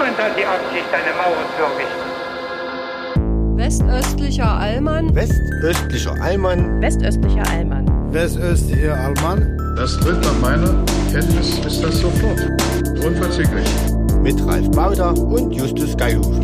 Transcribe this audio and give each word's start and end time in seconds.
Niemand 0.00 0.18
hat 0.18 0.32
die 0.34 0.46
Absicht, 0.46 0.86
eine 0.94 1.12
Mauer 1.12 1.44
zu 1.56 1.62
errichten. 1.62 2.08
Westöstlicher 3.58 4.50
Allmann. 4.50 5.14
Westöstlicher 5.14 6.14
Allmann. 6.22 6.80
Westöstlicher 6.80 7.42
Allmann. 7.50 7.86
Westöstlicher 8.10 8.96
Allmann. 8.96 9.58
Das 9.76 10.00
tritt 10.00 10.22
nach 10.22 10.38
meiner 10.40 10.74
Kenntnis 11.12 11.58
ist 11.58 11.84
das 11.84 11.98
sofort. 12.00 12.40
Unverzüglich. 13.04 13.68
Mit 14.22 14.42
Ralf 14.46 14.70
Baudach 14.70 15.18
und 15.18 15.52
Justus 15.52 15.94
Geilhufe. 15.94 16.40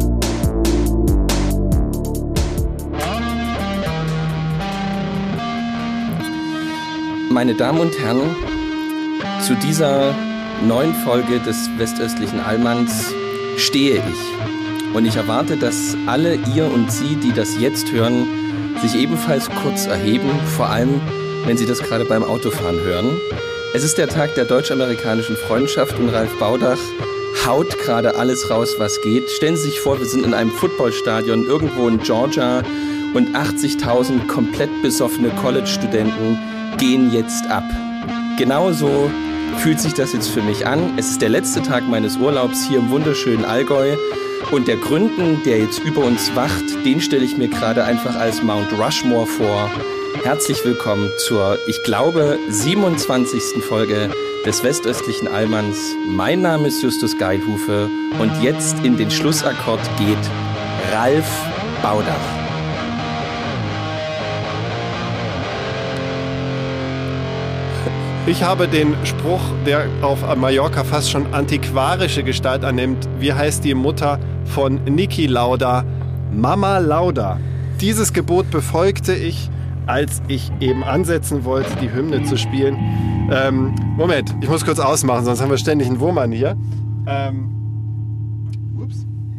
Meine 7.30 7.54
Damen 7.54 7.80
und 7.80 7.98
Herren, 7.98 8.36
zu 9.41 9.54
dieser 9.54 10.14
neuen 10.68 10.93
Folge 11.07 11.41
des 11.41 11.70
Westöstlichen 11.79 12.41
Allmanns 12.41 13.14
stehe 13.57 13.96
ich. 13.96 14.95
Und 14.95 15.05
ich 15.07 15.17
erwarte, 15.17 15.57
dass 15.57 15.96
alle 16.07 16.39
ihr 16.55 16.71
und 16.73 16.91
sie, 16.91 17.17
die 17.17 17.33
das 17.33 17.59
jetzt 17.61 17.93
hören, 17.93 18.27
sich 18.82 18.95
ebenfalls 18.95 19.49
kurz 19.63 19.87
erheben, 19.87 20.31
vor 20.57 20.69
allem 20.69 21.01
wenn 21.45 21.57
sie 21.57 21.67
das 21.67 21.81
gerade 21.81 22.05
beim 22.05 22.25
Autofahren 22.25 22.81
hören. 22.81 23.21
Es 23.75 23.85
ist 23.85 23.99
der 23.99 24.09
Tag 24.09 24.35
der 24.35 24.45
deutsch-amerikanischen 24.45 25.37
Freundschaft 25.37 25.99
und 25.99 26.09
Ralf 26.09 26.37
Baudach 26.39 26.79
haut 27.46 27.79
gerade 27.79 28.17
alles 28.17 28.51
raus, 28.51 28.77
was 28.79 29.01
geht. 29.03 29.31
Stellen 29.31 29.57
Sie 29.57 29.65
sich 29.65 29.81
vor, 29.81 29.99
wir 29.99 30.07
sind 30.07 30.25
in 30.25 30.35
einem 30.35 30.51
Footballstadion 30.51 31.46
irgendwo 31.46 31.87
in 31.89 31.99
Georgia 31.99 32.62
und 33.15 33.37
80.000 33.37 34.27
komplett 34.27 34.70
besoffene 34.83 35.31
College-Studenten 35.31 36.39
gehen 36.79 37.12
jetzt 37.12 37.48
ab. 37.48 37.65
Genauso 38.39 39.11
fühlt 39.59 39.81
sich 39.81 39.95
das 39.95 40.12
jetzt 40.12 40.28
für 40.28 40.42
mich 40.42 40.67
an. 40.67 40.98
Es 40.98 41.11
ist 41.11 41.23
der 41.23 41.28
letzte 41.28 41.62
Tag 41.62 41.89
meines 41.89 42.17
Urlaubs 42.17 42.67
hier 42.67 42.78
im 42.78 42.91
wunderschönen 42.91 43.45
Allgäu. 43.45 43.97
Und 44.51 44.69
der 44.69 44.77
Gründen, 44.77 45.43
der 45.45 45.59
jetzt 45.59 45.81
über 45.81 46.05
uns 46.05 46.35
wacht, 46.37 46.65
den 46.85 47.01
stelle 47.01 47.25
ich 47.25 47.37
mir 47.37 47.48
gerade 47.48 47.85
einfach 47.85 48.17
als 48.17 48.43
Mount 48.43 48.73
Rushmore 48.79 49.27
vor. 49.27 49.71
Herzlich 50.23 50.65
willkommen 50.65 51.11
zur, 51.19 51.59
ich 51.67 51.83
glaube, 51.83 52.39
27. 52.48 53.63
Folge 53.63 54.11
des 54.45 54.63
westöstlichen 54.63 55.29
Allmanns. 55.29 55.95
Mein 56.09 56.41
Name 56.41 56.69
ist 56.69 56.83
Justus 56.83 57.19
Geilhufe 57.19 57.91
und 58.19 58.43
jetzt 58.43 58.85
in 58.85 58.97
den 58.97 59.11
Schlussakkord 59.11 59.81
geht 59.98 60.19
Ralf 60.93 61.27
Baudach. 61.83 62.45
Ich 68.29 68.43
habe 68.43 68.67
den 68.67 68.95
Spruch, 69.05 69.41
der 69.65 69.87
auf 70.03 70.19
Mallorca 70.37 70.83
fast 70.83 71.13
schon 71.13 71.33
antiquarische 71.33 72.25
Gestalt 72.25 72.65
annimmt. 72.65 73.09
Wie 73.21 73.33
heißt 73.33 73.63
die 73.63 73.73
Mutter 73.73 74.19
von 74.47 74.83
Niki 74.83 75.27
Lauda? 75.27 75.85
Mama 76.33 76.79
Lauda. 76.79 77.39
Dieses 77.81 78.13
Gebot 78.13 78.51
befolgte 78.51 79.15
ich, 79.15 79.49
als 79.87 80.23
ich 80.27 80.51
eben 80.59 80.83
ansetzen 80.83 81.45
wollte, 81.45 81.71
die 81.81 81.93
Hymne 81.93 82.25
zu 82.25 82.37
spielen. 82.37 82.77
Ähm, 83.31 83.77
Moment, 83.97 84.35
ich 84.41 84.49
muss 84.49 84.65
kurz 84.65 84.81
ausmachen, 84.81 85.25
sonst 85.25 85.41
haben 85.41 85.51
wir 85.51 85.59
ständig 85.59 85.87
einen 85.87 86.01
Wurm 86.01 86.33
hier. 86.33 86.57
Ähm, 87.07 87.53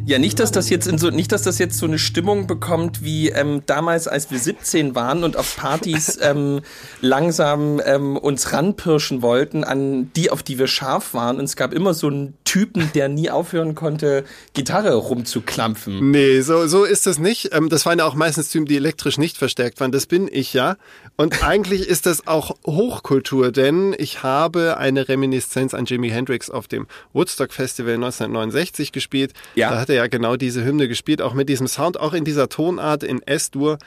Ja, 0.08 0.18
nicht, 0.18 0.40
dass 0.40 0.50
das 0.50 0.70
jetzt 0.70 0.86
in 0.86 0.96
so, 0.96 1.10
nicht, 1.10 1.32
dass 1.32 1.42
das 1.42 1.58
jetzt 1.58 1.76
so 1.76 1.84
eine 1.84 1.98
Stimmung 1.98 2.46
bekommt 2.46 3.04
wie 3.04 3.28
ähm, 3.28 3.60
damals, 3.66 4.08
als 4.08 4.30
wir 4.30 4.38
17 4.38 4.94
waren 4.94 5.22
und 5.22 5.36
auf 5.36 5.54
Partys 5.56 6.18
ähm, 6.22 6.62
langsam 7.02 7.78
ähm, 7.84 8.16
uns 8.16 8.54
ranpirschen 8.54 9.20
wollten 9.20 9.64
an 9.64 10.10
die, 10.14 10.30
auf 10.30 10.42
die 10.42 10.58
wir 10.58 10.66
scharf 10.66 11.12
waren. 11.12 11.36
Und 11.36 11.44
es 11.44 11.56
gab 11.56 11.74
immer 11.74 11.92
so 11.92 12.06
einen 12.06 12.32
Typen, 12.44 12.90
der 12.94 13.10
nie 13.10 13.28
aufhören 13.28 13.74
konnte, 13.74 14.24
Gitarre 14.54 14.94
rumzuklampfen. 14.94 16.10
Nee, 16.10 16.40
so, 16.40 16.66
so 16.68 16.84
ist 16.84 17.06
es 17.06 17.18
nicht. 17.18 17.50
Ähm, 17.52 17.68
das 17.68 17.84
waren 17.84 17.98
ja 17.98 18.06
auch 18.06 18.14
meistens 18.14 18.48
Typen, 18.48 18.64
die 18.64 18.76
elektrisch 18.76 19.18
nicht 19.18 19.36
verstärkt 19.36 19.78
waren. 19.78 19.92
Das 19.92 20.06
bin 20.06 20.26
ich 20.32 20.54
ja. 20.54 20.78
Und 21.16 21.42
eigentlich 21.46 21.86
ist 21.86 22.06
das 22.06 22.26
auch 22.26 22.56
Hochkultur, 22.64 23.52
denn 23.52 23.94
ich 23.98 24.22
habe 24.22 24.78
eine 24.78 25.06
Reminiszenz 25.06 25.74
an 25.74 25.84
Jimi 25.84 26.08
Hendrix 26.08 26.48
auf 26.48 26.66
dem 26.66 26.86
Woodstock 27.12 27.52
Festival 27.52 27.96
1969 27.96 28.90
gespielt. 28.92 29.34
Ja. 29.54 29.68
Da 29.68 29.80
hat 29.80 29.90
er 29.90 29.97
ja 29.98 30.06
genau 30.06 30.36
diese 30.36 30.64
Hymne 30.64 30.88
gespielt, 30.88 31.20
auch 31.20 31.34
mit 31.34 31.48
diesem 31.48 31.66
Sound, 31.66 32.00
auch 32.00 32.14
in 32.14 32.24
dieser 32.24 32.48
Tonart 32.48 33.02
in 33.02 33.20
S-Dur. 33.22 33.78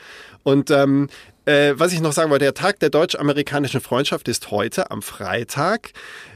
Und 0.44 0.70
ähm, 0.72 1.08
äh, 1.46 1.74
was 1.76 1.94
ich 1.94 2.02
noch 2.02 2.12
sagen 2.12 2.30
wollte, 2.30 2.46
der 2.46 2.54
Tag 2.54 2.80
der 2.80 2.90
deutsch-amerikanischen 2.90 3.82
Freundschaft 3.82 4.28
ist 4.28 4.52
heute 4.52 4.92
am 4.92 5.02
Freitag. 5.02 5.92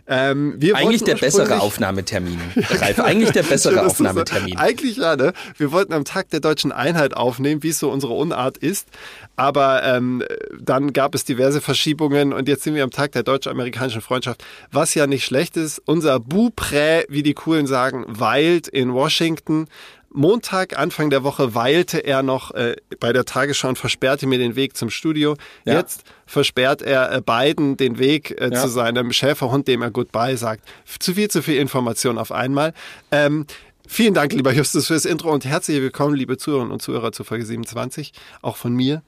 Ähm, 0.08 0.54
wir 0.58 0.76
Eigentlich 0.76 1.04
der 1.04 1.16
bessere 1.16 1.62
Aufnahmetermin. 1.62 2.40
Ralf, 2.56 3.00
eigentlich 3.00 3.32
der 3.32 3.42
bessere 3.42 3.76
Schön, 3.76 3.86
Aufnahmetermin. 3.86 4.58
Eigentlich 4.58 4.98
ja, 4.98 5.16
ne? 5.16 5.34
Wir 5.58 5.72
wollten 5.72 5.94
am 5.94 6.06
Tag 6.06 6.30
der 6.30 6.42
deutschen 6.42 6.72
Einheit 6.72 7.16
aufnehmen, 7.16 7.64
wie 7.64 7.70
es 7.70 7.80
so 7.80 7.90
unsere 7.90 8.14
Unart 8.14 8.58
ist. 8.58 8.88
Aber 9.36 9.84
ähm, 9.84 10.24
dann 10.62 10.94
gab 10.94 11.16
es 11.16 11.26
diverse 11.26 11.60
Verschiebungen 11.60 12.34
und 12.34 12.48
jetzt 12.48 12.64
sind 12.64 12.76
wir 12.76 12.84
am 12.84 12.92
Tag 12.92 13.14
der 13.14 13.24
deutsch-amerikanischen 13.24 14.02
Freundschaft, 14.02 14.44
was 14.72 14.94
ja 14.94 15.08
nicht 15.08 15.26
schlecht 15.26 15.58
ist. 15.58 15.82
Unser 15.86 16.20
Buprä, 16.20 17.06
wie 17.10 17.24
die 17.24 17.34
Coolen 17.34 17.66
sagen, 17.66 18.06
weilt 18.08 18.68
in 18.68 18.94
Washington. 18.94 19.68
Montag, 20.16 20.80
Anfang 20.80 21.09
der 21.09 21.24
Woche, 21.24 21.53
weilte 21.56 22.00
er 22.00 22.24
noch 22.24 22.52
äh, 22.52 22.76
bei 23.00 23.12
der 23.14 23.26
Tagesschau 23.26 23.68
und 23.70 23.78
versperrte 23.78 24.28
mir 24.28 24.38
den 24.38 24.56
Weg 24.56 24.78
zum 24.78 24.90
Studio. 24.90 25.36
Ja. 25.66 25.74
Jetzt 25.76 26.03
versperrt 26.26 26.81
er 26.81 27.12
äh, 27.12 27.22
beiden 27.22 27.76
den 27.78 28.00
Weg 28.00 28.31
äh, 28.40 28.50
Ja. 28.54 28.62
zu 28.62 28.70
seinem 28.70 29.12
Schäferhund, 29.12 29.68
dem 29.68 29.81
er 29.81 29.92
Goodbye 29.92 30.38
sagt. 30.38 30.64
Zu 31.00 31.14
viel, 31.16 31.30
zu 31.30 31.42
viel 31.42 31.58
Information 31.58 32.18
auf 32.18 32.31
einmal. 32.31 32.74
Ähm, 33.12 33.46
vielen 33.88 34.14
Dank, 34.14 34.31
lieber 34.34 34.54
Justus, 34.54 34.88
fürs 34.88 35.06
Intro 35.06 35.31
und 35.31 35.44
herzlich 35.46 35.81
willkommen, 35.81 36.16
liebe 36.16 36.38
Zuhörerinnen 36.38 36.72
und 36.72 36.81
Zuhörer 36.81 37.12
zu 37.12 37.24
Folge 37.24 37.46
27, 37.46 38.14
auch 38.42 38.56
von 38.56 38.74
mir. 38.74 39.04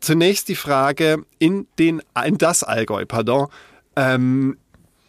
Zunächst 0.00 0.48
die 0.48 0.56
Frage 0.56 1.24
in, 1.38 1.66
den, 1.78 2.02
in 2.24 2.38
das 2.38 2.62
Allgäu, 2.62 3.04
pardon. 3.06 3.48
Ähm, 3.94 4.56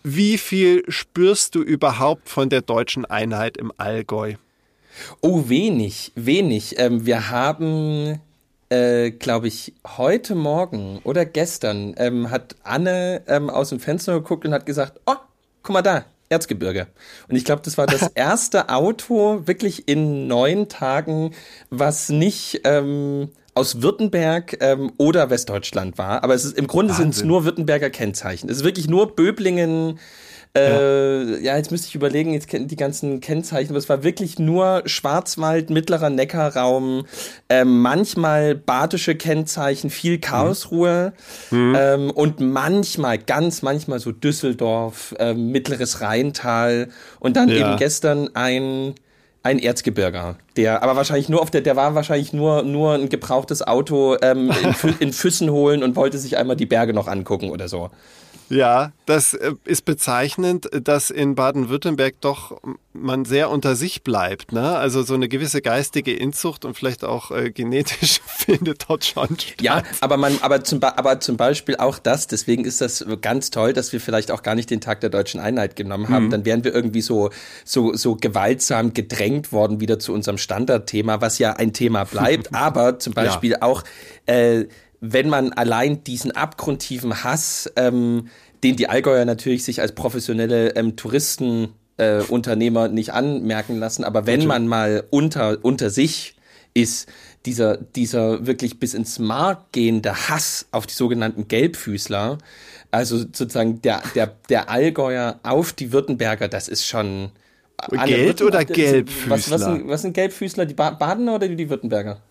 wie 0.03 0.37
viel 0.37 0.83
spürst 0.89 1.55
du 1.55 1.61
überhaupt 1.61 2.29
von 2.29 2.49
der 2.49 2.61
deutschen 2.61 3.05
Einheit 3.05 3.57
im 3.57 3.71
Allgäu? 3.77 4.35
Oh, 5.21 5.47
wenig, 5.47 6.11
wenig. 6.15 6.79
Ähm, 6.79 7.05
wir 7.05 7.29
haben, 7.29 8.19
äh, 8.69 9.11
glaube 9.11 9.47
ich, 9.47 9.73
heute 9.85 10.35
Morgen 10.35 10.99
oder 11.03 11.25
gestern 11.25 11.95
ähm, 11.97 12.29
hat 12.29 12.55
Anne 12.63 13.23
ähm, 13.27 13.49
aus 13.49 13.69
dem 13.69 13.79
Fenster 13.79 14.13
geguckt 14.13 14.45
und 14.45 14.53
hat 14.53 14.65
gesagt, 14.65 14.99
oh, 15.05 15.15
guck 15.63 15.73
mal 15.73 15.81
da, 15.81 16.05
Erzgebirge. 16.29 16.87
Und 17.27 17.35
ich 17.35 17.45
glaube, 17.45 17.61
das 17.63 17.77
war 17.77 17.85
das 17.85 18.07
erste 18.15 18.69
Auto 18.69 19.47
wirklich 19.47 19.87
in 19.87 20.27
neun 20.27 20.69
Tagen, 20.69 21.33
was 21.69 22.09
nicht 22.09 22.61
ähm, 22.63 23.29
aus 23.53 23.81
Württemberg 23.81 24.57
ähm, 24.61 24.91
oder 24.97 25.29
Westdeutschland 25.29 25.97
war. 25.97 26.23
Aber 26.23 26.35
es 26.35 26.45
ist 26.45 26.57
im 26.57 26.67
Grunde 26.67 26.93
sind 26.93 27.13
es 27.13 27.23
nur 27.23 27.43
Württemberger 27.43 27.89
Kennzeichen. 27.89 28.49
Es 28.49 28.57
ist 28.57 28.63
wirklich 28.63 28.87
nur 28.87 29.15
Böblingen. 29.15 29.99
Äh, 30.57 31.39
ja. 31.43 31.57
jetzt 31.57 31.71
müsste 31.71 31.87
ich 31.87 31.95
überlegen, 31.95 32.33
jetzt 32.33 32.47
kennen 32.47 32.67
die 32.67 32.75
ganzen 32.75 33.19
Kennzeichen, 33.19 33.69
aber 33.71 33.79
es 33.79 33.89
war 33.89 34.03
wirklich 34.03 34.39
nur 34.39 34.83
Schwarzwald, 34.85 35.69
mittlerer 35.69 36.09
Neckarraum, 36.09 37.05
ähm, 37.49 37.81
manchmal 37.81 38.55
badische 38.55 39.15
Kennzeichen, 39.15 39.89
viel 39.89 40.19
Karlsruhe 40.19 41.13
ähm, 41.51 42.11
und 42.11 42.39
manchmal, 42.39 43.17
ganz 43.17 43.61
manchmal 43.61 43.99
so 43.99 44.11
Düsseldorf, 44.11 45.15
ähm, 45.19 45.51
mittleres 45.51 46.01
Rheintal 46.01 46.89
und 47.19 47.35
dann 47.37 47.49
Ja. 47.49 47.55
eben 47.55 47.77
gestern 47.77 48.29
ein 48.35 48.95
ein 49.43 49.59
Erzgebirger, 49.59 50.35
der 50.57 50.83
aber 50.83 50.95
wahrscheinlich 50.95 51.29
nur 51.29 51.41
auf 51.41 51.51
der, 51.51 51.61
der 51.61 51.75
war 51.75 51.95
wahrscheinlich 51.95 52.33
nur 52.33 52.63
nur 52.63 52.93
ein 52.93 53.07
gebrauchtes 53.09 53.65
Auto 53.65 54.17
ähm, 54.21 54.51
in, 54.63 54.73
Fü 54.73 54.93
in 54.99 55.13
Füssen 55.13 55.49
holen 55.51 55.83
und 55.83 55.95
wollte 55.95 56.17
sich 56.17 56.35
einmal 56.37 56.55
die 56.55 56.65
Berge 56.65 56.93
noch 56.93 57.07
angucken 57.07 57.51
oder 57.51 57.67
so. 57.69 57.89
Ja, 58.49 58.93
das 59.05 59.33
äh, 59.33 59.53
ist 59.65 59.83
bezeichnend, 59.83 60.69
dass 60.83 61.09
in 61.09 61.35
Baden-Württemberg 61.35 62.15
doch 62.21 62.57
man 62.93 63.25
sehr 63.25 63.49
unter 63.49 63.75
sich 63.75 64.03
bleibt. 64.03 64.53
Ne? 64.53 64.77
Also 64.77 65.03
so 65.03 65.15
eine 65.15 65.27
gewisse 65.27 65.61
geistige 65.61 66.13
Inzucht 66.13 66.63
und 66.63 66.73
vielleicht 66.75 67.03
auch 67.03 67.31
äh, 67.31 67.51
genetisch 67.51 68.21
findet 68.25 68.85
dort 68.87 69.03
schon 69.03 69.37
statt. 69.37 69.61
Ja, 69.61 69.83
aber 69.99 70.15
man, 70.15 70.37
aber 70.41 70.63
zum, 70.63 70.79
Be- 70.79 70.97
aber 70.97 71.19
zum 71.19 71.35
Beispiel 71.35 71.75
auch 71.75 71.99
das, 71.99 72.27
deswegen 72.27 72.63
ist 72.63 72.79
das 72.79 73.05
ganz 73.21 73.51
toll, 73.51 73.73
dass 73.73 73.91
wir 73.91 73.99
vielleicht 73.99 74.31
auch 74.31 74.43
gar 74.43 74.55
nicht 74.55 74.69
den 74.69 74.79
Tag 74.79 75.01
der 75.01 75.09
deutschen 75.09 75.41
Einheit 75.41 75.75
genommen 75.75 76.07
haben. 76.07 76.29
Dann 76.29 76.45
wären 76.45 76.63
wir 76.63 76.73
irgendwie 76.73 77.01
so, 77.01 77.29
so, 77.65 77.93
so 77.95 78.15
gewaltsam 78.15 78.93
gedrängt 78.93 79.51
worden 79.51 79.81
wieder 79.81 79.99
zu 79.99 80.13
unserem 80.13 80.37
Standardthema, 80.47 81.19
was 81.19 81.39
ja 81.39 81.53
ein 81.53 81.73
Thema 81.73 82.05
bleibt, 82.05 82.53
aber 82.53 82.99
zum 82.99 83.13
Beispiel 83.13 83.57
auch, 83.59 83.83
äh, 84.27 84.63
wenn 85.01 85.27
man 85.27 85.51
allein 85.51 86.05
diesen 86.05 86.31
abgrundtiefen 86.31 87.25
Hass, 87.25 87.69
ähm, 87.75 88.29
den 88.63 88.77
die 88.77 88.87
Allgäuer 88.87 89.25
natürlich 89.25 89.65
sich 89.65 89.81
als 89.81 89.91
professionelle 89.91 90.75
ähm, 90.75 90.95
Touristen 90.95 91.73
äh, 91.97 92.21
Unternehmer 92.21 92.87
nicht 92.87 93.11
anmerken 93.11 93.77
lassen, 93.77 94.05
aber 94.05 94.25
wenn 94.25 94.45
man 94.47 94.67
mal 94.67 95.03
unter, 95.09 95.57
unter 95.63 95.89
sich 95.89 96.35
ist, 96.73 97.09
dieser, 97.45 97.77
dieser 97.77 98.47
wirklich 98.47 98.79
bis 98.79 98.93
ins 98.93 99.19
Mark 99.19 99.71
gehende 99.73 100.29
Hass 100.29 100.67
auf 100.71 100.87
die 100.87 100.93
sogenannten 100.93 101.47
Gelbfüßler, 101.47 102.37
also 102.91 103.17
sozusagen 103.17 103.81
der, 103.81 104.01
der, 104.15 104.35
der 104.47 104.69
Allgäuer 104.69 105.39
auf 105.43 105.73
die 105.73 105.91
Württemberger, 105.91 106.47
das 106.47 106.67
ist 106.67 106.85
schon 106.85 107.31
Geld 108.05 108.41
oder 108.41 108.65
Gelbfüßler? 108.65 109.29
Was, 109.29 109.51
was, 109.51 109.61
sind, 109.61 109.87
was 109.87 110.01
sind 110.01 110.13
Gelbfüßler? 110.13 110.65
Die 110.65 110.73
ba 110.73 110.91
Badener 110.91 111.35
oder 111.35 111.47
die 111.47 111.69
Württemberger? 111.69 112.21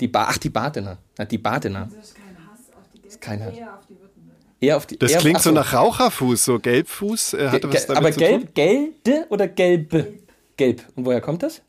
Die 0.00 0.08
ba 0.08 0.26
Ach, 0.28 0.38
die 0.38 0.50
Badener. 0.50 0.98
Ja, 1.18 1.24
die 1.24 1.38
Badener. 1.38 1.88
Das 1.94 2.08
ist 2.08 2.14
kein 2.14 2.36
Hass 2.36 2.60
auf 2.76 2.82
die 2.92 3.00
Gelb, 3.00 3.20
kein 3.20 3.44
Hass. 3.44 3.54
eher 3.54 3.74
auf 3.74 3.86
die 3.86 3.94
Württemberger. 3.94 4.40
Eher 4.60 4.76
auf 4.76 4.86
die, 4.86 4.98
das 4.98 5.12
eher 5.12 5.18
klingt 5.20 5.36
auf, 5.36 5.42
so 5.42 5.50
nach 5.52 5.72
Raucherfuß, 5.72 6.44
so 6.44 6.58
Gelbfuß. 6.58 7.34
Äh, 7.34 7.48
hatte 7.48 7.72
was 7.72 7.86
damit 7.86 7.98
aber 7.98 8.12
zu 8.12 8.18
gelb, 8.18 8.40
tun? 8.42 8.50
gelbe 8.54 9.26
oder 9.30 9.48
gelbe? 9.48 10.14
Gelb. 10.56 10.82
Und 10.94 11.06
woher 11.06 11.20
kommt 11.20 11.42
das? 11.42 11.62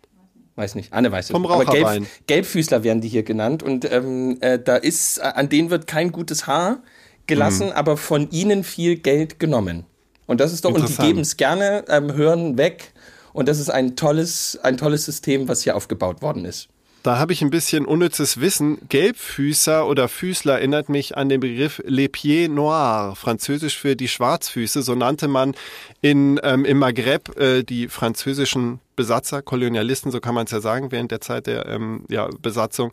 Weiß 0.55 0.75
nicht. 0.75 0.93
Anne 0.93 1.11
weiß 1.11 1.25
es. 1.25 1.31
Vom 1.31 1.45
Aber 1.45 1.65
Raucherbein. 1.65 2.03
Gelb, 2.03 2.27
Gelbfüßler 2.27 2.83
werden 2.83 3.01
die 3.01 3.09
hier 3.09 3.23
genannt. 3.23 3.63
Und 3.63 3.89
ähm, 3.91 4.37
äh, 4.41 4.59
da 4.59 4.75
ist, 4.77 5.17
äh, 5.17 5.21
an 5.21 5.49
denen 5.49 5.69
wird 5.69 5.87
kein 5.87 6.11
gutes 6.11 6.47
Haar 6.47 6.79
gelassen, 7.27 7.71
aber 7.71 7.97
von 7.97 8.29
ihnen 8.29 8.63
viel 8.63 8.97
Geld 8.97 9.39
genommen. 9.39 9.85
Und 10.27 10.39
das 10.39 10.53
ist 10.53 10.65
doch, 10.65 10.73
und 10.73 10.87
die 10.87 10.95
geben 10.95 11.19
es 11.19 11.37
gerne, 11.37 11.85
ähm, 11.89 12.13
hören 12.13 12.57
weg. 12.57 12.93
Und 13.35 13.49
das 13.49 13.59
ist 13.59 13.69
ein 13.69 13.97
tolles, 13.97 14.57
ein 14.63 14.77
tolles 14.77 15.03
System, 15.03 15.49
was 15.49 15.61
hier 15.61 15.75
aufgebaut 15.75 16.21
worden 16.21 16.45
ist. 16.45 16.69
Da 17.03 17.17
habe 17.19 17.33
ich 17.33 17.41
ein 17.41 17.49
bisschen 17.49 17.85
unnützes 17.85 18.39
Wissen. 18.39 18.77
Gelbfüßer 18.87 19.85
oder 19.85 20.07
Füßler 20.07 20.53
erinnert 20.53 20.87
mich 20.87 21.17
an 21.17 21.27
den 21.27 21.41
Begriff 21.41 21.83
Les 21.85 22.07
Pieds 22.09 22.49
Noirs, 22.49 23.19
französisch 23.19 23.77
für 23.77 23.97
die 23.97 24.07
Schwarzfüße. 24.07 24.81
So 24.83 24.95
nannte 24.95 25.27
man 25.27 25.53
in, 26.01 26.39
ähm, 26.43 26.63
im 26.63 26.79
Maghreb 26.79 27.37
äh, 27.37 27.63
die 27.63 27.89
französischen 27.89 28.79
Besatzer, 28.95 29.41
Kolonialisten, 29.41 30.11
so 30.11 30.19
kann 30.19 30.35
man 30.35 30.45
es 30.45 30.51
ja 30.51 30.61
sagen, 30.61 30.91
während 30.91 31.11
der 31.11 31.21
Zeit 31.21 31.47
der 31.47 31.65
ähm, 31.67 32.05
ja, 32.09 32.29
Besatzung, 32.41 32.91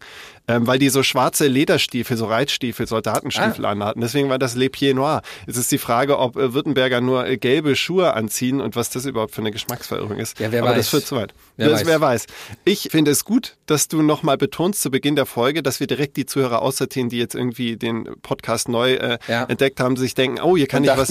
ähm, 0.48 0.66
weil 0.66 0.78
die 0.78 0.88
so 0.88 1.02
schwarze 1.02 1.46
Lederstiefel, 1.46 2.16
so 2.16 2.26
Reitstiefel, 2.26 2.86
Soldatenstiefel 2.86 3.64
Ah. 3.66 3.70
anhatten. 3.70 4.00
Deswegen 4.00 4.28
war 4.28 4.38
das 4.38 4.54
Les 4.54 4.70
Pieds 4.70 4.94
Noirs. 4.94 5.22
Es 5.46 5.56
ist 5.56 5.70
die 5.70 5.78
Frage, 5.78 6.18
ob 6.18 6.36
äh, 6.36 6.52
Württemberger 6.54 7.00
nur 7.00 7.26
äh, 7.26 7.36
gelbe 7.36 7.76
Schuhe 7.76 8.14
anziehen 8.14 8.60
und 8.60 8.76
was 8.76 8.90
das 8.90 9.04
überhaupt 9.06 9.34
für 9.34 9.40
eine 9.42 9.50
Geschmacksverirrung 9.50 10.18
ist. 10.18 10.38
Ja, 10.40 10.50
wer 10.52 10.62
Aber 10.62 10.70
weiß. 10.70 10.78
das 10.78 10.88
führt 10.88 11.06
zu 11.06 11.16
weit. 11.16 11.34
Wer 11.56 11.68
das, 11.68 11.80
weiß. 11.80 11.86
wer 11.86 12.00
weiß. 12.00 12.26
Ich 12.64 12.88
finde 12.90 13.10
es 13.10 13.24
gut, 13.24 13.56
dass 13.66 13.88
du 13.88 14.02
nochmal 14.02 14.36
betonst 14.36 14.82
zu 14.82 14.90
Beginn 14.90 15.16
der 15.16 15.26
Folge, 15.26 15.62
dass 15.62 15.80
wir 15.80 15.86
direkt 15.86 16.16
die 16.16 16.26
Zuhörer 16.26 16.62
aussortieren, 16.62 17.08
die 17.08 17.18
jetzt 17.18 17.34
irgendwie 17.34 17.76
den 17.76 18.08
Podcast 18.22 18.68
neu 18.68 18.94
äh, 18.94 19.18
Ja. 19.28 19.44
entdeckt 19.44 19.80
haben, 19.80 19.96
sich 19.96 20.14
denken, 20.14 20.40
oh, 20.42 20.56
hier 20.56 20.66
kann 20.66 20.78
Und 20.78 20.84
ich 20.84 20.88
dachten, 20.90 21.00
was 21.00 21.10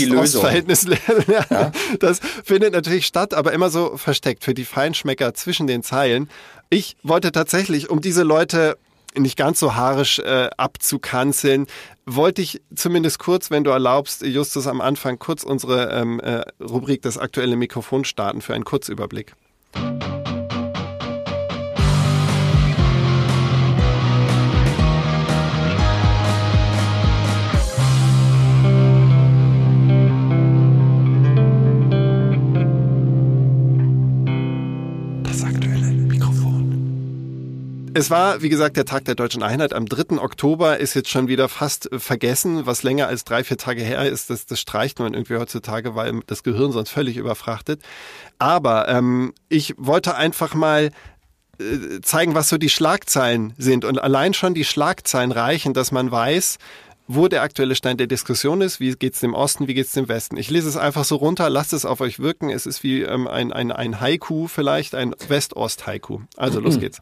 über 0.00 0.16
das. 0.16 0.34
West-Ost-Verhältnis 0.34 0.82
lernen. 0.86 1.24
Ja. 1.50 1.72
Das 2.00 2.20
findet 2.44 2.72
natürlich 2.72 3.06
statt, 3.06 3.34
aber 3.34 3.52
immer 3.52 3.70
so 3.70 3.96
versteckt 4.28 4.44
für 4.44 4.54
die 4.54 4.66
Feinschmecker 4.66 5.32
zwischen 5.32 5.66
den 5.66 5.82
Zeilen. 5.82 6.28
Ich 6.68 6.96
wollte 7.02 7.32
tatsächlich, 7.32 7.88
um 7.88 8.02
diese 8.02 8.24
Leute 8.24 8.76
nicht 9.16 9.38
ganz 9.38 9.58
so 9.58 9.74
haarisch 9.74 10.18
äh, 10.18 10.50
abzukanzeln, 10.58 11.66
wollte 12.04 12.42
ich 12.42 12.60
zumindest 12.74 13.18
kurz, 13.18 13.50
wenn 13.50 13.64
du 13.64 13.70
erlaubst, 13.70 14.22
Justus, 14.22 14.66
am 14.66 14.82
Anfang 14.82 15.18
kurz 15.18 15.44
unsere 15.44 15.90
ähm, 15.92 16.20
äh, 16.20 16.42
Rubrik 16.62 17.00
Das 17.00 17.16
aktuelle 17.16 17.56
Mikrofon 17.56 18.04
starten 18.04 18.42
für 18.42 18.54
einen 18.54 18.64
Kurzüberblick. 18.64 19.34
Es 37.98 38.10
war, 38.10 38.42
wie 38.42 38.48
gesagt, 38.48 38.76
der 38.76 38.84
Tag 38.84 39.06
der 39.06 39.16
deutschen 39.16 39.42
Einheit. 39.42 39.72
Am 39.72 39.86
3. 39.86 40.18
Oktober 40.22 40.78
ist 40.78 40.94
jetzt 40.94 41.08
schon 41.08 41.26
wieder 41.26 41.48
fast 41.48 41.90
äh, 41.90 41.98
vergessen. 41.98 42.64
Was 42.64 42.84
länger 42.84 43.08
als 43.08 43.24
drei, 43.24 43.42
vier 43.42 43.56
Tage 43.56 43.82
her 43.82 44.08
ist, 44.08 44.30
das, 44.30 44.46
das 44.46 44.60
streicht 44.60 45.00
man 45.00 45.14
irgendwie 45.14 45.34
heutzutage, 45.34 45.96
weil 45.96 46.20
das 46.28 46.44
Gehirn 46.44 46.70
sonst 46.70 46.90
völlig 46.90 47.16
überfrachtet. 47.16 47.82
Aber 48.38 48.88
ähm, 48.88 49.32
ich 49.48 49.74
wollte 49.78 50.14
einfach 50.14 50.54
mal 50.54 50.92
äh, 51.58 52.00
zeigen, 52.00 52.36
was 52.36 52.48
so 52.48 52.56
die 52.56 52.68
Schlagzeilen 52.68 53.52
sind. 53.58 53.84
Und 53.84 54.00
allein 54.00 54.32
schon 54.32 54.54
die 54.54 54.64
Schlagzeilen 54.64 55.32
reichen, 55.32 55.74
dass 55.74 55.90
man 55.90 56.08
weiß, 56.08 56.58
wo 57.08 57.26
der 57.26 57.42
aktuelle 57.42 57.74
Stand 57.74 57.98
der 57.98 58.06
Diskussion 58.06 58.60
ist, 58.60 58.78
wie 58.78 58.92
geht's 58.92 59.18
dem 59.18 59.34
Osten, 59.34 59.66
wie 59.66 59.74
geht's 59.74 59.90
dem 59.90 60.06
Westen. 60.06 60.36
Ich 60.36 60.50
lese 60.50 60.68
es 60.68 60.76
einfach 60.76 61.02
so 61.02 61.16
runter, 61.16 61.50
lasst 61.50 61.72
es 61.72 61.84
auf 61.84 62.00
euch 62.00 62.20
wirken. 62.20 62.48
Es 62.50 62.64
ist 62.64 62.84
wie 62.84 63.02
ähm, 63.02 63.26
ein, 63.26 63.52
ein, 63.52 63.72
ein 63.72 64.00
Haiku 64.00 64.46
vielleicht, 64.46 64.94
ein 64.94 65.16
West-Ost-Haiku. 65.26 66.20
Also 66.36 66.60
los 66.60 66.78
geht's. 66.78 67.00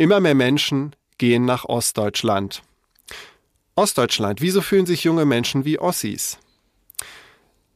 Immer 0.00 0.20
mehr 0.20 0.34
Menschen 0.34 0.96
gehen 1.18 1.44
nach 1.44 1.66
Ostdeutschland. 1.66 2.62
Ostdeutschland, 3.74 4.40
wieso 4.40 4.62
fühlen 4.62 4.86
sich 4.86 5.04
junge 5.04 5.26
Menschen 5.26 5.66
wie 5.66 5.78
Ossis? 5.78 6.38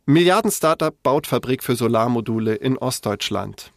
Milliarden-Startup 0.06 0.94
baut 1.03 1.26
Fabrik 1.26 1.62
für 1.62 1.76
Solarmodule 1.76 2.55
in 2.55 2.79
Ostdeutschland. 2.79 3.73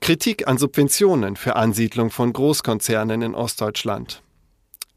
Kritik 0.00 0.46
an 0.46 0.58
Subventionen 0.58 1.36
für 1.36 1.56
Ansiedlung 1.56 2.10
von 2.10 2.34
Großkonzernen 2.34 3.22
in 3.22 3.34
Ostdeutschland. 3.34 4.22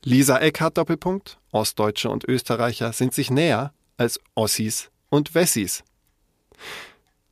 Lisa 0.03 0.39
Eckhardt 0.39 0.77
Doppelpunkt. 0.77 1.37
Ostdeutsche 1.53 2.09
und 2.09 2.25
Österreicher 2.25 2.91
sind 2.91 3.13
sich 3.13 3.31
näher 3.31 3.73
als 3.95 4.19
Ossis 4.35 4.91
und 5.07 5.35
Wessis. 5.35 5.85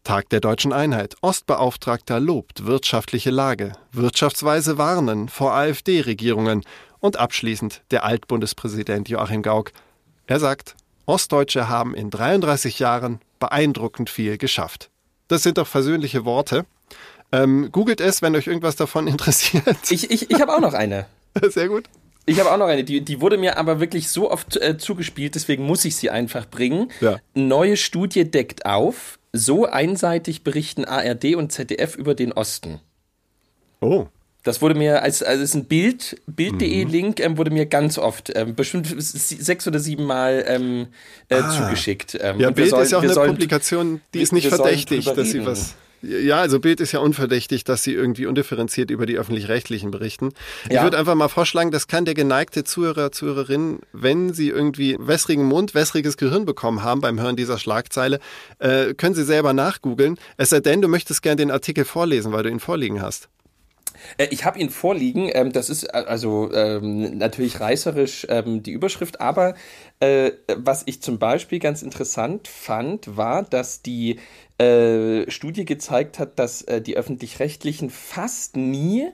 Tag 0.03 0.29
der 0.29 0.39
deutschen 0.39 0.73
Einheit. 0.73 1.15
Ostbeauftragter 1.21 2.19
lobt 2.19 2.65
wirtschaftliche 2.65 3.29
Lage. 3.29 3.73
Wirtschaftsweise 3.91 4.77
warnen 4.77 5.29
vor 5.29 5.53
AfD-Regierungen. 5.53 6.63
Und 6.99 7.17
abschließend 7.17 7.81
der 7.91 8.03
Altbundespräsident 8.03 9.09
Joachim 9.09 9.41
Gauck. 9.41 9.71
Er 10.27 10.39
sagt, 10.39 10.75
Ostdeutsche 11.05 11.69
haben 11.69 11.93
in 11.93 12.09
33 12.09 12.79
Jahren 12.79 13.19
beeindruckend 13.39 14.09
viel 14.09 14.37
geschafft. 14.37 14.89
Das 15.27 15.43
sind 15.43 15.57
doch 15.57 15.67
versöhnliche 15.67 16.25
Worte. 16.25 16.65
Ähm, 17.31 17.71
googelt 17.71 18.01
es, 18.01 18.21
wenn 18.21 18.35
euch 18.35 18.47
irgendwas 18.47 18.75
davon 18.75 19.07
interessiert. 19.07 19.77
Ich, 19.91 20.09
ich, 20.09 20.29
ich 20.29 20.41
habe 20.41 20.53
auch 20.53 20.61
noch 20.61 20.73
eine. 20.73 21.05
Sehr 21.41 21.67
gut. 21.67 21.85
Ich 22.31 22.39
habe 22.39 22.51
auch 22.51 22.57
noch 22.57 22.67
eine, 22.67 22.83
die, 22.83 23.01
die 23.01 23.21
wurde 23.21 23.37
mir 23.37 23.57
aber 23.57 23.79
wirklich 23.79 24.07
so 24.09 24.31
oft 24.31 24.57
äh, 24.57 24.77
zugespielt, 24.77 25.35
deswegen 25.35 25.63
muss 25.65 25.85
ich 25.85 25.95
sie 25.95 26.09
einfach 26.09 26.49
bringen. 26.49 26.91
Ja. 27.01 27.17
Neue 27.33 27.77
Studie 27.77 28.29
deckt 28.29 28.65
auf, 28.65 29.19
so 29.33 29.65
einseitig 29.65 30.43
berichten 30.43 30.85
ARD 30.85 31.35
und 31.35 31.51
ZDF 31.51 31.95
über 31.95 32.15
den 32.15 32.31
Osten. 32.33 32.79
Oh. 33.79 34.07
Das 34.43 34.59
wurde 34.61 34.73
mir 34.73 35.03
als, 35.03 35.21
also 35.21 35.43
es 35.43 35.49
ist 35.51 35.55
ein 35.55 35.65
Bild, 35.65 36.19
Mhm. 36.25 36.33
Bild.de 36.33 36.83
Link, 36.85 37.19
ähm, 37.19 37.37
wurde 37.37 37.51
mir 37.51 37.67
ganz 37.67 37.99
oft, 37.99 38.31
ähm, 38.35 38.55
bestimmt 38.55 38.87
sechs 38.97 39.67
oder 39.67 39.77
sieben 39.79 40.05
Mal 40.05 40.43
ähm, 40.47 40.87
äh, 41.29 41.41
zugeschickt. 41.55 42.15
Ähm, 42.19 42.37
Ah. 42.37 42.41
Ja, 42.41 42.49
Bild 42.49 42.69
sollen- 42.71 42.83
ist 42.83 42.91
ja 42.91 42.97
auch 42.97 43.03
eine 43.03 43.13
sollen- 43.13 43.29
Publikation, 43.31 44.01
die 44.15 44.21
ist 44.21 44.33
nicht 44.33 44.47
verdächtig, 44.47 45.05
dass 45.05 45.29
sie 45.29 45.45
was. 45.45 45.75
Ja, 46.01 46.37
also 46.41 46.59
Bild 46.59 46.79
ist 46.79 46.91
ja 46.91 46.99
unverdächtig, 46.99 47.63
dass 47.63 47.83
sie 47.83 47.93
irgendwie 47.93 48.25
undifferenziert 48.25 48.89
über 48.89 49.05
die 49.05 49.17
öffentlich-rechtlichen 49.17 49.91
berichten. 49.91 50.29
Ich 50.65 50.75
Ja. 50.75 50.83
würde 50.83 50.97
einfach 50.97 51.15
mal 51.15 51.27
vorschlagen, 51.27 51.71
das 51.71 51.87
kann 51.87 52.05
der 52.05 52.13
geneigte 52.15 52.63
Zuhörer, 52.63 53.11
Zuhörerin, 53.11 53.79
wenn 53.93 54.33
sie 54.33 54.49
irgendwie 54.49 54.97
wässrigen 54.99 55.45
Mund, 55.45 55.75
wässriges 55.75 56.17
Gehirn 56.17 56.45
bekommen 56.45 56.83
haben 56.83 57.01
beim 57.01 57.19
Hören 57.19 57.35
dieser 57.35 57.59
Schlagzeile, 57.59 58.19
äh, 58.59 58.93
können 58.95 59.15
sie 59.15 59.23
selber 59.23 59.53
nachgoogeln. 59.53 60.17
Es 60.37 60.49
sei 60.49 60.59
denn, 60.59 60.81
du 60.81 60.87
möchtest 60.87 61.21
gerne 61.21 61.37
den 61.37 61.51
Artikel 61.51 61.85
vorlesen, 61.85 62.31
weil 62.31 62.43
du 62.43 62.49
ihn 62.49 62.59
vorliegen 62.59 63.01
hast. 63.01 63.29
Äh, 64.17 64.27
Ich 64.31 64.45
habe 64.45 64.59
ihn 64.59 64.69
vorliegen. 64.69 65.29
Ähm, 65.33 65.51
das 65.51 65.69
ist 65.69 65.83
äh, 65.83 65.89
also 66.07 66.51
ähm, 66.53 67.17
natürlich 67.17 67.59
reißerisch 67.59 68.25
ähm, 68.29 68.63
die 68.63 68.71
Überschrift, 68.71 69.21
aber 69.21 69.55
äh, 69.99 70.31
was 70.55 70.83
ich 70.85 71.01
zum 71.01 71.19
Beispiel 71.19 71.59
ganz 71.59 71.81
interessant 71.83 72.47
fand, 72.47 73.15
war, 73.17 73.43
dass 73.43 73.81
die 73.81 74.19
äh, 74.61 75.29
Studie 75.31 75.65
gezeigt 75.65 76.19
hat, 76.19 76.37
dass 76.37 76.61
äh, 76.61 76.81
die 76.81 76.95
öffentlich-rechtlichen 76.95 77.89
fast 77.89 78.55
nie 78.55 79.07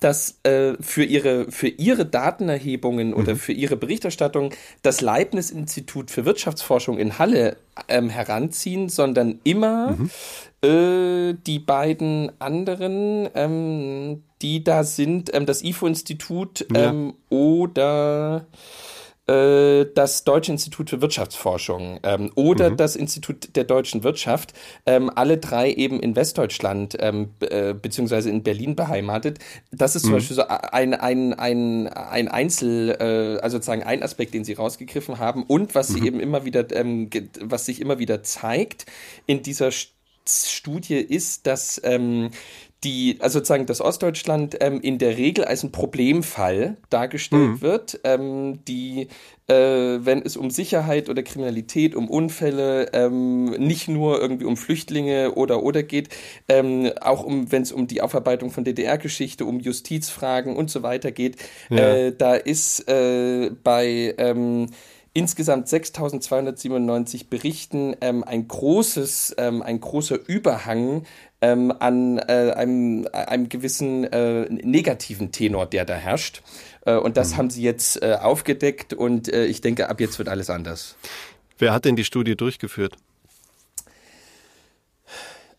das 0.00 0.38
äh, 0.44 0.74
für 0.80 1.04
ihre 1.04 1.52
für 1.52 1.68
ihre 1.68 2.06
Datenerhebungen 2.06 3.12
oder 3.12 3.36
für 3.36 3.52
ihre 3.52 3.76
Berichterstattung 3.76 4.54
das 4.82 5.02
Leibniz-Institut 5.02 6.10
für 6.10 6.24
Wirtschaftsforschung 6.24 6.98
in 6.98 7.18
Halle 7.18 7.58
ähm, 7.88 8.08
heranziehen, 8.08 8.88
sondern 8.88 9.40
immer 9.44 9.98
äh, 10.62 11.34
die 11.46 11.58
beiden 11.58 12.32
anderen, 12.40 13.28
ähm, 13.34 14.22
die 14.40 14.64
da 14.64 14.84
sind, 14.84 15.34
ähm, 15.34 15.44
das 15.44 15.62
IFO-Institut 15.62 16.66
ähm, 16.74 17.12
oder 17.28 18.46
äh, 19.30 19.86
das 19.94 20.24
Deutsche 20.24 20.52
Institut 20.52 20.90
für 20.90 21.00
Wirtschaftsforschung 21.00 22.00
ähm, 22.02 22.32
oder 22.34 22.70
das 22.70 22.96
Institut 22.96 23.54
der 23.56 23.64
deutschen 23.64 24.02
Wirtschaft, 24.02 24.52
ähm, 24.86 25.10
alle 25.14 25.38
drei 25.38 25.72
eben 25.72 26.00
in 26.00 26.16
Westdeutschland 26.16 26.96
ähm, 26.98 27.30
äh, 27.40 27.74
beziehungsweise 27.74 28.30
in 28.30 28.42
Berlin 28.42 28.74
beheimatet. 28.74 29.38
Das 29.70 29.94
ist 29.96 30.02
zum 30.02 30.12
Beispiel 30.12 30.36
so 30.36 30.42
ein, 30.48 30.94
ein, 30.94 31.34
ein, 31.34 31.86
ein 31.88 32.28
Einzel, 32.28 32.90
äh, 33.00 33.40
also 33.40 33.56
sozusagen 33.58 33.82
ein 33.84 34.02
Aspekt, 34.02 34.34
den 34.34 34.44
sie 34.44 34.54
rausgegriffen 34.54 35.18
haben 35.18 35.44
und 35.44 35.74
was 35.74 35.88
sie 35.88 36.04
eben 36.06 36.20
immer 36.20 36.44
wieder, 36.44 36.64
ähm, 36.74 37.08
was 37.40 37.66
sich 37.66 37.80
immer 37.80 37.98
wieder 37.98 38.22
zeigt 38.22 38.86
in 39.26 39.42
dieser 39.42 39.68
St- 39.68 39.92
Studie 40.28 40.96
ist, 40.96 41.46
dass 41.46 41.80
ähm, 41.84 42.30
die, 42.84 43.18
also 43.20 43.38
sozusagen 43.38 43.66
das 43.66 43.80
Ostdeutschland 43.80 44.56
ähm, 44.60 44.80
in 44.80 44.98
der 44.98 45.18
Regel 45.18 45.44
als 45.44 45.62
ein 45.62 45.72
Problemfall 45.72 46.78
dargestellt 46.88 47.42
mhm. 47.42 47.60
wird, 47.60 48.00
ähm, 48.04 48.64
die, 48.64 49.08
äh, 49.48 49.54
wenn 49.54 50.22
es 50.22 50.38
um 50.38 50.50
Sicherheit 50.50 51.10
oder 51.10 51.22
Kriminalität, 51.22 51.94
um 51.94 52.08
Unfälle, 52.08 52.90
ähm, 52.94 53.50
nicht 53.50 53.88
nur 53.88 54.20
irgendwie 54.20 54.46
um 54.46 54.56
Flüchtlinge 54.56 55.34
oder 55.34 55.62
oder 55.62 55.82
geht, 55.82 56.08
ähm, 56.48 56.90
auch 57.02 57.22
um, 57.22 57.52
wenn 57.52 57.62
es 57.62 57.72
um 57.72 57.86
die 57.86 58.00
Aufarbeitung 58.00 58.50
von 58.50 58.64
DDR-Geschichte, 58.64 59.44
um 59.44 59.60
Justizfragen 59.60 60.56
und 60.56 60.70
so 60.70 60.82
weiter 60.82 61.12
geht, 61.12 61.36
ja. 61.68 61.76
äh, 61.76 62.16
da 62.16 62.34
ist 62.34 62.88
äh, 62.88 63.50
bei 63.62 64.14
ähm, 64.16 64.68
insgesamt 65.12 65.66
6.297 65.66 67.28
Berichten 67.28 67.96
ähm, 68.00 68.22
ein 68.24 68.46
großes, 68.46 69.34
ähm, 69.38 69.62
ein 69.62 69.80
großer 69.80 70.18
Überhang 70.26 71.04
ähm, 71.42 71.72
an 71.78 72.18
äh, 72.18 72.52
einem, 72.54 73.06
einem 73.12 73.48
gewissen 73.48 74.04
äh, 74.04 74.48
negativen 74.50 75.32
Tenor, 75.32 75.66
der 75.66 75.84
da 75.84 75.94
herrscht. 75.94 76.42
Äh, 76.84 76.96
und 76.96 77.16
das 77.16 77.32
mhm. 77.32 77.36
haben 77.36 77.50
sie 77.50 77.62
jetzt 77.62 78.02
äh, 78.02 78.16
aufgedeckt 78.20 78.92
und 78.92 79.32
äh, 79.32 79.46
ich 79.46 79.60
denke, 79.60 79.88
ab 79.88 80.00
jetzt 80.00 80.18
wird 80.18 80.28
alles 80.28 80.50
anders. 80.50 80.96
Wer 81.58 81.72
hat 81.72 81.84
denn 81.84 81.96
die 81.96 82.04
Studie 82.04 82.36
durchgeführt? 82.36 82.96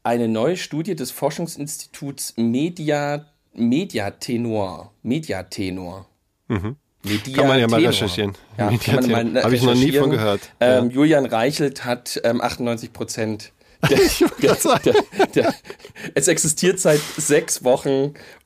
Eine 0.03 0.27
neue 0.27 0.57
Studie 0.57 0.95
des 0.95 1.11
Forschungsinstituts 1.11 2.33
Media, 2.37 3.25
Mediatenor. 3.53 4.91
Mediatenor. 5.03 6.07
Mhm. 6.47 6.75
Media 7.03 7.35
kann 7.35 7.47
man 7.47 7.59
ja 7.59 7.67
mal 7.67 7.77
Tenor. 7.77 7.91
recherchieren. 7.91 8.33
Ja, 8.57 8.71
Habe 8.71 9.55
ich 9.55 9.63
noch 9.63 9.75
nie 9.75 9.91
von 9.91 10.09
gehört. 10.09 10.41
Ähm, 10.59 10.89
ja. 10.89 10.95
Julian 10.95 11.25
Reichelt 11.25 11.85
hat 11.85 12.19
ähm, 12.23 12.41
98 12.41 12.93
Prozent 12.93 13.51
der, 13.89 14.55
der, 14.83 14.95
der, 15.35 15.53
es 16.13 16.27
existiert 16.27 16.79
seit 16.79 17.01
sechs 17.17 17.63
Wochen. 17.63 18.13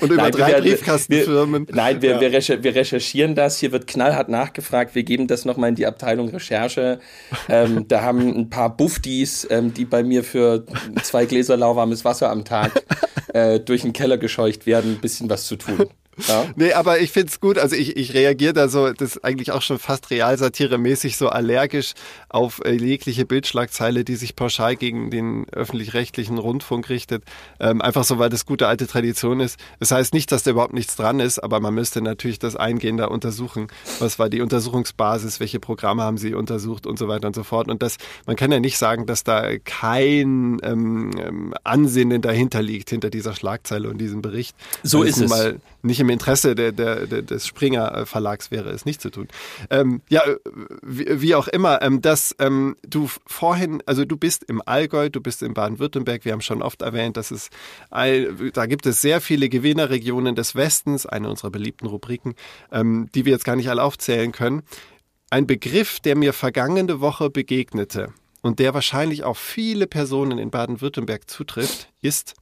Und 0.00 0.10
über 0.10 0.16
nein, 0.16 0.32
drei 0.32 0.52
wir, 0.52 0.60
Briefkastenfirmen. 0.60 1.68
Wir, 1.68 1.74
nein, 1.74 2.02
wir, 2.02 2.10
ja. 2.12 2.20
wir, 2.20 2.62
wir, 2.62 2.74
recherchieren 2.74 3.34
das. 3.34 3.58
Hier 3.58 3.72
wird 3.72 3.86
knallhart 3.86 4.28
nachgefragt. 4.28 4.94
Wir 4.94 5.02
geben 5.02 5.26
das 5.26 5.44
nochmal 5.44 5.70
in 5.70 5.74
die 5.74 5.86
Abteilung 5.86 6.28
Recherche. 6.28 7.00
Ähm, 7.48 7.88
da 7.88 8.02
haben 8.02 8.36
ein 8.36 8.50
paar 8.50 8.76
Buffdies, 8.76 9.46
ähm, 9.50 9.74
die 9.74 9.84
bei 9.84 10.02
mir 10.02 10.24
für 10.24 10.64
zwei 11.02 11.26
Gläser 11.26 11.56
lauwarmes 11.56 12.04
Wasser 12.04 12.30
am 12.30 12.44
Tag 12.44 12.84
äh, 13.32 13.60
durch 13.60 13.82
den 13.82 13.92
Keller 13.92 14.18
gescheucht 14.18 14.66
werden, 14.66 14.92
ein 14.92 15.00
bisschen 15.00 15.28
was 15.28 15.46
zu 15.46 15.56
tun. 15.56 15.86
Ja. 16.28 16.46
Nee, 16.56 16.72
aber 16.72 17.00
ich 17.00 17.12
find's 17.12 17.40
gut. 17.40 17.58
Also 17.58 17.76
ich, 17.76 17.96
ich 17.96 18.14
reagiere 18.14 18.52
da 18.52 18.68
so, 18.68 18.92
das 18.92 19.16
ist 19.16 19.24
eigentlich 19.24 19.52
auch 19.52 19.62
schon 19.62 19.78
fast 19.78 20.10
realsatire-mäßig 20.10 21.16
so 21.16 21.28
allergisch 21.28 21.92
auf 22.28 22.60
äh, 22.64 22.72
jegliche 22.72 23.26
Bildschlagzeile, 23.26 24.04
die 24.04 24.16
sich 24.16 24.34
pauschal 24.36 24.76
gegen 24.76 25.10
den 25.10 25.46
öffentlich-rechtlichen 25.50 26.38
Rundfunk 26.38 26.88
richtet. 26.88 27.24
Ähm, 27.60 27.82
einfach 27.82 28.04
so, 28.04 28.18
weil 28.18 28.30
das 28.30 28.46
gute 28.46 28.66
alte 28.66 28.86
Tradition 28.86 29.40
ist. 29.40 29.58
Das 29.78 29.90
heißt 29.90 30.14
nicht, 30.14 30.32
dass 30.32 30.42
da 30.42 30.52
überhaupt 30.52 30.72
nichts 30.72 30.96
dran 30.96 31.20
ist, 31.20 31.38
aber 31.38 31.60
man 31.60 31.74
müsste 31.74 32.00
natürlich 32.00 32.38
das 32.38 32.56
eingehender 32.56 33.10
untersuchen. 33.10 33.68
Was 33.98 34.18
war 34.18 34.28
die 34.28 34.40
Untersuchungsbasis? 34.40 35.40
Welche 35.40 35.60
Programme 35.60 36.02
haben 36.02 36.18
sie 36.18 36.34
untersucht 36.34 36.86
und 36.86 36.98
so 36.98 37.08
weiter 37.08 37.28
und 37.28 37.34
so 37.34 37.42
fort. 37.42 37.68
Und 37.68 37.82
das, 37.82 37.98
man 38.26 38.36
kann 38.36 38.50
ja 38.50 38.60
nicht 38.60 38.78
sagen, 38.78 39.06
dass 39.06 39.24
da 39.24 39.58
kein 39.58 40.58
ähm, 40.62 41.10
ähm 41.18 41.54
Ansinnen 41.64 42.22
dahinter 42.22 42.62
liegt, 42.62 42.90
hinter 42.90 43.10
dieser 43.10 43.34
Schlagzeile 43.34 43.90
und 43.90 43.98
diesem 43.98 44.22
Bericht. 44.22 44.56
So 44.82 45.02
ist 45.02 45.18
es. 45.18 45.30
Mal 45.30 45.60
nicht 45.86 46.00
im 46.00 46.10
Interesse 46.10 46.54
der, 46.54 46.72
der, 46.72 47.06
der, 47.06 47.22
des 47.22 47.46
Springer 47.46 48.06
Verlags 48.06 48.50
wäre, 48.50 48.70
es 48.70 48.84
nicht 48.84 49.00
zu 49.00 49.10
tun. 49.10 49.28
Ähm, 49.70 50.02
ja, 50.08 50.22
wie, 50.82 51.22
wie, 51.22 51.34
auch 51.34 51.48
immer, 51.48 51.82
ähm, 51.82 52.02
dass 52.02 52.34
ähm, 52.38 52.76
du 52.82 53.08
vorhin, 53.26 53.82
also 53.86 54.04
du 54.04 54.16
bist 54.16 54.44
im 54.44 54.62
Allgäu, 54.64 55.08
du 55.08 55.20
bist 55.20 55.42
in 55.42 55.54
Baden-Württemberg, 55.54 56.24
wir 56.24 56.32
haben 56.32 56.40
schon 56.40 56.62
oft 56.62 56.82
erwähnt, 56.82 57.16
dass 57.16 57.30
es, 57.30 57.50
da 57.90 58.66
gibt 58.66 58.86
es 58.86 59.00
sehr 59.00 59.20
viele 59.20 59.48
Gewinnerregionen 59.48 60.34
des 60.34 60.54
Westens, 60.54 61.06
eine 61.06 61.30
unserer 61.30 61.50
beliebten 61.50 61.86
Rubriken, 61.86 62.34
ähm, 62.72 63.08
die 63.14 63.24
wir 63.24 63.32
jetzt 63.32 63.44
gar 63.44 63.56
nicht 63.56 63.70
alle 63.70 63.82
aufzählen 63.82 64.32
können. 64.32 64.62
Ein 65.30 65.46
Begriff, 65.46 66.00
der 66.00 66.16
mir 66.16 66.32
vergangene 66.32 67.00
Woche 67.00 67.30
begegnete 67.30 68.12
und 68.42 68.58
der 68.58 68.74
wahrscheinlich 68.74 69.24
auch 69.24 69.36
viele 69.36 69.86
Personen 69.86 70.38
in 70.38 70.50
Baden-Württemberg 70.50 71.28
zutrifft, 71.28 71.88
ist 72.00 72.34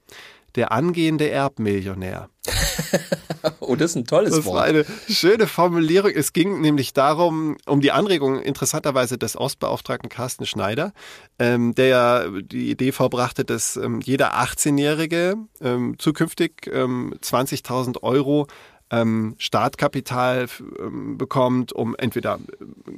der 0.55 0.71
angehende 0.71 1.29
Erbmillionär. 1.29 2.29
oh, 3.59 3.75
das 3.75 3.91
ist 3.91 3.95
ein 3.95 4.05
tolles 4.05 4.35
das 4.35 4.45
Wort. 4.45 4.55
Das 4.55 4.55
war 4.55 4.63
eine 4.63 4.85
schöne 5.09 5.47
Formulierung. 5.47 6.11
Es 6.11 6.33
ging 6.33 6.61
nämlich 6.61 6.93
darum, 6.93 7.57
um 7.65 7.81
die 7.81 7.91
Anregung 7.91 8.41
interessanterweise 8.41 9.17
des 9.17 9.37
Ostbeauftragten 9.37 10.09
Carsten 10.09 10.45
Schneider, 10.45 10.93
ähm, 11.39 11.73
der 11.75 11.87
ja 11.87 12.27
die 12.29 12.71
Idee 12.71 12.91
vorbrachte, 12.91 13.45
dass 13.45 13.77
ähm, 13.77 14.01
jeder 14.01 14.35
18-Jährige 14.35 15.35
ähm, 15.61 15.95
zukünftig 15.97 16.63
20.000 16.65 17.87
ähm, 17.87 17.93
Euro 18.01 18.47
ähm, 18.91 19.35
Startkapital 19.39 20.47
ähm, 20.79 21.17
bekommt, 21.17 21.73
um 21.73 21.95
entweder 21.97 22.39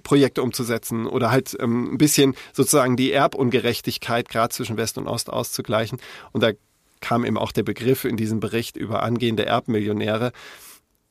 Projekte 0.04 0.44
umzusetzen 0.44 1.08
oder 1.08 1.32
halt 1.32 1.58
ein 1.60 1.98
bisschen 1.98 2.36
sozusagen 2.54 2.98
die 2.98 3.12
Erbungerechtigkeit 3.12 4.28
gerade 4.28 4.54
zwischen 4.54 4.78
West 4.78 4.98
und 4.98 5.08
Ost 5.08 5.30
auszugleichen. 5.30 6.00
Und 6.34 6.44
da 6.44 6.52
kam 7.01 7.25
eben 7.25 7.38
auch 7.38 7.51
der 7.51 7.63
Begriff 7.63 8.06
in 8.06 8.18
diesem 8.18 8.39
Bericht 8.39 8.77
über 8.77 9.04
angehende 9.04 9.46
Erbmillionäre. 9.46 10.32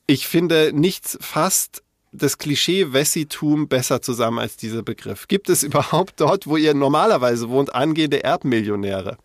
Ich 0.05 0.27
finde 0.27 0.71
nichts 0.73 1.17
fast 1.21 1.83
das 2.11 2.37
Klischee 2.37 2.93
Wessitum 2.93 3.67
besser 3.67 4.01
zusammen 4.01 4.39
als 4.39 4.57
dieser 4.57 4.83
Begriff. 4.83 5.27
Gibt 5.27 5.49
es 5.49 5.63
überhaupt 5.63 6.19
dort, 6.19 6.47
wo 6.47 6.57
ihr 6.57 6.73
normalerweise 6.73 7.49
wohnt, 7.49 7.75
angehende 7.75 8.23
Erbmillionäre? 8.23 9.17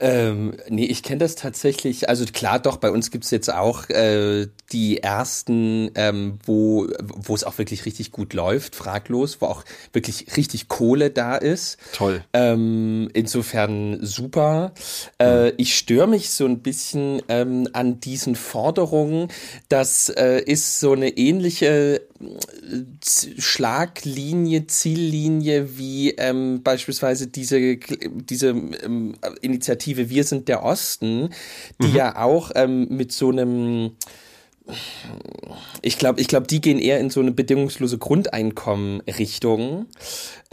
Ähm, 0.00 0.54
nee, 0.68 0.86
ich 0.86 1.02
kenne 1.02 1.18
das 1.18 1.34
tatsächlich. 1.34 2.08
Also 2.08 2.24
klar, 2.24 2.58
doch, 2.58 2.78
bei 2.78 2.90
uns 2.90 3.10
gibt's 3.10 3.30
jetzt 3.30 3.52
auch 3.52 3.88
äh, 3.90 4.46
die 4.72 5.02
ersten, 5.02 5.90
ähm, 5.94 6.38
wo 6.44 6.88
wo 6.98 7.34
es 7.34 7.44
auch 7.44 7.58
wirklich 7.58 7.84
richtig 7.84 8.10
gut 8.10 8.32
läuft, 8.32 8.74
fraglos, 8.74 9.40
wo 9.40 9.46
auch 9.46 9.64
wirklich 9.92 10.36
richtig 10.36 10.68
Kohle 10.68 11.10
da 11.10 11.36
ist. 11.36 11.78
Toll. 11.92 12.24
Ähm, 12.32 13.10
insofern 13.12 13.98
super. 14.00 14.72
Äh, 15.18 15.48
mhm. 15.48 15.52
Ich 15.58 15.76
störe 15.76 16.08
mich 16.08 16.30
so 16.30 16.46
ein 16.46 16.60
bisschen 16.60 17.20
ähm, 17.28 17.68
an 17.74 18.00
diesen 18.00 18.36
Forderungen. 18.36 19.28
Das 19.68 20.08
äh, 20.08 20.40
ist 20.40 20.80
so 20.80 20.92
eine 20.92 21.10
ähnliche 21.10 22.00
Schlaglinie, 23.38 24.66
Ziellinie 24.66 25.78
wie 25.78 26.10
ähm, 26.10 26.62
beispielsweise 26.62 27.28
diese, 27.28 27.76
diese 27.78 28.48
ähm, 28.48 29.14
Initiative 29.40 30.10
Wir 30.10 30.24
sind 30.24 30.48
der 30.48 30.62
Osten, 30.62 31.30
die 31.80 31.88
mhm. 31.88 31.96
ja 31.96 32.16
auch 32.16 32.50
ähm, 32.54 32.88
mit 32.90 33.12
so 33.12 33.30
einem 33.30 33.92
ich 35.82 35.98
glaube, 35.98 36.20
ich 36.20 36.28
glaube, 36.28 36.46
die 36.46 36.60
gehen 36.60 36.78
eher 36.78 37.00
in 37.00 37.10
so 37.10 37.20
eine 37.20 37.32
bedingungslose 37.32 37.98
Grundeinkommen-Richtung. 37.98 39.86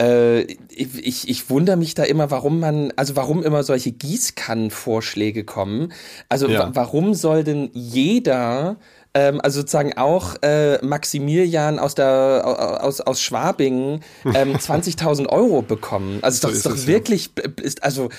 Äh, 0.00 0.42
ich, 0.70 1.28
ich 1.28 1.50
wundere 1.50 1.76
mich 1.76 1.94
da 1.94 2.04
immer, 2.04 2.30
warum 2.30 2.60
man, 2.60 2.92
also 2.96 3.16
warum 3.16 3.42
immer 3.42 3.62
solche 3.62 3.92
Gießkannenvorschläge 3.92 5.44
kommen. 5.44 5.92
Also 6.28 6.48
ja. 6.48 6.70
warum 6.74 7.14
soll 7.14 7.44
denn 7.44 7.70
jeder 7.74 8.76
ähm, 9.18 9.40
also 9.42 9.60
sozusagen 9.60 9.96
auch 9.96 10.36
äh, 10.42 10.78
Maximilian 10.84 11.78
aus 11.78 11.94
der 11.94 12.80
aus, 12.82 13.00
aus 13.00 13.20
Schwabingen 13.20 14.00
ähm, 14.24 14.54
20.000 14.56 15.28
Euro 15.28 15.62
bekommen. 15.62 16.18
Also 16.22 16.40
so 16.42 16.48
das 16.48 16.58
ist, 16.58 16.66
doch 16.66 16.74
es, 16.74 16.86
wirklich, 16.86 17.30
ja. 17.36 17.44
ist, 17.62 17.82
also 17.82 18.10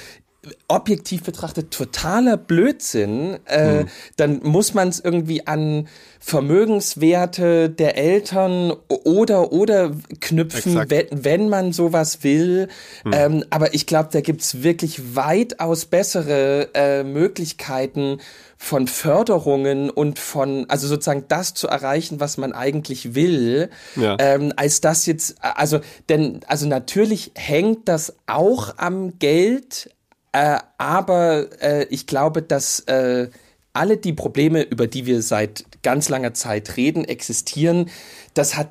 objektiv 0.70 1.24
betrachtet 1.24 1.72
totaler 1.72 2.38
Blödsinn, 2.38 3.40
äh, 3.46 3.80
hm. 3.80 3.88
dann 4.16 4.40
muss 4.44 4.74
man 4.74 4.88
es 4.88 5.00
irgendwie 5.02 5.46
an 5.48 5.90
Vermögenswerte 6.22 7.70
der 7.70 7.98
Eltern 7.98 8.74
oder 8.88 9.52
oder 9.52 9.92
knüpfen, 10.22 10.90
wenn, 10.90 11.08
wenn 11.12 11.50
man 11.50 11.74
sowas 11.74 12.24
will. 12.24 12.70
Hm. 13.04 13.14
Ähm, 13.14 13.46
aber 13.50 13.74
ich 13.74 13.86
glaube, 13.86 14.10
da 14.14 14.22
gibt's 14.22 14.64
wirklich 14.64 15.16
weitaus 15.16 15.86
bessere 15.86 16.70
äh, 16.74 17.04
Möglichkeiten 17.04 18.20
von 18.62 18.88
Förderungen 18.88 19.90
und 19.90 20.20
von, 20.20 20.70
also 20.70 20.88
sozusagen 20.88 21.26
das 21.28 21.54
zu 21.54 21.68
erreichen, 21.68 22.20
was 22.20 22.38
man 22.38 22.54
eigentlich 22.54 23.16
will, 23.16 23.70
ja. 23.96 24.18
ähm, 24.20 24.52
als 24.58 24.82
das 24.82 25.06
jetzt, 25.06 25.38
also, 25.42 25.80
denn, 26.10 26.42
also 26.46 26.68
natürlich 26.68 27.32
hängt 27.36 27.88
das 27.88 28.16
auch 28.28 28.78
am 28.78 29.18
Geld, 29.18 29.90
äh, 30.32 30.60
aber 30.78 31.48
äh, 31.62 31.86
ich 31.90 32.08
glaube, 32.08 32.42
dass 32.42 32.82
äh, 32.82 33.30
alle 33.74 33.98
die 33.98 34.14
Probleme, 34.14 34.62
über 34.64 34.88
die 34.88 35.06
wir 35.06 35.22
seit 35.22 35.66
ganz 35.84 36.10
langer 36.10 36.34
Zeit 36.34 36.78
reden, 36.78 37.06
existieren. 37.06 37.90
Das 38.34 38.58
hat 38.58 38.70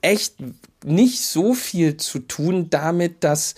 echt 0.00 0.36
nicht 0.84 1.20
so 1.20 1.54
viel 1.54 1.96
zu 1.96 2.18
tun 2.18 2.68
damit, 2.70 3.24
dass 3.24 3.54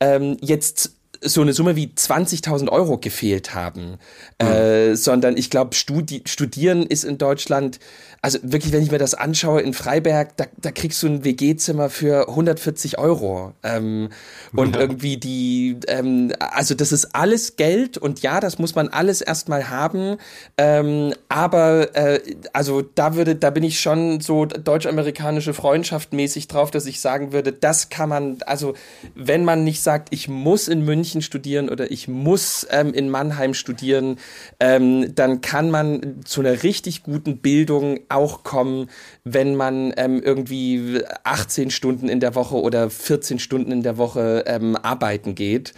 ähm, 0.00 0.36
jetzt 0.40 0.92
so 1.20 1.40
eine 1.40 1.52
Summe 1.54 1.76
wie 1.76 1.86
20.000 1.86 2.68
Euro 2.68 2.98
gefehlt 2.98 3.54
haben, 3.54 3.98
mhm. 4.40 4.46
äh, 4.46 4.96
sondern 4.96 5.36
ich 5.36 5.50
glaube, 5.50 5.74
Studi 5.74 6.22
Studieren 6.26 6.84
ist 6.84 7.04
in 7.04 7.16
Deutschland 7.16 7.78
also 8.24 8.38
wirklich, 8.42 8.72
wenn 8.72 8.82
ich 8.82 8.90
mir 8.90 8.96
das 8.96 9.12
anschaue 9.12 9.60
in 9.60 9.74
Freiberg, 9.74 10.34
da, 10.38 10.46
da 10.56 10.70
kriegst 10.70 11.02
du 11.02 11.08
ein 11.08 11.24
WG-Zimmer 11.24 11.90
für 11.90 12.26
140 12.26 12.96
Euro. 12.96 13.52
Ähm, 13.62 14.08
und 14.56 14.76
ja. 14.76 14.80
irgendwie 14.80 15.18
die, 15.18 15.76
ähm, 15.88 16.32
also 16.38 16.74
das 16.74 16.90
ist 16.90 17.14
alles 17.14 17.56
Geld 17.56 17.98
und 17.98 18.22
ja, 18.22 18.40
das 18.40 18.58
muss 18.58 18.74
man 18.74 18.88
alles 18.88 19.20
erstmal 19.20 19.68
haben. 19.68 20.16
Ähm, 20.56 21.12
aber 21.28 21.94
äh, 21.94 22.20
also 22.54 22.80
da 22.80 23.14
würde, 23.14 23.36
da 23.36 23.50
bin 23.50 23.62
ich 23.62 23.78
schon 23.78 24.22
so 24.22 24.46
deutsch-amerikanische 24.46 25.52
Freundschaft 25.52 26.14
mäßig 26.14 26.48
drauf, 26.48 26.70
dass 26.70 26.86
ich 26.86 27.02
sagen 27.02 27.34
würde, 27.34 27.52
das 27.52 27.90
kann 27.90 28.08
man, 28.08 28.38
also 28.46 28.72
wenn 29.14 29.44
man 29.44 29.64
nicht 29.64 29.82
sagt, 29.82 30.08
ich 30.12 30.28
muss 30.28 30.68
in 30.68 30.82
München 30.82 31.20
studieren 31.20 31.68
oder 31.68 31.90
ich 31.90 32.08
muss 32.08 32.66
ähm, 32.70 32.94
in 32.94 33.10
Mannheim 33.10 33.52
studieren, 33.52 34.16
ähm, 34.60 35.14
dann 35.14 35.42
kann 35.42 35.70
man 35.70 36.24
zu 36.24 36.40
einer 36.40 36.62
richtig 36.62 37.02
guten 37.02 37.36
Bildung 37.36 38.00
auch 38.14 38.42
kommen, 38.42 38.88
wenn 39.24 39.56
man 39.56 39.92
ähm, 39.96 40.22
irgendwie 40.22 41.02
18 41.24 41.70
Stunden 41.70 42.08
in 42.08 42.20
der 42.20 42.34
Woche 42.34 42.56
oder 42.56 42.90
14 42.90 43.38
Stunden 43.38 43.72
in 43.72 43.82
der 43.82 43.98
Woche 43.98 44.44
ähm, 44.46 44.76
arbeiten 44.76 45.34
geht. 45.34 45.74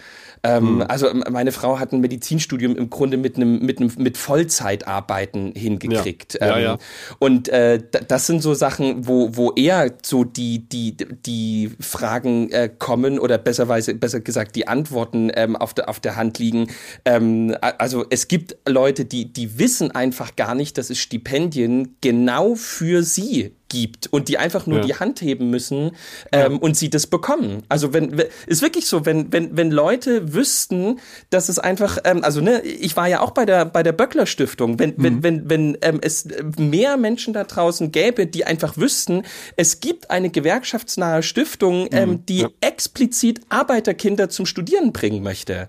Ähm, 0.46 0.76
mhm. 0.76 0.82
Also 0.82 1.12
meine 1.12 1.52
Frau 1.52 1.78
hat 1.78 1.92
ein 1.92 2.00
Medizinstudium 2.00 2.76
im 2.76 2.90
Grunde 2.90 3.16
mit 3.16 3.36
einem 3.36 3.58
mit 3.60 3.78
einem 3.78 3.90
mit 3.96 4.16
Vollzeitarbeiten 4.16 5.52
hingekriegt. 5.54 6.38
Ja. 6.40 6.46
Ja, 6.46 6.58
ja. 6.58 6.72
Ähm, 6.72 6.78
und 7.18 7.48
äh, 7.48 7.80
das 8.06 8.26
sind 8.26 8.42
so 8.42 8.54
Sachen, 8.54 9.08
wo 9.08 9.30
wo 9.36 9.52
eher 9.52 9.92
so 10.02 10.24
die 10.24 10.68
die 10.68 10.96
die 10.96 11.72
Fragen 11.80 12.50
äh, 12.50 12.70
kommen 12.78 13.18
oder 13.18 13.38
besserweise 13.38 13.94
besser 13.94 14.20
gesagt 14.20 14.56
die 14.56 14.68
Antworten 14.68 15.30
ähm, 15.34 15.56
auf 15.56 15.74
der 15.74 15.88
auf 15.88 16.00
der 16.00 16.16
Hand 16.16 16.38
liegen. 16.38 16.68
Ähm, 17.04 17.56
also 17.60 18.04
es 18.10 18.28
gibt 18.28 18.56
Leute, 18.68 19.04
die 19.04 19.32
die 19.32 19.58
wissen 19.58 19.90
einfach 19.90 20.36
gar 20.36 20.54
nicht, 20.54 20.78
dass 20.78 20.90
es 20.90 20.98
Stipendien 20.98 21.96
genau 22.00 22.25
für 22.54 23.02
sie 23.02 23.56
gibt 23.68 24.06
und 24.12 24.28
die 24.28 24.38
einfach 24.38 24.66
nur 24.66 24.78
ja. 24.78 24.84
die 24.84 24.94
Hand 24.94 25.20
heben 25.20 25.50
müssen 25.50 25.92
ähm, 26.32 26.52
ja. 26.52 26.58
und 26.58 26.76
sie 26.76 26.88
das 26.88 27.06
bekommen. 27.06 27.62
Also 27.68 27.92
wenn, 27.92 28.22
ist 28.46 28.62
wirklich 28.62 28.86
so, 28.86 29.04
wenn 29.04 29.32
wenn 29.32 29.56
wenn 29.56 29.70
Leute 29.70 30.34
wüssten, 30.34 31.00
dass 31.30 31.48
es 31.48 31.58
einfach, 31.58 31.98
ähm, 32.04 32.22
also 32.22 32.40
ne, 32.40 32.62
ich 32.62 32.96
war 32.96 33.08
ja 33.08 33.20
auch 33.20 33.32
bei 33.32 33.44
der 33.44 33.64
bei 33.64 33.82
der 33.82 33.92
Böckler 33.92 34.26
Stiftung, 34.26 34.78
wenn 34.78 34.90
mhm. 34.90 35.02
wenn 35.02 35.22
wenn 35.22 35.50
wenn 35.50 35.78
ähm, 35.82 35.98
es 36.00 36.28
mehr 36.58 36.96
Menschen 36.96 37.34
da 37.34 37.44
draußen 37.44 37.90
gäbe, 37.90 38.26
die 38.26 38.44
einfach 38.44 38.76
wüssten, 38.76 39.22
es 39.56 39.80
gibt 39.80 40.10
eine 40.10 40.30
gewerkschaftsnahe 40.30 41.22
Stiftung, 41.22 41.88
ähm, 41.90 42.10
mhm. 42.10 42.26
die 42.26 42.38
ja. 42.42 42.48
explizit 42.60 43.40
Arbeiterkinder 43.48 44.28
zum 44.28 44.46
Studieren 44.46 44.92
bringen 44.92 45.22
möchte. 45.22 45.68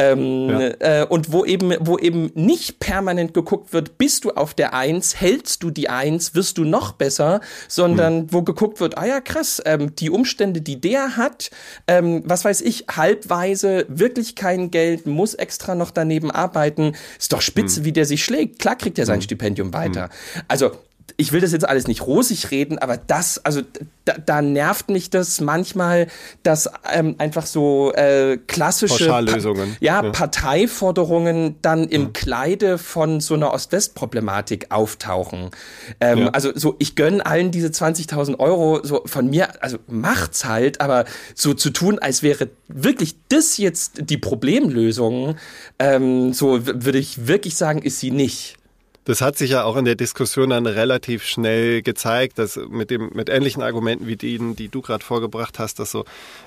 Ähm, 0.00 0.48
ja. 0.48 1.02
äh, 1.02 1.06
und 1.06 1.32
wo 1.32 1.44
eben, 1.44 1.74
wo 1.80 1.98
eben 1.98 2.30
nicht 2.34 2.78
permanent 2.80 3.34
geguckt 3.34 3.72
wird, 3.72 3.98
bist 3.98 4.24
du 4.24 4.30
auf 4.30 4.54
der 4.54 4.72
Eins, 4.72 5.20
hältst 5.20 5.62
du 5.62 5.70
die 5.70 5.90
Eins, 5.90 6.34
wirst 6.34 6.56
du 6.56 6.64
noch 6.64 6.92
besser, 6.92 7.40
sondern 7.68 8.22
mhm. 8.22 8.32
wo 8.32 8.42
geguckt 8.42 8.80
wird, 8.80 8.96
ah 8.96 9.06
ja, 9.06 9.20
krass, 9.20 9.60
ähm, 9.66 9.94
die 9.94 10.08
Umstände, 10.08 10.62
die 10.62 10.80
der 10.80 11.16
hat, 11.16 11.50
ähm, 11.86 12.22
was 12.24 12.44
weiß 12.44 12.62
ich, 12.62 12.86
halbweise, 12.90 13.84
wirklich 13.88 14.36
kein 14.36 14.70
Geld, 14.70 15.06
muss 15.06 15.34
extra 15.34 15.74
noch 15.74 15.90
daneben 15.90 16.30
arbeiten, 16.30 16.94
ist 17.18 17.32
doch 17.32 17.42
spitze, 17.42 17.80
mhm. 17.80 17.84
wie 17.84 17.92
der 17.92 18.06
sich 18.06 18.24
schlägt. 18.24 18.58
Klar 18.58 18.76
kriegt 18.76 18.98
er 18.98 19.06
sein 19.06 19.18
mhm. 19.18 19.22
Stipendium 19.22 19.72
weiter. 19.74 20.06
Mhm. 20.06 20.42
Also 20.48 20.70
ich 21.16 21.32
will 21.32 21.40
das 21.40 21.52
jetzt 21.52 21.68
alles 21.68 21.86
nicht 21.86 22.06
rosig 22.06 22.50
reden, 22.50 22.78
aber 22.78 22.96
das, 22.96 23.44
also 23.44 23.62
da, 24.04 24.14
da 24.18 24.42
nervt 24.42 24.90
mich 24.90 25.10
das 25.10 25.40
manchmal, 25.40 26.08
dass 26.42 26.70
ähm, 26.92 27.16
einfach 27.18 27.46
so 27.46 27.92
äh, 27.92 28.38
klassische 28.46 29.06
pa 29.06 29.20
ja, 29.20 30.02
ja, 30.02 30.10
Parteiforderungen 30.10 31.56
dann 31.62 31.88
im 31.88 32.02
mhm. 32.02 32.12
Kleide 32.12 32.78
von 32.78 33.20
so 33.20 33.34
einer 33.34 33.52
Ost-West-Problematik 33.52 34.66
auftauchen. 34.70 35.50
Ähm, 36.00 36.18
ja. 36.18 36.28
Also 36.28 36.52
so, 36.54 36.76
ich 36.78 36.96
gönn 36.96 37.20
allen 37.20 37.50
diese 37.50 37.68
20.000 37.68 38.38
Euro, 38.38 38.80
so 38.82 39.02
von 39.06 39.28
mir, 39.28 39.62
also 39.62 39.78
macht's 39.86 40.44
halt, 40.44 40.80
aber 40.80 41.04
so 41.34 41.54
zu 41.54 41.70
tun, 41.70 41.98
als 41.98 42.22
wäre 42.22 42.48
wirklich 42.68 43.16
das 43.28 43.56
jetzt 43.56 44.10
die 44.10 44.18
Problemlösung, 44.18 45.36
ähm, 45.78 46.32
so 46.32 46.66
würde 46.66 46.98
ich 46.98 47.26
wirklich 47.26 47.56
sagen, 47.56 47.82
ist 47.82 48.00
sie 48.00 48.10
nicht. 48.10 48.59
Das 49.10 49.22
hat 49.22 49.36
sich 49.36 49.50
ja 49.50 49.64
auch 49.64 49.74
in 49.74 49.84
der 49.84 49.96
Diskussion 49.96 50.50
dann 50.50 50.66
relativ 50.66 51.24
schnell 51.24 51.82
gezeigt, 51.82 52.38
dass 52.38 52.54
mit 52.68 52.90
dem 52.90 53.10
mit 53.12 53.28
ähnlichen 53.28 53.60
Argumenten 53.60 54.06
wie 54.06 54.14
denen, 54.14 54.54
die 54.54 54.68
du 54.68 54.82
gerade 54.82 55.04
vorgebracht 55.04 55.58
hast, 55.58 55.80
dass 55.80 55.90
so 55.90 56.04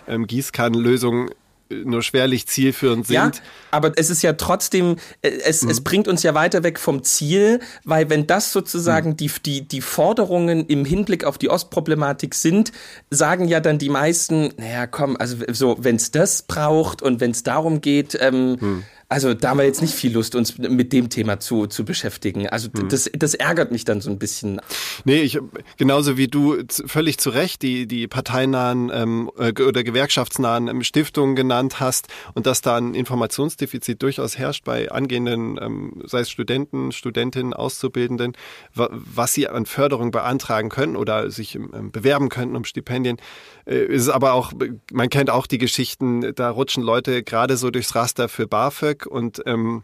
ähm, 0.07 0.27
Gießkannenlösungen 0.27 1.31
äh, 1.69 1.75
nur 1.83 2.01
schwerlich 2.03 2.47
zielführend 2.47 3.07
sind. 3.07 3.15
Ja, 3.15 3.31
aber 3.71 3.91
es 3.97 4.09
ist 4.09 4.21
ja 4.21 4.31
trotzdem, 4.31 4.95
äh, 5.21 5.31
es, 5.43 5.63
mhm. 5.63 5.71
es 5.71 5.81
bringt 5.81 6.07
uns 6.07 6.23
ja 6.23 6.35
weiter 6.35 6.63
weg 6.63 6.79
vom 6.79 7.03
Ziel, 7.03 7.59
weil 7.83 8.09
wenn 8.09 8.27
das 8.27 8.53
sozusagen 8.53 9.09
mhm. 9.09 9.17
die, 9.17 9.31
die, 9.45 9.67
die 9.67 9.81
Forderungen 9.81 10.65
im 10.67 10.85
Hinblick 10.85 11.25
auf 11.25 11.37
die 11.37 11.49
Ostproblematik 11.49 12.33
sind, 12.33 12.71
sagen 13.09 13.49
ja 13.49 13.59
dann 13.59 13.77
die 13.77 13.89
meisten, 13.89 14.53
naja, 14.55 14.87
komm, 14.87 15.17
also 15.17 15.35
so, 15.51 15.75
wenn 15.81 15.97
es 15.97 16.11
das 16.11 16.43
braucht 16.43 17.01
und 17.01 17.19
wenn 17.19 17.31
es 17.31 17.43
darum 17.43 17.81
geht, 17.81 18.17
ähm, 18.21 18.57
mhm. 18.57 18.83
Also 19.13 19.35
da 19.35 19.49
haben 19.49 19.59
wir 19.59 19.65
jetzt 19.65 19.83
nicht 19.83 19.93
viel 19.93 20.11
Lust, 20.11 20.33
uns 20.33 20.57
mit 20.57 20.91
dem 20.91 21.09
Thema 21.09 21.39
zu, 21.39 21.67
zu 21.67 21.85
beschäftigen. 21.85 22.49
Also 22.49 22.69
hm. 22.75 22.89
das, 22.89 23.11
das 23.13 23.35
ärgert 23.35 23.71
mich 23.71 23.85
dann 23.85 24.01
so 24.01 24.09
ein 24.09 24.17
bisschen. 24.17 24.59
Nee, 25.05 25.21
ich 25.21 25.37
genauso 25.77 26.17
wie 26.17 26.27
du 26.27 26.57
völlig 26.67 27.19
zu 27.19 27.29
Recht 27.29 27.61
die, 27.61 27.85
die 27.85 28.07
parteinahen 28.07 28.89
ähm, 28.91 29.29
äh, 29.37 29.51
oder 29.61 29.83
gewerkschaftsnahen 29.83 30.67
ähm, 30.67 30.83
Stiftungen 30.83 31.35
genannt 31.35 31.79
hast 31.79 32.07
und 32.33 32.47
dass 32.47 32.61
da 32.61 32.77
ein 32.77 32.95
Informationsdefizit 32.95 34.01
durchaus 34.01 34.39
herrscht 34.39 34.65
bei 34.65 34.89
angehenden, 34.89 35.59
ähm, 35.61 36.01
sei 36.07 36.21
es 36.21 36.31
Studenten, 36.31 36.91
Studentinnen, 36.91 37.53
Auszubildenden, 37.53 38.33
was 38.73 39.35
sie 39.35 39.47
an 39.47 39.67
Förderung 39.67 40.09
beantragen 40.09 40.69
können 40.69 40.95
oder 40.95 41.29
sich 41.29 41.53
ähm, 41.53 41.91
bewerben 41.91 42.29
könnten 42.29 42.55
um 42.55 42.65
Stipendien. 42.65 43.17
Äh, 43.65 43.85
ist 43.85 44.09
aber 44.09 44.33
auch, 44.33 44.53
man 44.91 45.09
kennt 45.09 45.29
auch 45.29 45.47
die 45.47 45.57
Geschichten, 45.57 46.33
da 46.35 46.49
rutschen 46.49 46.83
Leute 46.83 47.23
gerade 47.23 47.57
so 47.57 47.71
durchs 47.71 47.95
Raster 47.95 48.29
für 48.29 48.47
BAföG 48.47 49.05
und 49.05 49.41
ähm, 49.45 49.83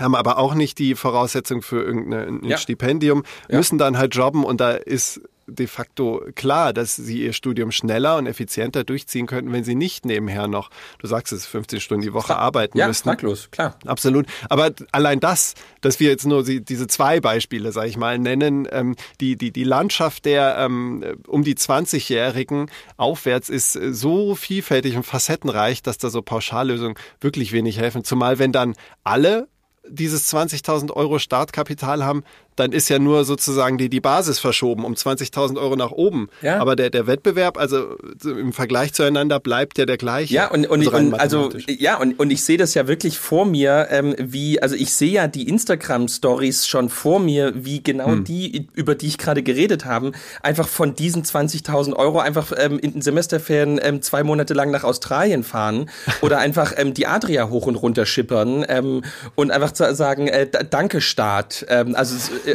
haben 0.00 0.14
aber 0.14 0.38
auch 0.38 0.54
nicht 0.54 0.78
die 0.78 0.94
Voraussetzung 0.94 1.62
für 1.62 1.82
irgendein 1.82 2.42
ja. 2.44 2.56
Stipendium, 2.56 3.22
müssen 3.48 3.78
ja. 3.78 3.84
dann 3.84 3.98
halt 3.98 4.14
jobben 4.14 4.44
und 4.44 4.60
da 4.60 4.72
ist 4.72 5.20
de 5.46 5.66
facto 5.66 6.22
klar, 6.34 6.72
dass 6.72 6.96
sie 6.96 7.22
ihr 7.22 7.32
Studium 7.32 7.70
schneller 7.70 8.16
und 8.16 8.26
effizienter 8.26 8.84
durchziehen 8.84 9.26
könnten, 9.26 9.52
wenn 9.52 9.64
sie 9.64 9.74
nicht 9.74 10.04
nebenher 10.04 10.48
noch, 10.48 10.70
du 10.98 11.06
sagst 11.06 11.32
es, 11.32 11.46
15 11.46 11.80
Stunden 11.80 12.02
die 12.02 12.12
Woche 12.12 12.26
Klar. 12.26 12.38
arbeiten 12.38 12.78
ja, 12.78 12.86
müssten. 12.86 13.08
Ja, 13.08 13.12
fraglos, 13.14 13.50
klar. 13.50 13.78
Absolut. 13.86 14.26
Aber 14.48 14.72
allein 14.92 15.20
das, 15.20 15.54
dass 15.80 16.00
wir 16.00 16.10
jetzt 16.10 16.26
nur 16.26 16.44
diese 16.44 16.86
zwei 16.86 17.20
Beispiele, 17.20 17.72
sage 17.72 17.88
ich 17.88 17.96
mal, 17.96 18.18
nennen, 18.18 18.68
ähm, 18.70 18.96
die, 19.20 19.36
die, 19.36 19.52
die 19.52 19.64
Landschaft 19.64 20.24
der 20.24 20.56
ähm, 20.58 21.04
um 21.26 21.44
die 21.44 21.54
20-Jährigen 21.54 22.70
aufwärts 22.96 23.48
ist 23.48 23.72
so 23.72 24.34
vielfältig 24.34 24.96
und 24.96 25.04
facettenreich, 25.04 25.82
dass 25.82 25.98
da 25.98 26.10
so 26.10 26.22
Pauschallösungen 26.22 26.96
wirklich 27.20 27.52
wenig 27.52 27.78
helfen. 27.78 28.04
Zumal 28.04 28.38
wenn 28.38 28.52
dann 28.52 28.74
alle 29.02 29.48
dieses 29.88 30.32
20.000 30.32 30.92
Euro 30.92 31.18
Startkapital 31.18 32.04
haben, 32.04 32.24
dann 32.56 32.72
ist 32.72 32.88
ja 32.88 32.98
nur 32.98 33.24
sozusagen 33.24 33.78
die, 33.78 33.88
die 33.88 34.00
Basis 34.00 34.38
verschoben 34.38 34.84
um 34.84 34.94
20.000 34.94 35.58
Euro 35.58 35.76
nach 35.76 35.90
oben. 35.90 36.28
Ja. 36.42 36.58
Aber 36.58 36.76
der, 36.76 36.90
der 36.90 37.06
Wettbewerb, 37.06 37.58
also 37.58 37.96
im 38.24 38.52
Vergleich 38.52 38.92
zueinander, 38.92 39.40
bleibt 39.40 39.78
ja 39.78 39.86
der 39.86 39.96
gleiche. 39.96 40.34
Ja, 40.34 40.50
und, 40.50 40.66
und, 40.66 40.86
also, 40.86 40.96
und 40.96 41.14
also 41.14 41.50
ja, 41.66 41.96
und, 41.98 42.18
und 42.18 42.30
ich 42.30 42.44
sehe 42.44 42.58
das 42.58 42.74
ja 42.74 42.86
wirklich 42.86 43.18
vor 43.18 43.44
mir, 43.44 43.88
ähm, 43.90 44.14
wie, 44.18 44.60
also 44.62 44.74
ich 44.74 44.92
sehe 44.92 45.12
ja 45.12 45.26
die 45.26 45.48
Instagram-Stories 45.48 46.66
schon 46.66 46.88
vor 46.88 47.20
mir, 47.20 47.52
wie 47.54 47.82
genau 47.82 48.08
hm. 48.08 48.24
die, 48.24 48.68
über 48.74 48.94
die 48.94 49.06
ich 49.06 49.18
gerade 49.18 49.42
geredet 49.42 49.84
habe, 49.84 50.12
einfach 50.42 50.68
von 50.68 50.94
diesen 50.94 51.24
20.000 51.24 51.94
Euro 51.94 52.20
einfach 52.20 52.52
ähm, 52.56 52.78
in 52.78 52.92
den 52.92 53.02
Semesterferien 53.02 53.80
ähm, 53.82 54.02
zwei 54.02 54.22
Monate 54.22 54.54
lang 54.54 54.70
nach 54.70 54.84
Australien 54.84 55.42
fahren 55.42 55.90
oder 56.20 56.38
einfach 56.38 56.72
ähm, 56.76 56.94
die 56.94 57.06
Adria 57.06 57.48
hoch 57.48 57.66
und 57.66 57.76
runter 57.76 58.06
schippern 58.06 58.64
ähm, 58.68 59.02
und 59.34 59.50
einfach 59.50 59.74
sagen, 59.74 60.28
äh, 60.28 60.48
danke 60.70 61.00
Staat. 61.00 61.66
Ähm, 61.68 61.94
also 61.94 62.14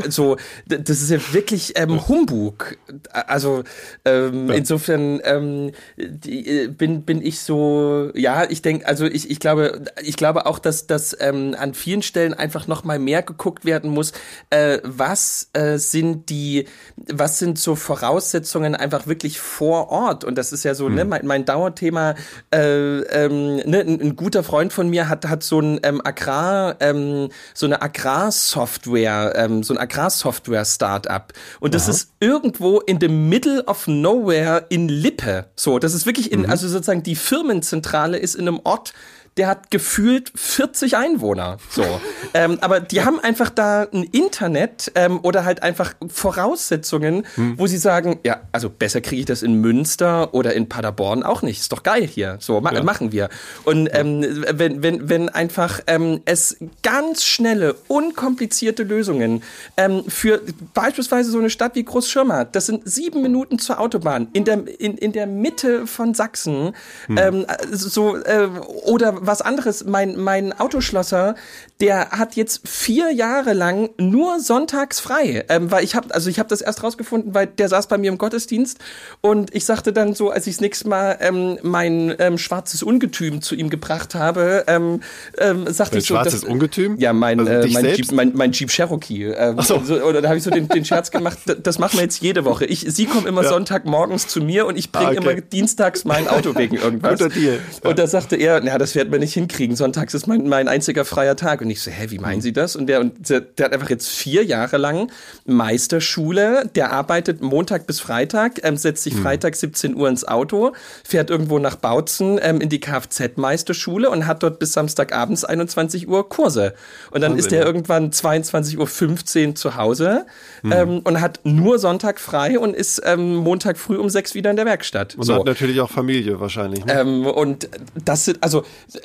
so, 0.10 0.38
das 0.68 1.02
ist 1.02 1.10
ja 1.10 1.20
wirklich 1.34 1.74
ähm, 1.76 2.08
Humbug. 2.08 2.78
Also 3.12 3.64
ähm, 4.06 4.50
ja. 4.50 4.56
insofern 4.56 5.22
ähm, 5.24 5.72
die, 5.98 6.48
äh, 6.48 6.68
bin 6.68 7.04
bin 7.04 7.26
ich 7.26 7.42
so, 7.42 8.12
ja, 8.14 8.50
ich 8.50 8.62
denke, 8.62 8.88
also 8.88 9.06
ich, 9.06 9.30
ich 9.30 9.40
glaube, 9.40 9.84
ich 10.02 10.16
glaube 10.16 10.46
auch, 10.46 10.60
dass 10.60 10.88
das 10.88 11.16
ähm, 11.20 11.56
an 11.58 11.74
vielen 11.74 12.02
Stellen 12.02 12.34
einfach 12.34 12.68
noch 12.68 12.84
mal 12.84 13.00
mehr 13.00 13.24
geguckt 13.24 13.66
werden 13.66 13.90
muss. 13.90 14.12
Äh, 14.50 14.80
was 14.84 15.50
äh, 15.54 15.78
sind 15.78 16.30
die, 16.30 16.68
was 16.96 17.40
sind 17.40 17.60
so 17.60 17.76
Voraussetzungen 17.76 18.76
einfach 18.76 19.08
wirklich 19.08 19.40
vor 19.40 19.90
Ort? 19.90 20.24
Und 20.24 20.38
das 20.38 20.52
ist 20.52 20.64
ja 20.64 20.76
so, 20.76 20.88
hm. 20.88 20.96
ne, 20.96 21.06
mein, 21.06 21.26
mein 21.26 21.46
Dauerthema. 21.46 22.16
Äh, 22.52 23.00
ähm, 23.00 23.58
ne, 23.58 23.80
ein, 23.82 24.02
ein, 24.02 24.16
guter 24.16 24.44
Freund 24.44 24.74
von 24.74 24.90
mir 24.90 25.10
hat 25.10 25.26
hat 25.26 25.44
so 25.44 25.60
ein 25.60 25.80
ähm, 25.84 26.02
Agrar, 26.04 26.78
ähm, 26.80 27.30
so 27.54 27.66
eine 27.66 27.82
Agrarsoftware, 27.82 29.34
ähm, 29.36 29.64
so 29.64 29.74
ein 29.74 29.78
Agrarsoftware-Startup. 29.80 31.34
Und 31.60 31.74
das 31.74 31.84
Aha. 31.84 31.92
ist 31.92 32.14
irgendwo 32.20 32.80
in 32.80 33.00
the 33.00 33.08
middle 33.08 33.64
of 33.66 33.88
nowhere 33.88 34.66
in 34.70 34.90
Lippe. 34.90 35.46
So, 35.56 35.80
das 35.80 35.94
ist 35.94 36.06
wirklich 36.06 36.32
in, 36.32 36.42
mhm. 36.42 36.50
also 36.50 36.68
sozusagen 36.68 37.04
die 37.04 37.16
Firmenzentrale 37.16 38.18
ist 38.18 38.36
in 38.36 38.48
einem 38.48 38.60
Ort, 38.64 38.94
der 39.40 39.48
hat 39.48 39.72
gefühlt 39.72 40.34
40 40.36 40.98
Einwohner. 40.98 41.60
So. 41.70 41.84
ähm, 42.34 42.58
aber 42.60 42.82
die 42.82 43.06
haben 43.06 43.22
einfach 43.22 43.50
da 43.50 43.88
ein 43.94 44.04
Internet 44.04 44.92
ähm, 44.96 45.22
oder 45.24 45.46
halt 45.46 45.64
einfach 45.64 45.94
Voraussetzungen, 46.10 47.26
hm. 47.36 47.58
wo 47.58 47.66
sie 47.66 47.78
sagen, 47.78 48.20
ja, 48.26 48.42
also 48.52 48.70
besser 48.70 49.00
kriege 49.00 49.22
ich 49.22 49.26
das 49.26 49.42
in 49.42 49.54
Münster 49.56 50.34
oder 50.34 50.54
in 50.54 50.68
Paderborn 50.68 51.24
auch 51.24 51.42
nicht. 51.42 51.62
Ist 51.62 51.72
doch 51.72 51.84
geil 51.84 52.06
hier. 52.06 52.36
So, 52.42 52.60
ma 52.60 52.74
ja. 52.74 52.84
machen 52.84 53.14
wir. 53.14 53.30
Und 53.64 53.88
ähm, 53.94 54.44
wenn, 54.52 54.84
wenn, 54.84 55.08
wenn 55.08 55.30
einfach 55.30 55.80
ähm, 55.88 56.20
es 56.26 56.58
ganz 56.84 57.24
schnelle, 57.24 57.76
unkomplizierte 57.88 58.84
Lösungen 58.84 59.42
ähm, 59.78 60.04
für 60.10 60.42
beispielsweise 60.74 61.32
so 61.32 61.40
eine 61.40 61.50
Stadt 61.50 61.76
wie 61.76 61.86
Großschirmer, 61.86 62.44
das 62.44 62.66
sind 62.66 62.82
sieben 62.90 63.22
Minuten 63.22 63.58
zur 63.58 63.80
Autobahn 63.80 64.28
in 64.34 64.44
der, 64.44 64.68
in, 64.82 64.98
in 64.98 65.14
der 65.14 65.28
Mitte 65.28 65.88
von 65.88 66.14
Sachsen, 66.14 66.76
hm. 67.06 67.18
ähm, 67.18 67.46
so, 67.72 68.18
äh, 68.18 68.50
oder 68.84 69.26
was 69.30 69.42
anderes, 69.42 69.86
mein, 69.86 70.18
mein 70.18 70.60
Autoschlosser, 70.60 71.36
der 71.80 72.10
hat 72.10 72.36
jetzt 72.36 72.68
vier 72.68 73.12
Jahre 73.12 73.54
lang 73.54 73.90
nur 73.98 74.40
sonntags 74.40 75.00
frei, 75.00 75.46
ähm, 75.48 75.72
weil 75.72 75.84
ich 75.84 75.96
habe, 75.96 76.14
also 76.14 76.30
ich 76.30 76.40
habe 76.40 76.50
das 76.50 76.62
erst 76.62 76.84
rausgefunden, 76.84 77.34
weil 77.34 77.48
der 77.48 77.70
saß 77.70 77.88
bei 77.88 77.98
mir 77.98 78.12
im 78.12 78.18
Gottesdienst 78.18 78.80
und 79.22 79.54
ich 79.56 79.66
sagte 79.66 79.94
dann 79.94 80.14
so, 80.14 80.32
als 80.32 80.48
ich 80.48 80.56
das 80.56 80.62
nächste 80.62 80.90
Mal 80.90 81.18
ähm, 81.22 81.60
mein 81.62 82.14
ähm, 82.20 82.38
schwarzes 82.38 82.84
Ungetüm 82.84 83.42
zu 83.42 83.56
ihm 83.56 83.70
gebracht 83.70 84.16
habe, 84.16 84.66
ähm, 84.68 85.02
ähm, 85.38 85.72
sagte 85.72 85.98
Ein 85.98 86.00
ich 86.00 86.08
so, 86.08 86.16
schwarzes 86.16 86.42
das, 86.42 86.50
Ungetüm? 86.50 86.98
Ja, 86.98 87.14
mein, 87.14 87.40
also 87.40 87.52
äh, 87.52 87.68
mein, 87.72 87.86
Jeep, 87.86 88.12
mein, 88.12 88.32
mein 88.36 88.52
Jeep 88.52 88.70
Cherokee. 88.70 89.26
Ähm, 89.26 89.56
Ach 89.58 89.64
so. 89.64 89.80
so, 89.84 90.02
oder 90.02 90.22
da 90.22 90.30
habe 90.30 90.38
ich 90.38 90.44
so 90.44 90.50
den, 90.50 90.68
den 90.68 90.84
Scherz 90.84 91.12
gemacht, 91.12 91.38
das 91.62 91.78
machen 91.78 91.98
wir 91.98 92.04
jetzt 92.04 92.20
jede 92.22 92.46
Woche. 92.46 92.66
Ich, 92.66 92.82
sie 92.82 93.06
kommen 93.06 93.28
immer 93.28 93.44
ja. 93.44 93.50
Sonntagmorgens 93.50 94.28
zu 94.28 94.42
mir 94.42 94.66
und 94.66 94.76
ich 94.76 94.92
bringe 94.92 95.10
ah, 95.10 95.12
okay. 95.12 95.32
immer 95.32 95.42
dienstags 95.42 96.04
mein 96.04 96.28
Auto 96.28 96.56
wegen 96.56 96.76
irgendwas. 96.78 97.20
Guter 97.20 97.30
Deal. 97.30 97.60
Ja. 97.84 97.90
Und 97.90 98.00
da 98.00 98.08
sagte 98.08 98.36
er, 98.36 98.60
na, 98.62 98.78
das 98.78 98.96
werden 98.96 99.12
wir 99.20 99.26
nicht 99.26 99.34
hinkriegen. 99.34 99.76
Sonntags 99.76 100.14
ist 100.14 100.28
mein, 100.28 100.48
mein 100.48 100.68
einziger 100.68 101.06
freier 101.06 101.36
Tag. 101.36 101.62
Und 101.62 101.70
ich 101.70 101.82
so, 101.82 101.92
hä, 101.92 102.08
wie 102.10 102.18
meinen 102.18 102.42
Sie 102.42 102.54
das? 102.54 102.76
Und 102.76 102.88
der, 102.88 103.02
und 103.02 103.30
der, 103.30 103.42
der 103.42 103.66
hat 103.66 103.74
einfach 103.74 103.90
jetzt 103.90 104.08
vier 104.08 104.44
Jahre 104.44 104.78
lang 104.78 105.12
Meisterschule. 105.46 106.70
Der 106.76 106.92
arbeitet 106.92 107.42
Montag 107.42 107.86
bis 107.86 108.00
Freitag, 108.00 108.64
ähm, 108.64 108.78
setzt 108.78 109.04
sich 109.04 109.14
hm. 109.14 109.22
Freitag 109.22 109.56
17 109.56 109.96
Uhr 109.96 110.10
ins 110.10 110.28
Auto, 110.28 110.74
fährt 111.04 111.30
irgendwo 111.30 111.60
nach 111.60 111.76
Bautzen 111.76 112.40
ähm, 112.42 112.62
in 112.62 112.70
die 112.70 112.80
Kfz-Meisterschule 112.80 114.10
und 114.10 114.26
hat 114.26 114.44
dort 114.44 114.60
bis 114.60 114.74
Samstagabends 114.74 115.44
21 115.44 116.08
Uhr 116.08 116.28
Kurse. 116.30 116.74
Und 117.12 117.22
dann 117.22 117.34
Wahnsinn, 117.34 117.46
ist 117.46 117.54
er 117.54 117.66
irgendwann 117.66 118.12
22.15 118.12 119.48
Uhr 119.48 119.56
zu 119.56 119.76
Hause 119.76 120.26
hm. 120.62 120.72
ähm, 120.72 121.00
und 121.04 121.22
hat 121.22 121.42
nur 121.44 121.80
Sonntag 121.80 122.20
frei 122.20 122.58
und 122.58 122.76
ist 122.76 123.02
ähm, 123.06 123.36
Montag 123.36 123.78
früh 123.78 123.98
um 123.98 124.10
sechs 124.10 124.34
wieder 124.34 124.50
in 124.50 124.56
der 124.56 124.66
Werkstatt. 124.66 125.16
Und 125.16 125.24
so. 125.24 125.36
hat 125.36 125.46
natürlich 125.46 125.80
auch 125.82 125.90
Familie 125.90 126.40
wahrscheinlich. 126.40 126.86
Ne? 126.86 126.94
Ähm, 126.94 127.26
und 127.26 127.70
das 128.06 128.26
sind, 128.26 128.42
also 128.42 128.64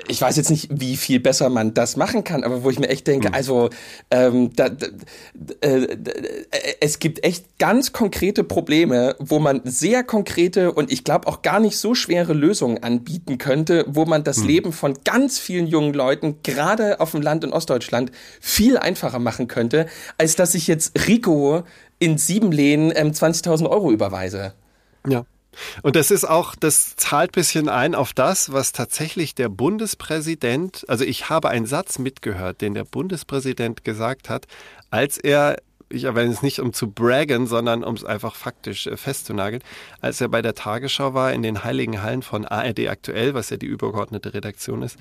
ich 0.08 0.20
weiß 0.20 0.36
jetzt 0.36 0.50
nicht, 0.50 0.68
wie 0.70 0.96
viel 0.96 1.20
besser 1.20 1.48
man 1.48 1.74
das 1.74 1.96
machen 1.96 2.24
kann, 2.24 2.44
aber 2.44 2.64
wo 2.64 2.70
ich 2.70 2.78
mir 2.78 2.88
echt 2.88 3.06
denke, 3.06 3.28
hm. 3.28 3.34
also 3.34 3.70
ähm, 4.10 4.50
da, 4.54 4.68
da, 4.68 4.86
äh, 5.60 5.96
es 6.80 6.98
gibt 6.98 7.24
echt 7.24 7.58
ganz 7.58 7.92
konkrete 7.92 8.44
Probleme, 8.44 9.16
wo 9.18 9.38
man 9.38 9.60
sehr 9.64 10.04
konkrete 10.04 10.72
und 10.72 10.92
ich 10.92 11.04
glaube 11.04 11.26
auch 11.26 11.42
gar 11.42 11.60
nicht 11.60 11.78
so 11.78 11.94
schwere 11.94 12.32
Lösungen 12.32 12.82
anbieten 12.82 13.38
könnte, 13.38 13.84
wo 13.88 14.04
man 14.04 14.24
das 14.24 14.38
hm. 14.38 14.46
Leben 14.46 14.72
von 14.72 14.94
ganz 15.04 15.38
vielen 15.38 15.66
jungen 15.66 15.94
Leuten, 15.94 16.40
gerade 16.42 17.00
auf 17.00 17.12
dem 17.12 17.22
Land 17.22 17.44
in 17.44 17.52
Ostdeutschland, 17.52 18.10
viel 18.40 18.76
einfacher 18.78 19.18
machen 19.18 19.48
könnte, 19.48 19.86
als 20.18 20.36
dass 20.36 20.54
ich 20.54 20.66
jetzt 20.66 21.06
Rico 21.06 21.62
in 21.98 22.18
sieben 22.18 22.52
Lehnen 22.52 22.92
ähm, 22.94 23.12
20.000 23.12 23.68
Euro 23.68 23.90
überweise. 23.90 24.54
Ja. 25.06 25.24
Und 25.82 25.96
das 25.96 26.10
ist 26.10 26.24
auch, 26.24 26.54
das 26.54 26.96
zahlt 26.96 27.32
bisschen 27.32 27.68
ein 27.68 27.94
auf 27.94 28.12
das, 28.12 28.52
was 28.52 28.72
tatsächlich 28.72 29.34
der 29.34 29.48
Bundespräsident, 29.48 30.84
also 30.88 31.04
ich 31.04 31.28
habe 31.28 31.48
einen 31.48 31.66
Satz 31.66 31.98
mitgehört, 31.98 32.60
den 32.60 32.74
der 32.74 32.84
Bundespräsident 32.84 33.84
gesagt 33.84 34.28
hat, 34.28 34.46
als 34.90 35.18
er 35.18 35.56
ich 35.94 36.04
erwähne 36.04 36.32
es 36.32 36.42
nicht, 36.42 36.60
um 36.60 36.72
zu 36.72 36.90
braggen, 36.90 37.46
sondern 37.46 37.84
um 37.84 37.94
es 37.94 38.04
einfach 38.04 38.34
faktisch 38.34 38.86
äh, 38.86 38.96
festzunageln. 38.96 39.62
Als 40.00 40.20
er 40.20 40.28
bei 40.28 40.42
der 40.42 40.54
Tagesschau 40.54 41.14
war, 41.14 41.32
in 41.32 41.42
den 41.42 41.64
heiligen 41.64 42.02
Hallen 42.02 42.22
von 42.22 42.44
ARD 42.44 42.88
aktuell, 42.88 43.34
was 43.34 43.50
ja 43.50 43.56
die 43.56 43.66
übergeordnete 43.66 44.34
Redaktion 44.34 44.82
ist, 44.82 44.98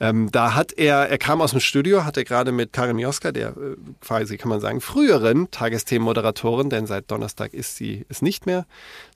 ähm, 0.00 0.30
da 0.32 0.54
hat 0.54 0.72
er, 0.72 1.08
er 1.08 1.18
kam 1.18 1.40
aus 1.40 1.52
dem 1.52 1.60
Studio, 1.60 2.04
hatte 2.04 2.24
gerade 2.24 2.52
mit 2.52 2.72
Karin 2.72 2.96
Mioska, 2.96 3.32
der 3.32 3.48
äh, 3.50 3.76
quasi, 4.00 4.36
kann 4.36 4.48
man 4.48 4.60
sagen, 4.60 4.80
früheren 4.80 5.50
Tagesthemenmoderatorin, 5.50 6.70
denn 6.70 6.86
seit 6.86 7.10
Donnerstag 7.10 7.54
ist 7.54 7.76
sie 7.76 8.04
es 8.08 8.22
nicht 8.22 8.46
mehr, 8.46 8.66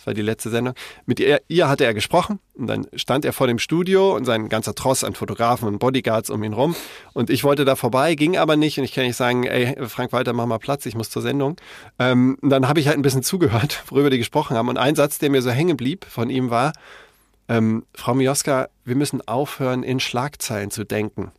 das 0.07 0.13
war 0.13 0.15
die 0.15 0.23
letzte 0.23 0.51
Sendung, 0.51 0.75
mit 1.05 1.19
ihr, 1.19 1.41
ihr 1.49 1.69
hatte 1.69 1.85
er 1.85 1.93
gesprochen 1.93 2.39
und 2.55 2.69
dann 2.69 2.87
stand 2.95 3.25
er 3.25 3.33
vor 3.33 3.49
dem 3.49 3.59
Studio 3.59 4.15
und 4.15 4.25
sein 4.25 4.49
ganzer 4.49 4.75
Tross 4.75 5.03
an 5.03 5.15
Fotografen 5.15 5.67
und 5.67 5.79
Bodyguards 5.81 6.31
um 6.31 6.45
ihn 6.45 6.53
rum 6.53 6.77
und 7.13 7.29
ich 7.29 7.43
wollte 7.43 7.65
da 7.65 7.75
vorbei, 7.75 8.15
ging 8.15 8.37
aber 8.37 8.57
nicht 8.57 8.79
und 8.79 8.85
ich 8.85 8.93
kann 8.93 9.05
nicht 9.05 9.17
sagen, 9.17 9.45
ey, 9.45 9.75
Frank 9.89 10.13
Walter, 10.13 10.33
mach 10.33 10.47
mal 10.47 10.59
Platz, 10.59 10.87
ich 10.87 10.95
muss 10.95 11.11
zur 11.11 11.23
Sendung. 11.23 11.57
Ähm, 11.99 12.39
dann 12.41 12.69
habe 12.69 12.79
ich 12.79 12.87
halt 12.87 12.97
ein 12.97 13.03
bisschen 13.03 13.23
zugehört, 13.25 13.83
worüber 13.89 14.11
die 14.11 14.19
gesprochen 14.19 14.57
haben. 14.57 14.69
Und 14.69 14.79
ein 14.79 14.95
Satz, 14.95 15.19
der 15.19 15.31
mir 15.31 15.43
so 15.43 15.51
hängen 15.51 15.77
blieb 15.77 16.05
von 16.05 16.31
ihm 16.31 16.51
war, 16.51 16.73
ähm, 17.49 17.85
Frau 17.95 18.15
Mioska, 18.15 18.69
wir 18.85 18.95
müssen 18.95 19.27
aufhören, 19.27 19.83
in 19.83 19.99
Schlagzeilen 19.99 20.71
zu 20.71 20.85
denken. 20.85 21.33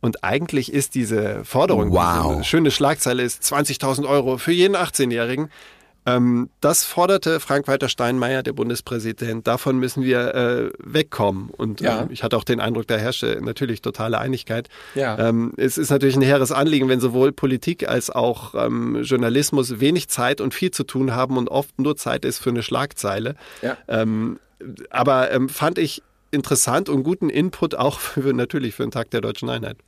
Und 0.00 0.22
eigentlich 0.22 0.72
ist 0.72 0.94
diese 0.94 1.44
Forderung, 1.44 1.90
wow. 1.90 2.34
diese 2.34 2.44
schöne 2.44 2.70
Schlagzeile 2.70 3.22
ist 3.22 3.42
20.000 3.42 4.06
Euro 4.06 4.38
für 4.38 4.52
jeden 4.52 4.76
18-Jährigen, 4.76 5.44
ähm, 5.44 5.48
das 6.60 6.84
forderte 6.84 7.40
Frank-Walter 7.40 7.88
Steinmeier, 7.88 8.42
der 8.42 8.52
Bundespräsident. 8.52 9.46
Davon 9.46 9.78
müssen 9.78 10.02
wir 10.02 10.34
äh, 10.34 10.70
wegkommen. 10.78 11.50
Und 11.50 11.80
ja. 11.80 12.02
äh, 12.02 12.06
ich 12.10 12.22
hatte 12.22 12.36
auch 12.36 12.44
den 12.44 12.60
Eindruck, 12.60 12.86
da 12.86 12.96
herrschte 12.96 13.40
natürlich 13.42 13.82
totale 13.82 14.18
Einigkeit. 14.18 14.68
Ja. 14.94 15.18
Ähm, 15.18 15.52
es 15.56 15.78
ist 15.78 15.90
natürlich 15.90 16.16
ein 16.16 16.22
hehres 16.22 16.52
Anliegen, 16.52 16.88
wenn 16.88 17.00
sowohl 17.00 17.32
Politik 17.32 17.88
als 17.88 18.10
auch 18.10 18.54
ähm, 18.54 19.02
Journalismus 19.02 19.80
wenig 19.80 20.08
Zeit 20.08 20.40
und 20.40 20.54
viel 20.54 20.70
zu 20.70 20.84
tun 20.84 21.14
haben 21.14 21.36
und 21.36 21.48
oft 21.48 21.78
nur 21.78 21.96
Zeit 21.96 22.24
ist 22.24 22.38
für 22.38 22.50
eine 22.50 22.62
Schlagzeile. 22.62 23.34
Ja. 23.62 23.76
Ähm, 23.88 24.38
aber 24.90 25.30
ähm, 25.30 25.48
fand 25.48 25.78
ich 25.78 26.02
interessant 26.30 26.88
und 26.88 27.02
guten 27.02 27.30
Input 27.30 27.74
auch 27.74 28.00
für, 28.00 28.32
natürlich 28.32 28.74
für 28.74 28.82
den 28.82 28.90
Tag 28.90 29.10
der 29.10 29.20
deutschen 29.20 29.48
Einheit. 29.48 29.78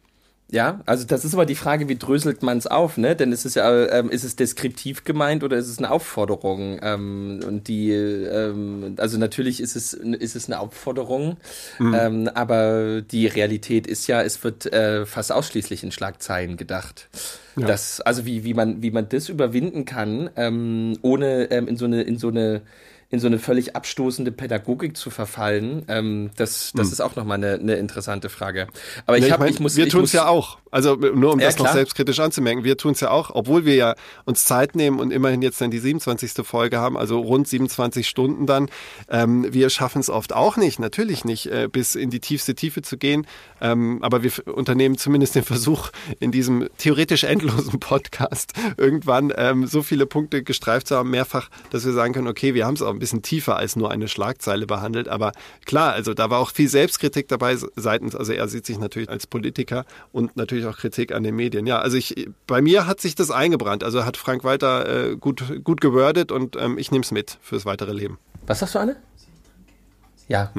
Ja, 0.52 0.80
also 0.84 1.06
das 1.06 1.24
ist 1.24 1.34
aber 1.34 1.46
die 1.46 1.54
Frage, 1.54 1.88
wie 1.88 1.96
dröselt 1.96 2.42
man 2.42 2.58
es 2.58 2.66
auf, 2.66 2.96
ne? 2.96 3.14
Denn 3.14 3.32
es 3.32 3.44
ist 3.44 3.54
ja, 3.54 3.86
ähm, 3.86 4.10
ist 4.10 4.24
es 4.24 4.34
deskriptiv 4.34 5.04
gemeint 5.04 5.44
oder 5.44 5.56
ist 5.56 5.68
es 5.68 5.78
eine 5.78 5.90
Aufforderung? 5.90 6.80
Ähm, 6.82 7.40
und 7.46 7.68
die, 7.68 7.92
ähm, 7.92 8.96
also 8.98 9.16
natürlich 9.16 9.60
ist 9.60 9.76
es, 9.76 9.92
ist 9.92 10.34
es 10.34 10.46
eine 10.46 10.58
Aufforderung, 10.58 11.36
mhm. 11.78 11.94
ähm, 11.94 12.30
aber 12.34 13.00
die 13.00 13.28
Realität 13.28 13.86
ist 13.86 14.08
ja, 14.08 14.22
es 14.22 14.42
wird 14.42 14.72
äh, 14.72 15.06
fast 15.06 15.30
ausschließlich 15.30 15.84
in 15.84 15.92
Schlagzeilen 15.92 16.56
gedacht. 16.56 17.08
Ja. 17.54 17.68
Das, 17.68 18.00
also 18.00 18.26
wie, 18.26 18.42
wie 18.42 18.54
man, 18.54 18.82
wie 18.82 18.90
man 18.90 19.08
das 19.08 19.28
überwinden 19.28 19.84
kann, 19.84 20.30
ähm, 20.34 20.98
ohne 21.02 21.50
ähm, 21.52 21.68
in 21.68 21.76
so 21.76 21.84
eine, 21.84 22.02
in 22.02 22.18
so 22.18 22.28
eine 22.28 22.62
in 23.10 23.18
so 23.18 23.26
eine 23.26 23.40
völlig 23.40 23.74
abstoßende 23.74 24.30
Pädagogik 24.30 24.96
zu 24.96 25.10
verfallen, 25.10 25.84
ähm, 25.88 26.30
das, 26.36 26.72
das 26.74 26.86
hm. 26.86 26.92
ist 26.92 27.00
auch 27.00 27.16
nochmal 27.16 27.38
eine, 27.38 27.54
eine 27.54 27.74
interessante 27.74 28.28
Frage. 28.28 28.68
Aber 29.06 29.18
ich, 29.18 29.26
ja, 29.26 29.32
hab, 29.32 29.40
ich, 29.40 29.40
mein, 29.40 29.52
ich 29.54 29.60
muss. 29.60 29.76
Wir 29.76 29.88
tun 29.88 30.04
es 30.04 30.12
ja 30.12 30.28
auch. 30.28 30.58
Also 30.70 30.94
nur 30.94 31.32
um 31.32 31.40
ja, 31.40 31.46
das 31.46 31.56
klar. 31.56 31.68
noch 31.68 31.74
selbstkritisch 31.74 32.20
anzumerken, 32.20 32.62
wir 32.62 32.76
tun 32.76 32.92
es 32.92 33.00
ja 33.00 33.10
auch, 33.10 33.30
obwohl 33.34 33.64
wir 33.64 33.74
ja 33.74 33.94
uns 34.24 34.44
Zeit 34.44 34.76
nehmen 34.76 35.00
und 35.00 35.10
immerhin 35.10 35.42
jetzt 35.42 35.60
dann 35.60 35.72
die 35.72 35.80
27. 35.80 36.46
Folge 36.46 36.78
haben, 36.78 36.96
also 36.96 37.18
rund 37.18 37.48
27 37.48 38.08
Stunden 38.08 38.46
dann. 38.46 38.68
Ähm, 39.08 39.52
wir 39.52 39.68
schaffen 39.70 39.98
es 39.98 40.08
oft 40.08 40.32
auch 40.32 40.56
nicht, 40.56 40.78
natürlich 40.78 41.24
nicht, 41.24 41.46
äh, 41.46 41.68
bis 41.70 41.96
in 41.96 42.10
die 42.10 42.20
tiefste 42.20 42.54
Tiefe 42.54 42.82
zu 42.82 42.98
gehen. 42.98 43.26
Ähm, 43.60 43.98
aber 44.02 44.22
wir 44.22 44.30
unternehmen 44.46 44.96
zumindest 44.96 45.34
den 45.34 45.42
Versuch, 45.42 45.90
in 46.20 46.30
diesem 46.30 46.68
theoretisch 46.78 47.24
endlosen 47.24 47.80
Podcast 47.80 48.52
irgendwann 48.76 49.32
ähm, 49.36 49.66
so 49.66 49.82
viele 49.82 50.06
Punkte 50.06 50.44
gestreift 50.44 50.86
zu 50.86 50.96
haben, 50.96 51.10
mehrfach, 51.10 51.50
dass 51.70 51.84
wir 51.84 51.92
sagen 51.92 52.12
können, 52.12 52.28
okay, 52.28 52.54
wir 52.54 52.64
haben 52.64 52.74
es 52.74 52.82
auch 52.82 52.99
bisschen 53.00 53.22
tiefer 53.22 53.56
als 53.56 53.74
nur 53.74 53.90
eine 53.90 54.06
Schlagzeile 54.06 54.66
behandelt. 54.66 55.08
Aber 55.08 55.32
klar, 55.64 55.92
also 55.92 56.14
da 56.14 56.30
war 56.30 56.38
auch 56.38 56.52
viel 56.52 56.68
Selbstkritik 56.68 57.26
dabei 57.26 57.56
seitens, 57.76 58.14
also 58.14 58.32
er 58.32 58.46
sieht 58.46 58.66
sich 58.66 58.78
natürlich 58.78 59.08
als 59.08 59.26
Politiker 59.26 59.84
und 60.12 60.36
natürlich 60.36 60.66
auch 60.66 60.76
Kritik 60.76 61.12
an 61.12 61.24
den 61.24 61.34
Medien. 61.34 61.66
Ja, 61.66 61.80
also 61.80 61.96
ich, 61.96 62.28
bei 62.46 62.62
mir 62.62 62.86
hat 62.86 63.00
sich 63.00 63.14
das 63.16 63.30
eingebrannt. 63.30 63.82
Also 63.82 64.04
hat 64.04 64.16
Frank 64.16 64.44
Walter 64.44 65.10
äh, 65.10 65.16
gut, 65.16 65.64
gut 65.64 65.80
gewordet 65.80 66.30
und 66.30 66.56
ähm, 66.56 66.78
ich 66.78 66.92
nehme 66.92 67.02
es 67.02 67.10
mit 67.10 67.38
fürs 67.42 67.66
weitere 67.66 67.92
Leben. 67.92 68.18
Was 68.46 68.62
hast 68.62 68.74
du, 68.74 68.78
Anne? 68.78 68.96
Ja, 70.28 70.52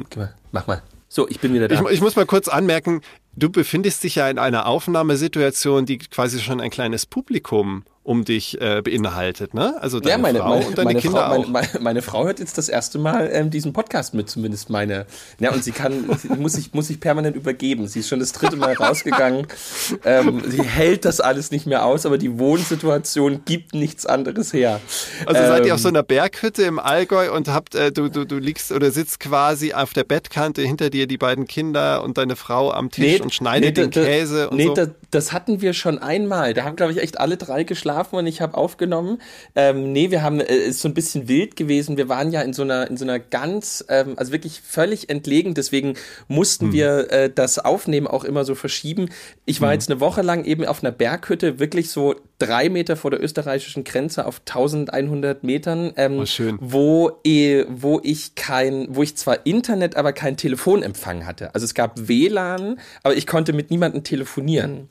mach 0.51 0.67
mal. 0.67 0.81
So, 1.07 1.27
ich 1.27 1.39
bin 1.39 1.53
wieder 1.53 1.67
da. 1.67 1.75
Ich, 1.75 1.91
ich, 1.91 2.01
muss 2.01 2.15
mal 2.15 2.25
kurz 2.25 2.47
anmerken, 2.47 3.01
du 3.35 3.49
befindest 3.49 4.03
dich 4.03 4.15
ja 4.15 4.29
in 4.29 4.39
einer 4.39 4.65
Aufnahmesituation, 4.65 5.85
die 5.85 5.97
quasi 5.97 6.39
schon 6.39 6.61
ein 6.61 6.71
kleines 6.71 7.05
Publikum 7.05 7.83
um 8.03 8.25
dich 8.25 8.59
äh, 8.59 8.81
beinhaltet, 8.81 9.53
ne? 9.53 9.75
Also 9.79 9.99
deine 9.99 10.11
ja, 10.11 10.17
meine, 10.17 10.39
Frau 10.39 10.49
meine, 10.49 10.65
und 10.65 10.77
deine 10.77 10.85
meine 10.85 10.99
Kinder 10.99 11.19
Frau, 11.19 11.35
auch. 11.35 11.47
Meine, 11.47 11.67
meine, 11.81 12.01
Frau 12.01 12.25
hört 12.25 12.39
jetzt 12.39 12.57
das 12.57 12.67
erste 12.67 12.97
Mal 12.97 13.29
ähm, 13.31 13.51
diesen 13.51 13.73
Podcast 13.73 14.15
mit, 14.15 14.27
zumindest 14.27 14.71
meine. 14.71 15.05
Ja, 15.39 15.51
und 15.51 15.63
sie 15.63 15.71
kann, 15.71 16.09
sie 16.17 16.29
muss 16.39 16.53
sich, 16.53 16.73
muss 16.73 16.87
sich 16.87 16.99
permanent 16.99 17.35
übergeben. 17.35 17.87
Sie 17.87 17.99
ist 17.99 18.09
schon 18.09 18.19
das 18.19 18.31
dritte 18.31 18.55
Mal 18.55 18.73
rausgegangen. 18.73 19.45
Ähm, 20.03 20.41
sie 20.47 20.63
hält 20.63 21.05
das 21.05 21.21
alles 21.21 21.51
nicht 21.51 21.67
mehr 21.67 21.85
aus, 21.85 22.07
aber 22.07 22.17
die 22.17 22.39
Wohnsituation 22.39 23.41
gibt 23.45 23.75
nichts 23.75 24.07
anderes 24.07 24.51
her. 24.51 24.81
Also 25.27 25.39
seid 25.39 25.67
ihr 25.67 25.73
auf 25.75 25.79
Ähm, 25.79 25.83
so 25.83 25.89
einer 25.89 26.03
Berghütte 26.03 26.63
im 26.63 26.79
Allgäu 26.79 27.31
und 27.31 27.49
habt, 27.49 27.75
äh, 27.75 27.91
du, 27.91 28.09
du, 28.09 28.25
du 28.25 28.39
liegst 28.39 28.71
oder 28.71 28.89
sitzt 28.89 29.19
quasi 29.19 29.73
auf 29.73 29.93
der 29.93 30.05
Bettkante 30.05 30.63
hinter 30.63 30.89
dir 30.89 31.05
die 31.05 31.19
beiden 31.19 31.45
Kinder 31.45 32.01
und 32.03 32.17
deine 32.17 32.35
Frau 32.35 32.71
am 32.71 32.89
Tisch 32.89 33.21
und 33.21 33.31
schneidet 33.31 33.77
den 33.77 33.91
da- 33.91 34.03
Käse 34.03 34.49
und 34.49 34.57
nee, 34.57 34.65
so. 34.65 34.73
da, 34.73 34.87
das 35.11 35.33
hatten 35.33 35.61
wir 35.61 35.73
schon 35.73 35.99
einmal. 35.99 36.55
Da 36.55 36.63
haben, 36.63 36.75
glaube 36.75 36.93
ich, 36.93 36.97
echt 36.97 37.19
alle 37.19 37.37
drei 37.37 37.63
geschlafen 37.63 37.90
und 37.99 38.27
ich 38.27 38.41
habe 38.41 38.55
aufgenommen. 38.57 39.21
Ähm, 39.55 39.91
nee, 39.91 40.11
wir 40.11 40.21
haben, 40.23 40.39
äh, 40.39 40.55
ist 40.55 40.81
so 40.81 40.87
ein 40.87 40.93
bisschen 40.93 41.27
wild 41.27 41.55
gewesen. 41.55 41.97
Wir 41.97 42.09
waren 42.09 42.31
ja 42.31 42.41
in 42.41 42.53
so 42.53 42.61
einer, 42.63 42.89
in 42.89 42.97
so 42.97 43.05
einer 43.05 43.19
ganz, 43.19 43.83
ähm, 43.89 44.13
also 44.17 44.31
wirklich 44.31 44.61
völlig 44.61 45.09
entlegen. 45.09 45.53
Deswegen 45.53 45.95
mussten 46.27 46.67
Hm. 46.67 46.73
wir 46.73 47.11
äh, 47.11 47.29
das 47.33 47.59
Aufnehmen 47.59 48.07
auch 48.07 48.23
immer 48.23 48.45
so 48.45 48.55
verschieben. 48.55 49.09
Ich 49.45 49.61
war 49.61 49.73
jetzt 49.73 49.89
eine 49.89 49.99
Woche 49.99 50.21
lang 50.21 50.43
eben 50.45 50.65
auf 50.65 50.83
einer 50.83 50.91
Berghütte, 50.91 51.59
wirklich 51.59 51.89
so 51.89 52.15
drei 52.39 52.69
Meter 52.69 52.95
vor 52.95 53.11
der 53.11 53.21
österreichischen 53.23 53.83
Grenze 53.83 54.25
auf 54.25 54.41
1100 54.45 55.43
Metern, 55.43 55.93
ähm, 55.95 56.19
Oh, 56.19 56.25
schön. 56.25 56.57
wo, 56.59 57.19
eh, 57.23 57.65
wo 57.69 57.99
ich 58.03 58.33
kein, 58.35 58.87
wo 58.95 59.03
ich 59.03 59.15
zwar 59.15 59.45
Internet, 59.45 59.95
aber 59.95 60.11
kein 60.13 60.37
Telefonempfang 60.37 61.25
hatte. 61.27 61.53
Also 61.53 61.65
es 61.65 61.73
gab 61.75 62.07
WLAN, 62.07 62.79
aber 63.03 63.15
ich 63.15 63.27
konnte 63.27 63.53
mit 63.53 63.69
niemandem 63.69 64.03
telefonieren. 64.03 64.89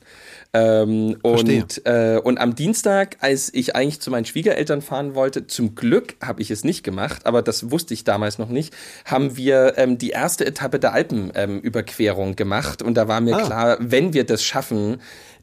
Ähm, 0.53 1.17
Verstehe. 1.21 1.61
und, 1.63 1.85
äh, 1.85 2.19
und 2.21 2.37
am 2.37 2.55
Dienstag, 2.55 2.90
als 3.19 3.53
ich 3.53 3.75
eigentlich 3.75 4.01
zu 4.01 4.11
meinen 4.11 4.25
Schwiegereltern 4.25 4.81
fahren 4.81 5.15
wollte, 5.15 5.47
zum 5.47 5.75
Glück 5.75 6.15
habe 6.21 6.41
ich 6.41 6.51
es 6.51 6.63
nicht 6.63 6.83
gemacht, 6.83 7.25
aber 7.25 7.41
das 7.41 7.71
wusste 7.71 7.93
ich 7.93 8.03
damals 8.03 8.37
noch 8.37 8.49
nicht, 8.49 8.73
haben 9.05 9.37
wir 9.37 9.73
ähm, 9.77 9.97
die 9.97 10.09
erste 10.09 10.45
Etappe 10.45 10.79
der 10.79 10.93
Alpenüberquerung 10.93 12.29
ähm, 12.29 12.35
gemacht. 12.35 12.81
Und 12.81 12.95
da 12.95 13.07
war 13.07 13.21
mir 13.21 13.35
Ah. 13.37 13.45
klar, 13.45 13.77
wenn 13.79 14.13
wir 14.13 14.25
das 14.25 14.43
schaffen, 14.43 15.01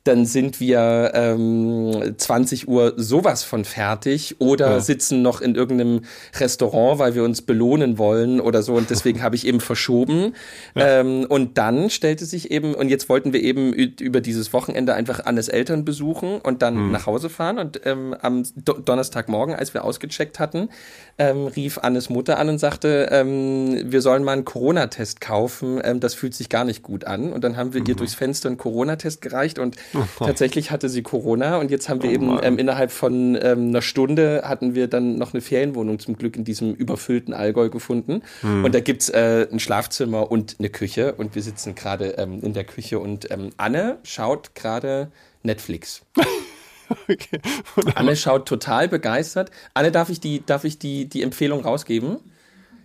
dann 0.08 0.26
sind 0.26 0.58
wir 0.58 1.12
ähm, 1.14 2.14
20 2.16 2.66
Uhr 2.66 2.94
sowas 2.96 3.44
von 3.44 3.64
fertig 3.64 4.36
oder 4.40 4.70
Ja. 4.72 4.80
sitzen 4.80 5.22
noch 5.22 5.40
in 5.40 5.54
irgendeinem 5.54 6.00
Restaurant, 6.38 6.98
weil 6.98 7.14
wir 7.14 7.24
uns 7.24 7.42
belohnen 7.42 7.98
wollen 7.98 8.40
oder 8.40 8.62
so. 8.62 8.74
Und 8.74 8.90
deswegen 8.90 9.22
habe 9.22 9.36
ich 9.36 9.46
eben 9.46 9.60
verschoben. 9.60 10.34
Ähm, 10.74 11.26
und 11.28 11.58
dann 11.58 11.90
stellte 11.90 12.24
sich 12.24 12.50
eben, 12.50 12.74
und 12.74 12.88
jetzt 12.88 13.08
wollten 13.08 13.32
wir 13.32 13.42
eben 13.42 13.72
über 13.72 14.20
dieses 14.20 14.52
Wochenende 14.52 14.94
einfach 14.94 15.26
Annes 15.26 15.48
Eltern 15.48 15.84
besuchen 15.84 16.40
und 16.40 16.62
dann 16.62 16.90
nach 16.90 17.06
Hause 17.06 17.28
fahren. 17.28 17.58
Und 17.58 17.80
ähm, 17.84 18.14
am 18.20 18.42
Do 18.56 18.72
Donnerstagmorgen, 18.74 19.54
als 19.54 19.74
wir 19.74 19.84
ausgecheckt 19.84 20.38
hatten, 20.38 20.70
ähm, 21.18 21.46
rief 21.48 21.78
Annes 21.78 22.08
Mutter 22.10 22.38
an 22.38 22.48
und 22.48 22.58
sagte, 22.58 23.08
ähm, 23.10 23.92
wir 23.92 24.00
sollen 24.00 24.24
mal 24.24 24.32
einen 24.32 24.44
Corona-Test 24.44 25.20
kaufen. 25.20 25.80
Ähm, 25.84 26.00
das 26.00 26.14
fühlt 26.14 26.34
sich 26.34 26.48
gar 26.48 26.64
nicht 26.64 26.82
gut 26.82 27.04
an. 27.04 27.32
Und 27.32 27.44
dann 27.44 27.56
haben 27.56 27.74
wir 27.74 27.86
ihr 27.86 27.94
durchs 27.94 28.14
Fenster 28.14 28.48
einen 28.48 28.56
Corona-Test 28.56 29.20
gereicht 29.20 29.58
und 29.58 29.76
tatsächlich 30.18 30.70
hatte 30.70 30.88
sie 30.88 31.02
Corona. 31.02 31.58
Und 31.58 31.70
jetzt 31.70 31.88
haben 31.88 32.02
wir 32.02 32.10
eben 32.10 32.38
ähm, 32.42 32.58
innerhalb 32.58 32.90
von 32.90 33.36
ähm, 33.40 33.68
einer 33.68 33.82
Stunde 33.82 34.42
hatten 34.44 34.74
wir 34.74 34.86
dann 34.88 35.16
noch 35.16 35.32
eine 35.34 35.40
Ferienwohnung 35.40 35.98
zum 35.98 36.16
Glück 36.16 36.36
in 36.36 36.44
diesem 36.44 36.74
überfüllten 36.74 37.34
Allgäu 37.34 37.68
gefunden. 37.70 38.22
Und 38.42 38.74
da 38.74 38.80
gibt's 38.80 39.08
äh, 39.08 39.46
ein 39.50 39.60
Schlafzimmer 39.60 40.30
und 40.30 40.56
eine 40.58 40.68
Küche. 40.70 41.14
Und 41.14 41.34
wir 41.34 41.42
sitzen 41.42 41.74
gerade 41.74 42.10
ähm, 42.18 42.40
in 42.42 42.52
der 42.52 42.64
Küche 42.64 42.98
und 42.98 43.30
ähm, 43.30 43.50
Anne 43.56 43.98
schaut 44.02 44.54
gerade 44.54 45.10
Netflix. 45.42 46.02
Okay. 47.06 47.38
Anne 47.96 48.16
schaut 48.16 48.46
total 48.48 48.88
begeistert. 48.88 49.50
Anne, 49.74 49.92
darf 49.92 50.08
ich 50.08 50.20
die, 50.20 50.42
darf 50.46 50.64
ich 50.64 50.78
die, 50.78 51.04
die 51.06 51.22
Empfehlung 51.22 51.60
rausgeben? 51.62 52.16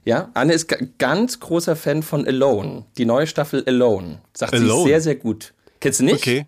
Ja, 0.04 0.30
Anne 0.34 0.52
ist 0.52 0.67
ga- 0.67 0.86
ganz 0.97 1.39
großer 1.39 1.78
Fan 1.78 2.04
von 2.04 2.28
Alone. 2.28 2.84
Die 2.97 3.06
neue 3.06 3.28
Staffel 3.28 3.63
Alone. 3.65 4.19
Sagt 4.34 4.58
sie 4.58 4.63
Alone? 4.65 4.84
sehr, 4.89 4.99
sehr 4.99 5.15
gut. 5.15 5.54
Kennst 5.80 6.02
du 6.02 6.04
nicht? 6.04 6.15
Okay. 6.15 6.45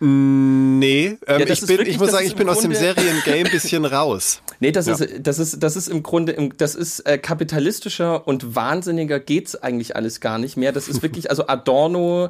Mm, 0.00 0.78
Nee, 0.78 1.18
ähm, 1.26 1.40
Ja, 1.40 1.46
ich, 1.46 1.60
bin, 1.60 1.68
wirklich- 1.70 1.88
ich 1.88 1.98
muss 1.98 2.12
sagen, 2.12 2.26
ich 2.26 2.36
bin 2.36 2.48
aus 2.48 2.60
dem 2.60 2.72
Seriengame 2.72 3.44
ein 3.44 3.44
bisschen 3.50 3.84
raus. 3.84 4.40
Nee, 4.60 4.70
das 4.70 4.86
Ja. 4.86 4.94
ist, 4.94 5.08
das 5.26 5.38
ist, 5.40 5.60
das 5.62 5.74
ist 5.76 5.88
im 5.88 6.02
Grunde, 6.04 6.50
das 6.56 6.74
ist 6.76 7.00
äh, 7.00 7.18
kapitalistischer 7.18 8.26
und 8.28 8.54
wahnsinniger 8.54 9.18
geht's 9.18 9.56
eigentlich 9.56 9.96
alles 9.96 10.20
gar 10.20 10.38
nicht 10.38 10.56
mehr. 10.56 10.70
Das 10.72 10.88
ist 10.88 11.02
wirklich, 11.02 11.30
also 11.30 11.48
Adorno, 11.48 12.28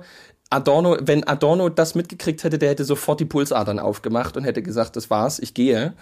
Adorno, 0.50 0.96
wenn 1.02 1.24
Adorno 1.24 1.68
das 1.68 1.94
mitgekriegt 1.94 2.42
hätte, 2.42 2.58
der 2.58 2.70
hätte 2.70 2.84
sofort 2.84 3.20
die 3.20 3.26
Pulsadern 3.26 3.78
aufgemacht 3.78 4.38
und 4.38 4.44
hätte 4.44 4.62
gesagt, 4.62 4.96
das 4.96 5.10
war's, 5.10 5.38
ich 5.38 5.52
gehe. 5.52 5.92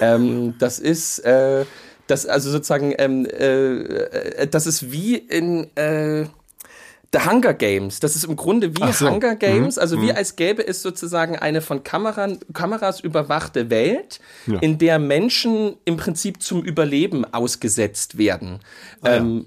ähm, 0.00 0.54
das 0.58 0.80
ist, 0.80 1.20
äh, 1.20 1.64
das, 2.08 2.26
also 2.26 2.50
sozusagen, 2.50 2.92
ähm, 2.98 3.26
äh, 3.26 3.74
äh, 3.76 4.46
das 4.48 4.66
ist 4.66 4.90
wie 4.90 5.16
in, 5.16 5.68
äh, 5.76 6.26
The 7.12 7.20
Hunger 7.28 7.52
Games. 7.54 8.00
Das 8.00 8.16
ist 8.16 8.24
im 8.24 8.36
Grunde 8.36 8.74
wie 8.76 8.92
so. 8.92 9.10
Hunger 9.10 9.36
Games, 9.36 9.76
also 9.78 9.96
Mhm. 9.98 10.02
wie 10.02 10.12
als 10.12 10.36
gäbe 10.36 10.66
es 10.66 10.80
sozusagen 10.82 11.36
eine 11.36 11.60
von 11.60 11.84
Kameran, 11.84 12.38
Kameras 12.54 13.00
überwachte 13.00 13.68
Welt, 13.70 14.20
Ja. 14.46 14.58
in 14.60 14.78
der 14.78 14.98
Menschen 14.98 15.76
im 15.84 15.96
Prinzip 15.98 16.42
zum 16.42 16.62
Überleben 16.62 17.24
ausgesetzt 17.26 18.16
werden. 18.18 18.60
Ah, 19.02 19.08
ja. 19.10 19.16
ähm, 19.16 19.46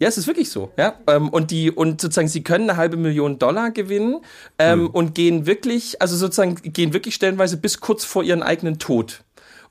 ja, 0.00 0.08
es 0.08 0.18
ist 0.18 0.26
wirklich 0.26 0.50
so, 0.50 0.72
ja. 0.76 0.94
Ähm, 1.06 1.28
und 1.28 1.52
die, 1.52 1.70
und 1.70 2.00
sozusagen, 2.00 2.26
sie 2.26 2.42
können 2.42 2.68
eine 2.68 2.76
halbe 2.76 2.96
Million 2.96 3.38
Dollar 3.38 3.70
gewinnen 3.70 4.16
ähm, 4.58 4.80
Mhm. 4.80 4.86
und 4.88 5.14
gehen 5.14 5.46
wirklich, 5.46 6.02
also 6.02 6.16
sozusagen, 6.16 6.56
gehen 6.56 6.92
wirklich 6.92 7.14
stellenweise 7.14 7.56
bis 7.56 7.78
kurz 7.78 8.04
vor 8.04 8.24
ihren 8.24 8.42
eigenen 8.42 8.80
Tod. 8.80 9.22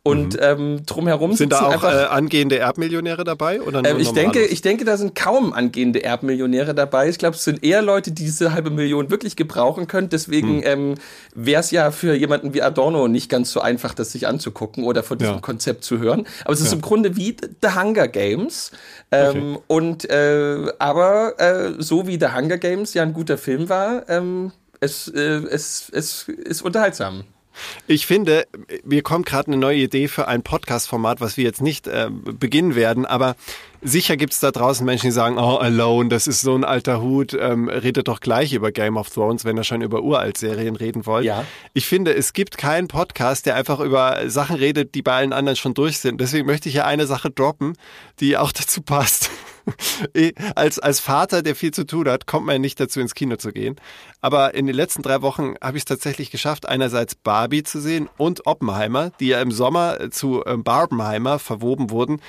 Und 0.03 0.35
ähm, 0.41 0.83
drumherum 0.87 1.31
Mhm. 1.31 1.35
Sind 1.35 1.51
da 1.53 1.61
auch 1.61 1.73
einfach 1.73 1.93
äh, 1.93 2.05
angehende 2.05 2.57
Erbmillionäre 2.57 3.23
dabei? 3.23 3.61
Oder 3.61 3.83
nur 3.83 3.91
ähm, 3.91 3.99
ich 3.99 4.11
denke, 4.11 4.43
ich 4.43 4.63
denke, 4.63 4.83
da 4.83 4.97
sind 4.97 5.13
kaum 5.13 5.53
angehende 5.53 6.03
Erbmillionäre 6.03 6.73
dabei. 6.73 7.07
Ich 7.07 7.19
glaube, 7.19 7.35
es 7.35 7.43
sind 7.43 7.63
eher 7.63 7.83
Leute, 7.83 8.11
die 8.11 8.23
diese 8.23 8.51
halbe 8.51 8.71
Million 8.71 9.11
wirklich 9.11 9.35
gebrauchen 9.35 9.85
können. 9.87 10.09
Deswegen 10.09 10.63
ähm, 10.63 10.95
wäre 11.35 11.59
es 11.59 11.69
ja 11.69 11.91
für 11.91 12.15
jemanden 12.15 12.55
wie 12.55 12.63
Adorno 12.63 13.07
nicht 13.07 13.29
ganz 13.29 13.51
so 13.51 13.61
einfach, 13.61 13.93
das 13.93 14.11
sich 14.11 14.25
anzugucken 14.25 14.85
oder 14.85 15.03
von 15.03 15.19
diesem 15.19 15.35
Ja. 15.35 15.39
Konzept 15.41 15.83
zu 15.83 15.99
hören. 15.99 16.25
Aber 16.45 16.53
es 16.53 16.61
ist 16.61 16.73
im 16.73 16.81
Grunde 16.81 17.15
wie 17.15 17.37
The 17.61 17.69
Hunger 17.79 18.07
Games. 18.07 18.71
Ähm, 19.11 19.59
Und 19.67 20.09
äh, 20.09 20.65
aber 20.79 21.39
äh, 21.39 21.73
so 21.77 22.07
wie 22.07 22.19
The 22.19 22.29
Hunger 22.35 22.57
Games 22.57 22.95
ja 22.95 23.03
ein 23.03 23.13
guter 23.13 23.37
Film 23.37 23.69
war, 23.69 24.09
ähm, 24.09 24.51
es, 24.79 25.07
äh, 25.09 25.19
es, 25.51 25.91
es 25.93 26.23
ist 26.27 26.63
unterhaltsam. 26.63 27.25
Ich 27.87 28.05
finde, 28.05 28.47
mir 28.83 29.03
kommt 29.03 29.25
gerade 29.25 29.47
eine 29.47 29.57
neue 29.57 29.77
Idee 29.77 30.07
für 30.07 30.27
ein 30.27 30.43
Podcast-Format, 30.43 31.21
was 31.21 31.37
wir 31.37 31.43
jetzt 31.43 31.61
nicht 31.61 31.87
äh, 31.87 32.09
beginnen 32.11 32.75
werden, 32.75 33.05
aber 33.05 33.35
sicher 33.81 34.17
gibt 34.17 34.33
es 34.33 34.39
da 34.39 34.51
draußen 34.51 34.85
Menschen, 34.85 35.07
die 35.07 35.11
sagen, 35.11 35.37
oh, 35.37 35.57
Alone, 35.57 36.09
das 36.09 36.27
ist 36.27 36.41
so 36.41 36.55
ein 36.55 36.63
alter 36.63 37.01
Hut, 37.01 37.35
ähm, 37.39 37.67
redet 37.67 38.07
doch 38.07 38.19
gleich 38.19 38.53
über 38.53 38.71
Game 38.71 38.97
of 38.97 39.09
Thrones, 39.09 39.45
wenn 39.45 39.57
ihr 39.57 39.63
schon 39.63 39.81
über 39.81 40.01
Uralt-Serien 40.01 40.75
reden 40.75 41.05
wollt. 41.05 41.25
Ja. 41.25 41.45
Ich 41.73 41.85
finde, 41.85 42.13
es 42.13 42.33
gibt 42.33 42.57
keinen 42.57 42.87
Podcast, 42.87 43.45
der 43.45 43.55
einfach 43.55 43.79
über 43.79 44.29
Sachen 44.29 44.55
redet, 44.55 44.95
die 44.95 45.01
bei 45.01 45.13
allen 45.13 45.33
anderen 45.33 45.55
schon 45.55 45.73
durch 45.73 45.99
sind. 45.99 46.21
Deswegen 46.21 46.45
möchte 46.45 46.69
ich 46.69 46.75
hier 46.75 46.85
eine 46.85 47.07
Sache 47.07 47.31
droppen, 47.31 47.75
die 48.19 48.37
auch 48.37 48.51
dazu 48.61 48.81
passt. 48.81 49.29
Eh, 50.13 50.33
als, 50.55 50.79
als 50.79 50.99
Vater, 50.99 51.41
der 51.41 51.55
viel 51.55 51.71
zu 51.71 51.85
tun 51.85 52.09
hat, 52.09 52.25
kommt 52.25 52.45
man 52.45 52.59
nicht 52.59 52.79
dazu, 52.79 52.99
ins 52.99 53.15
Kino 53.15 53.35
zu 53.35 53.51
gehen. 53.51 53.75
Aber 54.19 54.53
in 54.55 54.65
den 54.65 54.75
letzten 54.75 55.03
drei 55.03 55.21
Wochen 55.21 55.55
habe 55.61 55.77
ich 55.77 55.81
es 55.81 55.85
tatsächlich 55.85 56.31
geschafft, 56.31 56.67
einerseits 56.67 57.15
Barbie 57.15 57.63
zu 57.63 57.79
sehen 57.79 58.09
und 58.17 58.45
Oppenheimer, 58.45 59.11
die 59.19 59.27
ja 59.27 59.41
im 59.41 59.51
Sommer 59.51 60.11
zu 60.11 60.43
ähm, 60.45 60.63
Barbenheimer 60.63 61.39
verwoben 61.39 61.91
wurden. 61.91 62.19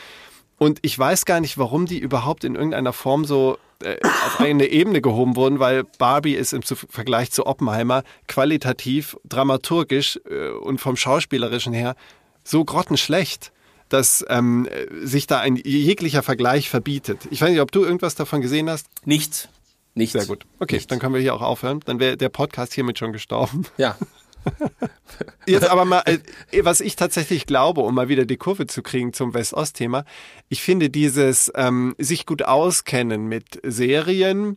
Und 0.59 0.79
ich 0.83 0.97
weiß 0.97 1.25
gar 1.25 1.41
nicht, 1.41 1.59
warum 1.59 1.87
die 1.87 1.99
überhaupt 1.99 2.45
in 2.45 2.55
irgendeiner 2.55 2.93
Form 2.93 3.25
so 3.25 3.59
äh, 3.83 3.97
auf 4.03 4.39
eine 4.39 4.67
Ebene 4.67 5.01
gehoben 5.01 5.35
wurden, 5.35 5.59
weil 5.59 5.85
Barbie 5.99 6.35
ist 6.35 6.53
im 6.53 6.63
Vergleich 6.63 7.33
zu 7.33 7.47
Oppenheimer 7.47 8.05
qualitativ, 8.29 9.17
dramaturgisch 9.25 10.21
äh, 10.29 10.51
und 10.51 10.81
vom 10.81 10.97
Schauspielerischen 10.97 11.73
her 11.73 11.97
so 12.45 12.65
grottenschlecht, 12.65 13.53
dass 13.93 14.25
ähm, 14.29 14.67
äh, 14.67 15.07
sich 15.07 15.27
da 15.27 15.41
ein 15.41 15.57
jeglicher 15.57 16.23
Vergleich 16.23 16.71
verbietet. 16.71 17.29
Ich 17.31 17.43
weiß 17.43 17.51
nicht, 17.51 17.61
ob 17.61 17.73
du 17.73 17.85
irgendwas 17.85 18.15
davon 18.15 18.41
gesehen 18.41 18.71
hast. 18.71 18.87
Nichts. 19.05 19.49
Nichts. 19.95 20.13
Sehr 20.13 20.27
gut. 20.27 20.47
Okay, 20.59 20.81
dann 20.89 20.99
können 20.99 21.15
wir 21.15 21.21
hier 21.21 21.35
auch 21.35 21.43
aufhören. 21.43 21.81
Dann 21.85 22.01
wäre 22.01 22.17
der 22.17 22.31
Podcast 22.31 22.73
hiermit 22.73 22.99
schon 22.99 23.13
gestorben. 23.13 23.67
Ja. 23.77 23.97
Jetzt 25.47 25.69
aber 25.69 25.85
mal, 25.85 26.03
äh, 26.07 26.19
was 26.65 26.81
ich 26.81 26.97
tatsächlich 26.97 27.47
glaube, 27.47 27.83
um 27.83 27.95
mal 27.95 28.09
wieder 28.09 28.25
die 28.25 28.37
Kurve 28.39 28.67
zu 28.67 28.83
kriegen 28.83 29.13
zum 29.13 29.35
West-Ost-Thema. 29.35 30.05
Ich 30.49 30.63
finde 30.63 30.91
dieses 30.91 31.53
ähm, 31.55 31.95
sich 31.99 32.27
gut 32.27 32.43
auskennen 32.43 33.27
mit 33.27 33.61
Serien 33.63 34.57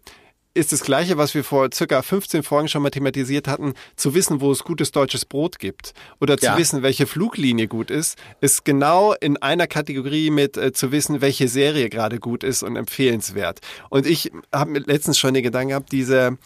ist 0.55 0.71
das 0.71 0.81
Gleiche, 0.81 1.17
was 1.17 1.35
wir 1.35 1.43
vor 1.43 1.69
circa 1.73 2.01
15 2.01 2.41
Folgen 2.41 2.67
schon 2.67 2.81
mal 2.81 2.89
thematisiert 2.89 3.47
hatten, 3.47 3.73
zu 3.95 4.15
wissen, 4.15 4.41
wo 4.41 4.51
es 4.51 4.63
gutes 4.63 4.91
deutsches 4.91 5.25
Brot 5.25 5.59
gibt 5.59 5.93
oder 6.19 6.37
zu 6.37 6.45
Ja. 6.47 6.57
wissen, 6.57 6.81
welche 6.81 7.05
Fluglinie 7.05 7.67
gut 7.67 7.91
ist, 7.91 8.17
ist 8.41 8.65
genau 8.65 9.13
in 9.13 9.37
einer 9.37 9.67
Kategorie 9.67 10.29
mit 10.31 10.57
äh, 10.57 10.71
zu 10.71 10.91
wissen, 10.91 11.21
welche 11.21 11.47
Serie 11.47 11.89
gerade 11.89 12.19
gut 12.19 12.43
ist 12.43 12.63
und 12.63 12.75
empfehlenswert. 12.77 13.59
Und 13.89 14.07
ich 14.07 14.31
habe 14.53 14.71
mir 14.71 14.79
letztens 14.79 15.19
schon 15.19 15.33
den 15.33 15.43
Gedanken 15.43 15.69
gehabt, 15.69 15.91
diese 15.91 16.37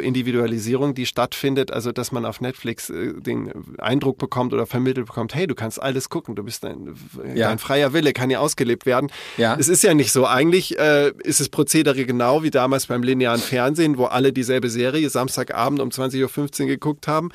Pseudo-Individualisierung, 0.00 0.94
die 0.94 1.06
stattfindet, 1.06 1.70
also 1.72 1.92
dass 1.92 2.12
man 2.12 2.24
auf 2.24 2.40
Netflix 2.40 2.90
äh, 2.90 3.14
den 3.20 3.52
Eindruck 3.78 4.18
bekommt 4.18 4.52
oder 4.54 4.66
vermittelt 4.66 5.06
bekommt, 5.06 5.34
hey, 5.34 5.46
du 5.46 5.54
kannst 5.54 5.82
alles 5.82 6.08
gucken, 6.08 6.36
du 6.36 6.42
bist 6.44 6.64
ein, 6.64 6.94
Ja. 7.34 7.48
dein 7.48 7.58
freier 7.58 7.92
Wille 7.92 8.12
kann 8.12 8.30
ja 8.30 8.38
ausgelebt 8.40 8.86
werden. 8.86 9.10
Ja. 9.36 9.56
Es 9.58 9.68
ist 9.68 9.82
ja 9.82 9.94
nicht 9.94 10.12
so. 10.12 10.26
Eigentlich 10.26 10.78
äh, 10.78 11.12
ist 11.24 11.40
das 11.40 11.48
Prozedere 11.48 12.04
genau 12.04 12.42
wie 12.42 12.50
damals 12.50 12.86
beim 12.86 13.02
linearen 13.02 13.39
Fernsehen, 13.40 13.98
wo 13.98 14.04
alle 14.06 14.32
dieselbe 14.32 14.70
Serie 14.70 15.08
Samstagabend 15.10 15.80
um 15.80 15.88
20.15 15.88 16.62
Uhr 16.62 16.66
geguckt 16.68 17.08
haben. 17.08 17.30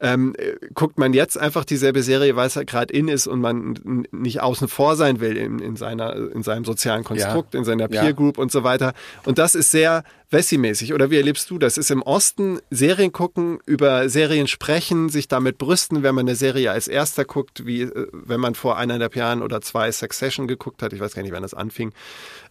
Ähm, 0.00 0.34
äh, 0.38 0.54
guckt 0.74 0.98
man 0.98 1.12
jetzt 1.12 1.38
einfach 1.38 1.64
dieselbe 1.64 2.02
Serie, 2.02 2.36
weil 2.36 2.46
es 2.46 2.56
halt 2.56 2.68
gerade 2.68 2.92
in 2.92 3.08
ist 3.08 3.26
und 3.26 3.40
man 3.40 4.06
nicht 4.12 4.40
außen 4.40 4.68
vor 4.68 4.96
sein 4.96 5.20
will 5.20 5.36
in, 5.36 5.58
in, 5.58 5.76
seiner, 5.76 6.14
in 6.14 6.42
seinem 6.42 6.64
sozialen 6.64 7.04
Konstrukt, 7.04 7.54
in 7.54 7.64
seiner 7.64 7.90
Ja. 7.90 8.02
Peer 8.02 8.12
Group 8.12 8.38
und 8.38 8.52
so 8.52 8.64
weiter. 8.64 8.94
Und 9.24 9.38
das 9.38 9.54
ist 9.54 9.70
sehr 9.70 10.04
Wessi-mäßig. 10.30 10.92
Oder 10.92 11.10
wie 11.10 11.16
erlebst 11.16 11.50
du 11.50 11.58
das? 11.58 11.78
Ist 11.78 11.90
im 11.90 12.02
Osten 12.02 12.60
Serien 12.70 13.12
gucken, 13.12 13.60
über 13.64 14.08
Serien 14.08 14.46
sprechen, 14.46 15.08
sich 15.08 15.26
damit 15.26 15.56
brüsten, 15.56 16.02
wenn 16.02 16.14
man 16.14 16.26
eine 16.26 16.36
Serie 16.36 16.70
als 16.70 16.86
erster 16.86 17.24
guckt, 17.24 17.64
wie 17.64 17.82
äh, 17.82 18.06
wenn 18.12 18.40
man 18.40 18.54
vor 18.54 18.76
eineinhalb 18.76 19.16
Jahren 19.16 19.42
oder 19.42 19.60
zwei 19.62 19.90
Succession 19.90 20.46
geguckt 20.46 20.82
hat. 20.82 20.92
Ich 20.92 21.00
weiß 21.00 21.14
gar 21.14 21.22
nicht, 21.22 21.32
wann 21.32 21.42
das 21.42 21.54
anfing. 21.54 21.92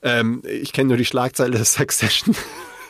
Ähm, 0.01 0.41
ich 0.43 0.73
kenne 0.73 0.87
nur 0.89 0.97
die 0.97 1.05
Schlagzeile 1.05 1.57
des 1.57 1.73
Succession. 1.75 2.35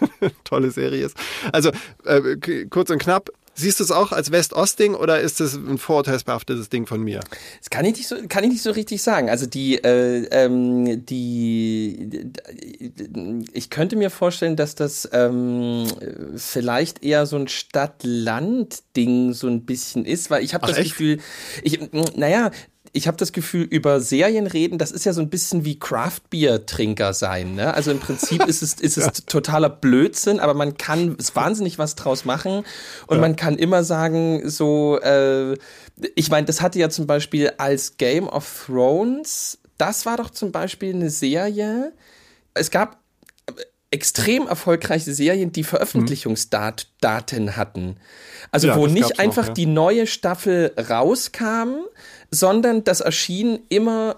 Tolle 0.44 0.72
Serie 0.72 1.06
ist. 1.06 1.18
Also 1.52 1.72
äh, 2.06 2.66
kurz 2.70 2.90
und 2.90 3.00
knapp. 3.00 3.30
Siehst 3.60 3.80
du 3.80 3.84
es 3.84 3.90
auch 3.90 4.12
als 4.12 4.32
West-Ost-Ding 4.32 4.94
oder 4.94 5.20
ist 5.20 5.42
es 5.42 5.56
ein 5.56 5.80
vorurteilsbehaftetes 5.80 6.70
Ding 6.70 6.86
von 6.86 7.02
mir? 7.02 7.22
Das 7.58 7.72
kann 7.72 7.86
ich 7.86 7.98
nicht 7.98 8.08
so, 8.08 8.16
kann 8.30 8.44
ich 8.44 8.52
nicht 8.52 8.62
so 8.62 8.70
richtig 8.70 9.02
sagen. 9.02 9.32
Also 9.32 9.48
die, 9.48 9.84
äh, 9.84 10.28
ähm, 10.30 11.04
die, 11.08 12.30
ich 13.52 13.72
könnte 13.72 13.96
mir 13.96 14.12
vorstellen, 14.12 14.58
dass 14.58 14.76
das 14.76 15.10
ähm, 15.12 15.88
vielleicht 16.36 17.04
eher 17.04 17.26
so 17.26 17.36
ein 17.36 17.48
Stadt-Land-Ding 17.48 19.34
so 19.34 19.48
ein 19.48 19.66
bisschen 19.66 20.06
ist, 20.06 20.30
weil 20.30 20.44
ich 20.44 20.54
habe 20.54 20.68
das 20.68 20.78
echt? 20.78 20.92
Gefühl, 20.92 21.18
ich, 21.64 21.80
naja, 22.16 22.52
ich 22.98 23.08
habe 23.08 23.16
das 23.16 23.32
Gefühl, 23.32 23.64
über 23.64 24.02
Serien 24.02 24.48
reden, 24.48 24.80
das 24.80 24.92
ist 24.92 25.06
ja 25.06 25.14
so 25.14 25.22
ein 25.22 25.30
bisschen 25.30 25.64
wie 25.64 25.78
Craft-Bier-Trinker 25.78 27.14
sein. 27.14 27.54
Ne? 27.54 27.74
Also 27.74 27.92
im 27.92 28.00
Prinzip 28.00 28.44
ist 28.46 28.64
es, 28.64 28.74
ist 28.74 28.98
es 28.98 29.26
totaler 29.26 29.70
Blödsinn, 29.70 30.40
aber 30.40 30.56
man 30.56 30.78
kann 30.78 31.16
es 31.20 31.36
wahnsinnig 31.36 31.78
was 31.78 31.96
draus 31.96 32.26
machen 32.26 32.64
und 33.06 33.20
man 33.20 33.36
kann 33.36 33.56
immer 33.58 33.84
sagen, 33.84 34.50
so, 34.50 35.00
äh, 35.00 35.56
ich 36.16 36.30
meine, 36.30 36.48
das 36.48 36.62
hatte 36.62 36.80
ja 36.80 36.90
zum 36.90 37.06
Beispiel 37.06 37.54
als 37.60 37.98
Game 37.98 38.28
of 38.28 38.66
Thrones, 38.66 39.60
das 39.78 40.08
war 40.08 40.18
doch 40.18 40.32
zum 40.32 40.52
Beispiel 40.52 40.94
eine 40.94 41.12
Serie, 41.12 41.94
es 42.56 42.72
gab 42.72 42.98
extrem 43.98 44.48
erfolgreiche 44.48 45.12
Serien, 45.12 45.52
die 45.52 45.64
Veröffentlichungsdaten 45.64 47.58
hatten. 47.58 47.98
Also 48.52 48.68
Ja, 48.68 48.76
wo 48.78 48.86
nicht 48.86 49.10
noch, 49.10 49.18
einfach 49.18 49.48
ja. 49.48 49.54
die 49.54 49.66
neue 49.66 50.06
Staffel 50.06 50.72
rauskam, 50.78 51.80
sondern 52.30 52.84
das 52.84 53.02
erschien 53.02 53.60
immer 53.70 54.18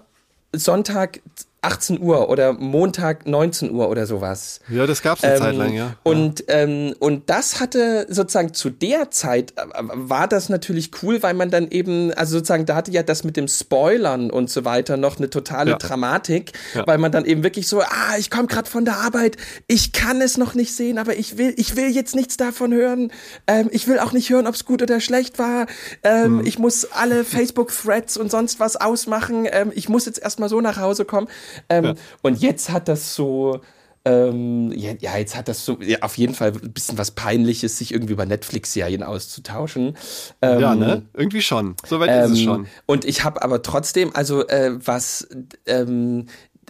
Sonntag 0.52 1.20
18 1.62 2.00
Uhr 2.00 2.28
oder 2.30 2.52
Montag 2.54 3.26
19 3.26 3.70
Uhr 3.72 3.88
oder 3.88 4.06
sowas. 4.06 4.60
Ja, 4.68 4.86
das 4.86 5.02
gab 5.02 5.18
es 5.18 5.24
eine 5.24 5.36
Zeit 5.38 5.54
lang, 5.56 5.72
ja. 5.74 5.94
Und, 6.02 6.44
ähm, 6.48 6.94
und 7.00 7.28
das 7.28 7.60
hatte 7.60 8.06
sozusagen 8.08 8.54
zu 8.54 8.70
der 8.70 9.10
Zeit, 9.10 9.52
äh, 9.56 9.62
war 9.92 10.26
das 10.28 10.48
natürlich 10.48 10.90
cool, 11.02 11.22
weil 11.22 11.34
man 11.34 11.50
dann 11.50 11.68
eben, 11.70 12.12
also 12.14 12.38
sozusagen, 12.38 12.64
da 12.66 12.76
hatte 12.76 12.90
ja 12.92 13.02
das 13.02 13.24
mit 13.24 13.36
dem 13.36 13.46
Spoilern 13.48 14.30
und 14.30 14.48
so 14.48 14.64
weiter 14.64 14.96
noch 14.96 15.18
eine 15.18 15.28
totale 15.28 15.72
Ja. 15.72 15.76
Dramatik, 15.78 16.52
Ja. 16.74 16.86
weil 16.86 16.98
man 16.98 17.12
dann 17.12 17.24
eben 17.24 17.42
wirklich 17.42 17.68
so, 17.68 17.80
ah, 17.82 18.16
ich 18.18 18.30
komme 18.30 18.46
gerade 18.46 18.68
von 18.68 18.84
der 18.84 18.96
Arbeit, 18.96 19.36
ich 19.66 19.92
kann 19.92 20.20
es 20.22 20.36
noch 20.38 20.54
nicht 20.54 20.74
sehen, 20.74 20.98
aber 20.98 21.16
ich 21.16 21.36
will, 21.36 21.52
ich 21.56 21.76
will 21.76 21.88
jetzt 21.90 22.14
nichts 22.14 22.36
davon 22.36 22.72
hören. 22.72 23.12
Ähm, 23.46 23.68
ich 23.70 23.86
will 23.86 23.98
auch 23.98 24.12
nicht 24.12 24.30
hören, 24.30 24.46
ob 24.46 24.54
es 24.54 24.64
gut 24.64 24.82
oder 24.82 25.00
schlecht 25.00 25.38
war. 25.38 25.66
Ähm, 26.02 26.38
Mhm. 26.38 26.46
Ich 26.46 26.58
muss 26.58 26.86
alle 26.92 27.24
Facebook-Threads 27.24 28.16
und 28.16 28.30
sonst 28.30 28.60
was 28.60 28.76
ausmachen. 28.76 29.46
Ähm, 29.50 29.72
ich 29.74 29.88
muss 29.88 30.06
jetzt 30.06 30.18
erstmal 30.22 30.48
so 30.48 30.60
nach 30.60 30.78
Hause 30.78 31.04
kommen. 31.04 31.28
Ähm, 31.68 31.94
Und 32.22 32.40
jetzt 32.40 32.70
hat 32.70 32.88
das 32.88 33.14
so. 33.14 33.60
Ähm, 34.02 34.72
ja, 34.74 34.92
ja, 34.98 35.18
jetzt 35.18 35.36
hat 35.36 35.46
das 35.48 35.62
so 35.66 35.78
ja, 35.82 35.98
auf 36.00 36.16
jeden 36.16 36.34
Fall 36.34 36.52
ein 36.52 36.72
bisschen 36.72 36.96
was 36.96 37.10
Peinliches, 37.10 37.76
sich 37.76 37.92
irgendwie 37.92 38.14
über 38.14 38.24
Netflix-Serien 38.24 39.02
auszutauschen. 39.02 39.94
Ähm, 40.40 40.60
ja, 40.60 40.74
ne? 40.74 41.02
Irgendwie 41.12 41.42
schon. 41.42 41.74
Soweit 41.86 42.08
ist 42.24 42.32
es 42.32 42.38
ähm, 42.38 42.44
schon. 42.44 42.66
Und 42.86 43.04
ich 43.04 43.24
habe 43.24 43.42
aber 43.42 43.60
trotzdem, 43.60 44.10
also 44.14 44.46
äh, 44.48 44.72
was, 44.82 45.28
ähm, 45.66 46.26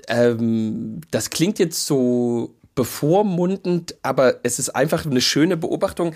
ähm, 0.08 1.02
das 1.12 1.30
klingt 1.30 1.60
jetzt 1.60 1.86
so 1.86 2.52
bevormundend, 2.74 3.94
aber 4.02 4.40
es 4.42 4.58
ist 4.58 4.70
einfach 4.70 5.06
eine 5.06 5.20
schöne 5.20 5.56
Beobachtung. 5.56 6.14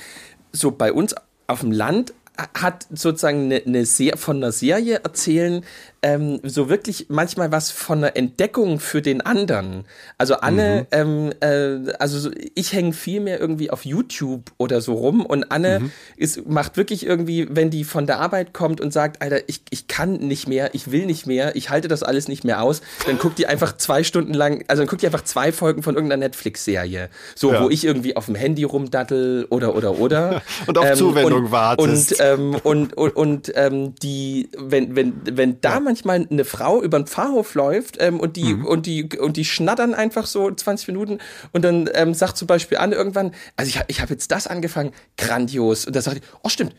So 0.50 0.72
bei 0.72 0.92
uns 0.92 1.14
auf 1.46 1.60
dem 1.60 1.72
Land 1.72 2.12
hat 2.54 2.86
sozusagen 2.92 3.44
eine, 3.44 3.62
eine 3.64 3.86
sehr 3.86 4.16
von 4.16 4.38
einer 4.38 4.50
Serie 4.50 5.00
erzählen 5.04 5.64
ähm, 6.04 6.38
so 6.42 6.68
wirklich 6.68 7.06
manchmal 7.08 7.50
was 7.50 7.70
von 7.70 7.98
einer 7.98 8.14
Entdeckung 8.14 8.78
für 8.78 9.00
den 9.00 9.22
anderen. 9.22 9.86
Also 10.18 10.34
Anne, 10.34 10.86
ähm, 10.90 11.32
äh, 11.40 11.92
also 11.98 12.18
so, 12.18 12.30
ich 12.54 12.74
hänge 12.74 12.92
viel 12.92 13.20
mehr 13.20 13.40
irgendwie 13.40 13.70
auf 13.70 13.86
YouTube 13.86 14.52
oder 14.58 14.82
so 14.82 14.92
rum 14.92 15.24
und 15.24 15.50
Anne 15.50 15.90
ist, 16.16 16.46
macht 16.46 16.76
wirklich 16.76 17.06
irgendwie, 17.06 17.48
wenn 17.50 17.70
die 17.70 17.84
von 17.84 18.06
der 18.06 18.20
Arbeit 18.20 18.52
kommt 18.52 18.82
und 18.82 18.92
sagt, 18.92 19.22
Alter, 19.22 19.40
ich, 19.46 19.62
ich 19.70 19.86
kann 19.88 20.12
nicht 20.18 20.46
mehr, 20.46 20.74
ich 20.74 20.90
will 20.92 21.06
nicht 21.06 21.26
mehr, 21.26 21.56
ich 21.56 21.70
halte 21.70 21.88
das 21.88 22.02
alles 22.02 22.28
nicht 22.28 22.44
mehr 22.44 22.62
aus, 22.62 22.82
dann 23.06 23.18
guckt 23.18 23.38
die 23.38 23.46
einfach 23.46 23.76
zwei 23.78 24.04
Stunden 24.04 24.34
lang, 24.34 24.62
also 24.68 24.82
dann 24.82 24.88
guckt 24.88 25.00
die 25.00 25.06
einfach 25.06 25.24
zwei 25.24 25.52
Folgen 25.52 25.82
von 25.82 25.94
irgendeiner 25.94 26.20
Netflix-Serie, 26.20 27.08
so 27.34 27.50
Ja. 27.52 27.62
wo 27.64 27.70
ich 27.70 27.82
irgendwie 27.84 28.14
auf 28.14 28.26
dem 28.26 28.34
Handy 28.34 28.64
rumdattel 28.64 29.46
oder 29.48 29.74
oder 29.74 29.98
oder 29.98 30.42
Und 30.66 30.76
auf 30.76 30.92
Zuwendung 30.94 31.44
und, 31.46 31.50
wartest. 31.50 32.12
Und 32.12 32.20
ähm, 32.20 32.56
und, 32.62 32.92
und, 32.94 33.16
und 33.16 33.52
ähm, 33.54 33.94
die, 34.02 34.50
wenn, 34.58 34.94
wenn, 34.96 35.14
wenn 35.24 35.60
da 35.62 35.80
manchmal 35.94 36.26
eine 36.28 36.44
Frau 36.44 36.82
über 36.82 36.98
den 36.98 37.06
Pfarrhof 37.06 37.54
läuft 37.54 37.96
ähm, 38.00 38.18
und 38.20 38.36
die, 38.36 38.54
Mhm. 38.54 38.64
und 38.66 38.86
die, 38.86 39.04
und 39.18 39.36
die 39.36 39.44
schnattern 39.44 39.94
einfach 39.94 40.26
so 40.26 40.50
20 40.50 40.88
Minuten 40.88 41.18
und 41.52 41.62
dann 41.64 41.88
ähm, 41.94 42.14
sagt 42.14 42.36
zum 42.36 42.46
Beispiel 42.48 42.78
Anne 42.78 42.94
irgendwann, 42.96 43.32
also 43.56 43.68
ich, 43.68 43.80
ich 43.88 44.00
habe 44.00 44.12
jetzt 44.12 44.30
das 44.32 44.46
angefangen, 44.46 44.92
grandios. 45.16 45.86
Und 45.86 45.94
da 45.94 46.00
sagt 46.02 46.16
die, 46.16 46.22
oh 46.42 46.48
stimmt, 46.48 46.74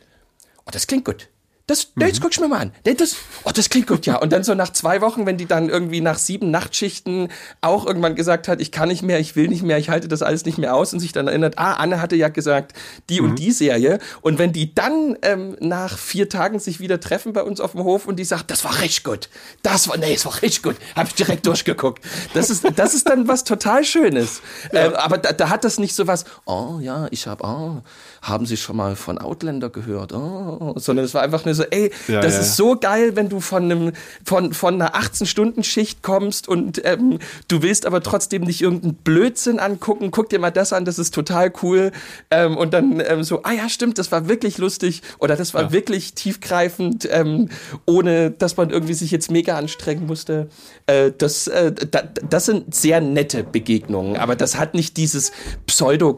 oh, 0.65 0.69
das 0.71 0.87
klingt 0.87 1.05
gut. 1.05 1.29
Das, 1.67 1.87
Mhm. 1.95 2.03
jetzt 2.05 2.21
guck 2.21 2.31
ich 2.31 2.39
mir 2.39 2.47
mal 2.47 2.59
an. 2.59 2.73
Das, 2.83 3.15
oh, 3.43 3.49
das 3.51 3.69
klingt 3.71 3.87
gut, 3.87 4.05
ja. 4.05 4.17
Und 4.17 4.31
dann 4.31 4.43
so 4.43 4.53
nach 4.53 4.71
zwei 4.71 5.01
Wochen, 5.01 5.25
wenn 5.25 5.37
die 5.37 5.47
dann 5.47 5.67
irgendwie 5.69 5.99
nach 5.99 6.19
sieben 6.19 6.51
Nachtschichten 6.51 7.29
auch 7.61 7.87
irgendwann 7.87 8.13
gesagt 8.15 8.47
hat, 8.47 8.61
ich 8.61 8.71
kann 8.71 8.89
nicht 8.89 9.01
mehr, 9.01 9.19
ich 9.19 9.35
will 9.35 9.47
nicht 9.47 9.63
mehr, 9.63 9.79
ich 9.79 9.89
halte 9.89 10.07
das 10.07 10.21
alles 10.21 10.45
nicht 10.45 10.59
mehr 10.59 10.75
aus 10.75 10.93
und 10.93 10.99
sich 10.99 11.11
dann 11.11 11.27
erinnert, 11.27 11.57
ah, 11.57 11.73
Anne 11.73 11.99
hatte 12.01 12.15
ja 12.15 12.27
gesagt, 12.29 12.73
die 13.09 13.19
Mhm. 13.19 13.29
und 13.31 13.39
die 13.39 13.51
Serie. 13.51 13.97
Und 14.21 14.37
wenn 14.37 14.53
die 14.53 14.75
dann 14.75 15.17
ähm, 15.23 15.57
nach 15.59 15.97
vier 15.97 16.29
Tagen 16.29 16.59
sich 16.59 16.79
wieder 16.79 16.99
treffen 16.99 17.33
bei 17.33 17.41
uns 17.41 17.59
auf 17.59 17.71
dem 17.71 17.83
Hof 17.83 18.05
und 18.05 18.17
die 18.17 18.25
sagt, 18.25 18.51
das 18.51 18.63
war 18.63 18.79
richtig 18.81 19.03
gut. 19.03 19.29
Das 19.63 19.87
war, 19.87 19.97
nee, 19.97 20.13
es 20.13 20.23
war 20.25 20.33
richtig 20.43 20.61
gut. 20.61 20.75
Hab 20.95 21.07
ich 21.07 21.15
direkt 21.15 21.47
durchgeguckt. 21.47 22.03
Das 22.35 22.51
ist, 22.51 22.63
das 22.75 22.93
ist 22.93 23.09
dann 23.09 23.27
was 23.27 23.43
total 23.43 23.83
Schönes. 23.83 24.41
Ähm, 24.71 24.93
aber 24.93 25.17
da, 25.17 25.31
da 25.31 25.49
hat 25.49 25.63
das 25.63 25.79
nicht 25.79 25.95
so 25.95 26.05
was, 26.05 26.25
oh 26.45 26.77
ja, 26.79 27.07
ich 27.09 27.25
habe, 27.25 27.43
oh, 27.43 27.81
haben 28.21 28.45
Sie 28.45 28.57
schon 28.57 28.75
mal 28.77 28.95
von 28.95 29.17
Outlander 29.17 29.69
gehört? 29.71 30.13
Oh, 30.13 30.73
sondern 30.77 31.05
es 31.05 31.13
war 31.15 31.23
einfach 31.23 31.43
nur 31.45 31.54
so, 31.55 31.63
ey, 31.63 31.91
Ja, 32.07 32.21
das 32.21 32.35
ja. 32.35 32.39
ist 32.41 32.55
so 32.55 32.75
geil, 32.79 33.15
wenn 33.15 33.29
du 33.29 33.39
von 33.39 33.63
einem 33.63 33.91
von 34.23 34.53
von 34.53 34.75
einer 34.75 34.95
18-Stunden-Schicht 34.95 36.03
kommst 36.03 36.47
und 36.47 36.81
ähm, 36.85 37.19
du 37.47 37.61
willst 37.63 37.85
aber 37.85 38.03
trotzdem 38.03 38.43
nicht 38.43 38.61
irgendeinen 38.61 38.95
Blödsinn 38.95 39.59
angucken. 39.59 40.11
Guck 40.11 40.29
dir 40.29 40.39
mal 40.39 40.51
das 40.51 40.73
an, 40.73 40.85
das 40.85 40.99
ist 40.99 41.13
total 41.13 41.51
cool. 41.63 41.91
Ähm, 42.31 42.57
und 42.57 42.73
dann 42.73 43.01
ähm, 43.05 43.23
so, 43.23 43.41
ah 43.43 43.51
ja, 43.51 43.69
stimmt, 43.69 43.97
das 43.97 44.11
war 44.11 44.27
wirklich 44.27 44.57
lustig 44.57 45.01
oder 45.19 45.35
das 45.35 45.53
war 45.53 45.71
wirklich 45.71 46.13
tiefgreifend, 46.13 47.07
ähm, 47.11 47.49
ohne 47.85 48.31
dass 48.31 48.57
man 48.57 48.69
irgendwie 48.69 48.93
sich 48.93 49.11
jetzt 49.11 49.31
mega 49.31 49.57
anstrengen 49.57 50.05
musste. 50.05 50.49
Äh, 50.85 51.11
das 51.17 51.47
äh, 51.47 51.71
da, 51.73 52.03
das 52.29 52.45
sind 52.45 52.73
sehr 52.75 53.01
nette 53.01 53.43
Begegnungen, 53.43 54.17
aber 54.17 54.35
das 54.35 54.57
hat 54.57 54.73
nicht 54.75 54.97
dieses 54.97 55.31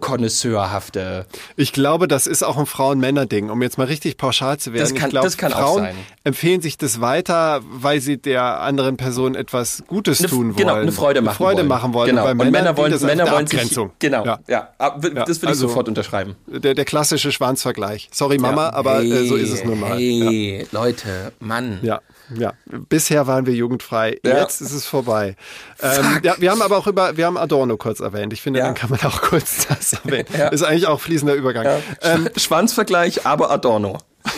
pseudo-konnoisseurhafte. 0.08 1.26
Ich 1.56 1.74
glaube, 1.74 2.08
das 2.08 2.28
ist 2.28 2.44
auch 2.44 2.58
ein 2.58 2.66
Frauen-Männer-Ding, 2.66 3.50
um 3.50 3.62
jetzt 3.62 3.78
mal 3.78 3.86
richtig 3.88 4.18
pauschal 4.18 4.58
zu 4.58 4.74
werden. 4.74 4.82
Das 4.84 4.94
kann- 4.94 5.08
ich 5.08 5.12
glaube, 5.12 5.27
das 5.28 5.38
kann 5.38 5.54
auch 5.54 5.60
Frauen 5.60 5.84
sein. 5.84 5.96
empfehlen 6.24 6.62
sich 6.62 6.78
das 6.78 7.02
weiter, 7.02 7.62
weil 7.70 8.02
sie 8.02 8.18
der 8.18 8.62
anderen 8.62 8.98
Person 8.98 9.36
etwas 9.36 9.84
Gutes 9.88 10.20
Eine- 10.20 10.28
tun 10.30 10.46
wollen. 10.48 10.56
Genau, 10.56 10.74
eine 10.76 10.92
Freude 10.92 11.22
machen 11.22 11.38
Freude 11.38 11.58
wollen. 11.58 11.68
machen 11.68 11.94
wollen. 11.94 12.10
Genau. 12.10 12.26
Und, 12.30 12.40
und 12.40 12.52
Männer 12.52 12.76
wollen, 12.78 13.02
Männer 13.02 13.32
wollen 13.32 13.48
sich, 13.48 13.78
genau, 14.00 14.26
ja, 14.26 14.40
Ja. 14.48 14.70
Ja, 14.80 14.98
das 15.26 15.38
ich 15.38 15.48
also- 15.48 15.68
sofort 15.68 15.88
unterschreiben. 15.88 16.36
Der, 16.48 16.74
der 16.74 16.86
klassische 16.86 17.32
Schwanzvergleich. 17.32 18.10
Sorry 18.12 18.38
Mama, 18.38 18.70
aber 18.70 19.04
äh, 19.04 19.26
so 19.28 19.36
ist 19.36 19.52
es 19.52 19.64
nun 19.64 19.80
mal. 19.80 20.00
Ja. 20.00 20.30
Hey, 20.30 20.68
Leute, 20.72 21.32
Mann. 21.40 21.80
Ja. 21.82 22.02
Ja, 22.36 22.54
bisher 22.66 23.26
waren 23.28 23.46
wir 23.46 23.54
jugendfrei. 23.54 24.20
Ja. 24.26 24.40
Jetzt 24.42 24.62
ist 24.62 24.74
es 24.74 24.86
vorbei. 24.86 25.36
Ähm, 25.80 26.22
ja, 26.24 26.34
wir 26.40 26.50
haben 26.50 26.64
aber 26.64 26.76
auch 26.78 26.88
über, 26.88 27.18
wir 27.18 27.28
haben 27.28 27.38
Adorno 27.38 27.78
kurz 27.78 28.00
erwähnt. 28.00 28.34
Ich 28.34 28.42
finde, 28.42 28.60
Ja. 28.62 28.66
dann 28.66 28.74
kann 28.74 28.90
man 28.90 29.00
auch 29.02 29.22
kurz 29.22 29.68
das 29.68 29.94
erwähnen. 29.94 30.28
Ja. 30.38 30.48
Ist 30.48 30.64
eigentlich 30.64 30.88
auch 30.88 31.00
fließender 31.00 31.36
Übergang. 31.36 31.66
Ja. 31.66 31.80
Ähm, 32.02 32.30
Schwanzvergleich, 32.36 33.28
aber 33.28 33.52
Adorno. 33.52 34.00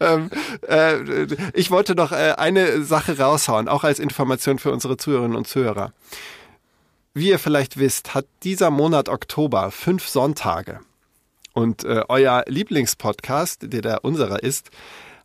ähm, 0.00 0.30
äh, 0.68 1.26
ich 1.52 1.70
wollte 1.70 1.94
noch 1.94 2.12
äh, 2.12 2.34
eine 2.36 2.82
Sache 2.82 3.18
raushauen, 3.18 3.68
auch 3.68 3.84
als 3.84 3.98
Information 3.98 4.58
für 4.58 4.70
unsere 4.72 4.96
Zuhörerinnen 4.96 5.36
und 5.36 5.48
Zuhörer. 5.48 5.92
Wie 7.14 7.30
ihr 7.30 7.38
vielleicht 7.38 7.78
wisst, 7.78 8.14
hat 8.14 8.26
dieser 8.42 8.70
Monat 8.70 9.08
Oktober 9.08 9.70
fünf 9.70 10.06
Sonntage. 10.08 10.80
Und 11.54 11.84
äh, 11.84 12.02
euer 12.08 12.44
Lieblingspodcast, 12.46 13.72
der 13.72 13.80
der 13.80 14.04
unserer 14.04 14.42
ist, 14.42 14.70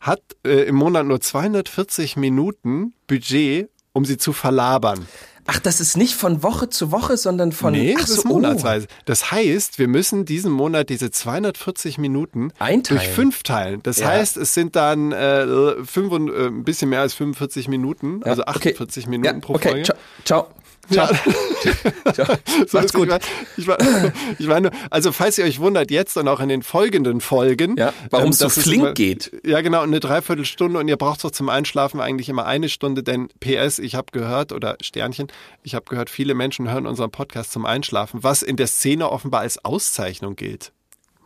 hat 0.01 0.21
äh, 0.45 0.63
im 0.63 0.75
Monat 0.75 1.05
nur 1.05 1.21
240 1.21 2.17
Minuten 2.17 2.93
Budget, 3.07 3.69
um 3.93 4.03
sie 4.03 4.17
zu 4.17 4.33
verlabern. 4.33 5.05
Ach, 5.47 5.59
das 5.59 5.81
ist 5.81 5.97
nicht 5.97 6.13
von 6.13 6.43
Woche 6.43 6.69
zu 6.69 6.91
Woche, 6.91 7.17
sondern 7.17 7.51
von 7.51 7.73
Nee, 7.73 7.95
Ach 7.97 8.01
das 8.01 8.09
so, 8.11 8.15
ist 8.17 8.25
monatsweise. 8.25 8.87
Das 9.05 9.31
heißt, 9.31 9.79
wir 9.79 9.87
müssen 9.87 10.23
diesen 10.23 10.51
Monat 10.51 10.89
diese 10.89 11.09
240 11.09 11.97
Minuten 11.97 12.51
Einteilen. 12.59 13.01
durch 13.01 13.09
fünf 13.13 13.41
teilen. 13.43 13.81
Das 13.83 13.97
Ja. 13.97 14.09
heißt, 14.09 14.37
es 14.37 14.53
sind 14.53 14.75
dann 14.75 15.11
äh, 15.11 15.83
fünf 15.83 16.11
und, 16.11 16.29
äh, 16.29 16.47
ein 16.47 16.63
bisschen 16.63 16.89
mehr 16.89 17.01
als 17.01 17.15
45 17.15 17.67
Minuten, 17.67 18.21
Ja, 18.23 18.31
also 18.31 18.43
okay. 18.43 18.69
48 18.69 19.07
Minuten 19.07 19.25
Ja, 19.35 19.39
pro 19.41 19.55
okay, 19.55 19.69
Folge. 19.69 19.83
ciao. 19.83 19.97
Ciao. 20.25 20.47
Ciao. 20.91 21.07
ciao. 22.13 22.35
So, 22.67 22.77
Macht's 22.77 22.91
ich 22.91 22.93
gut. 22.93 23.09
Ich 23.57 23.67
war, 23.67 23.77
ich 24.39 24.47
nur, 24.47 24.71
also 24.89 25.11
falls 25.11 25.37
ihr 25.37 25.45
euch 25.45 25.59
wundert, 25.59 25.91
jetzt 25.91 26.17
und 26.17 26.27
auch 26.27 26.39
in 26.39 26.49
den 26.49 26.63
folgenden 26.63 27.21
Folgen. 27.21 27.77
Ja, 27.77 27.93
warum 28.09 28.29
es 28.29 28.39
so 28.39 28.49
flink 28.49 28.81
immer- 28.83 28.93
geht. 28.93 29.31
Ja, 29.45 29.61
genau, 29.61 29.81
eine 29.81 29.99
Dreiviertelstunde 29.99 30.79
und 30.79 30.87
ihr 30.87 30.97
braucht 30.97 31.23
doch 31.23 31.31
zum 31.31 31.49
Einschlafen 31.49 31.99
eigentlich 31.99 32.29
immer 32.29 32.45
eine 32.45 32.69
Stunde, 32.69 33.03
denn 33.03 33.29
PS, 33.39 33.79
ich 33.79 33.95
habe 33.95 34.07
gehört, 34.11 34.51
oder 34.51 34.77
Sternchen, 34.81 35.27
ich 35.63 35.75
habe 35.75 35.85
gehört, 35.89 36.09
viele 36.09 36.33
Menschen 36.33 36.69
hören 36.71 36.85
unseren 36.87 37.11
Podcast 37.11 37.51
zum 37.51 37.65
Einschlafen, 37.65 38.23
was 38.23 38.41
in 38.41 38.55
der 38.57 38.67
Szene 38.67 39.09
offenbar 39.09 39.41
als 39.41 39.63
Auszeichnung 39.63 40.35
gilt, 40.35 40.71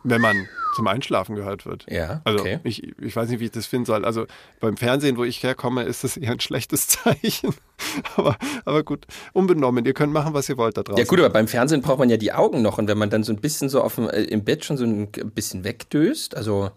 wenn 0.04 0.20
man 0.20 0.48
zum 0.76 0.86
Einschlafen 0.86 1.34
gehört 1.36 1.64
wird. 1.64 1.86
Ja, 1.88 2.20
Also 2.24 2.40
okay. 2.40 2.60
ich, 2.64 2.82
ich 3.00 3.16
weiß 3.16 3.30
nicht, 3.30 3.40
wie 3.40 3.46
ich 3.46 3.50
das 3.50 3.66
finden 3.66 3.86
soll. 3.86 4.04
Also 4.04 4.26
beim 4.60 4.76
Fernsehen, 4.76 5.16
wo 5.16 5.24
ich 5.24 5.42
herkomme, 5.42 5.84
ist 5.84 6.04
das 6.04 6.16
eher 6.18 6.32
ein 6.32 6.40
schlechtes 6.40 6.86
Zeichen. 6.88 7.54
aber, 8.16 8.36
aber 8.64 8.82
gut, 8.82 9.06
unbenommen. 9.32 9.84
Ihr 9.84 9.94
könnt 9.94 10.12
machen, 10.12 10.34
was 10.34 10.48
ihr 10.48 10.56
wollt 10.56 10.76
da 10.76 10.82
draußen. 10.82 10.98
Ja 10.98 11.04
gut, 11.04 11.18
aber 11.18 11.30
beim 11.30 11.48
Fernsehen 11.48 11.82
braucht 11.82 11.98
man 11.98 12.10
ja 12.10 12.16
die 12.16 12.32
Augen 12.32 12.62
noch 12.62 12.78
und 12.78 12.88
wenn 12.88 12.98
man 12.98 13.10
dann 13.10 13.22
so 13.22 13.32
ein 13.32 13.40
bisschen 13.40 13.68
so 13.68 13.82
auf 13.82 13.96
dem, 13.96 14.08
äh, 14.08 14.22
im 14.22 14.44
Bett 14.44 14.64
schon 14.64 14.76
so 14.76 14.84
ein 14.84 15.08
bisschen 15.34 15.64
wegdöst, 15.64 16.36
also 16.36 16.70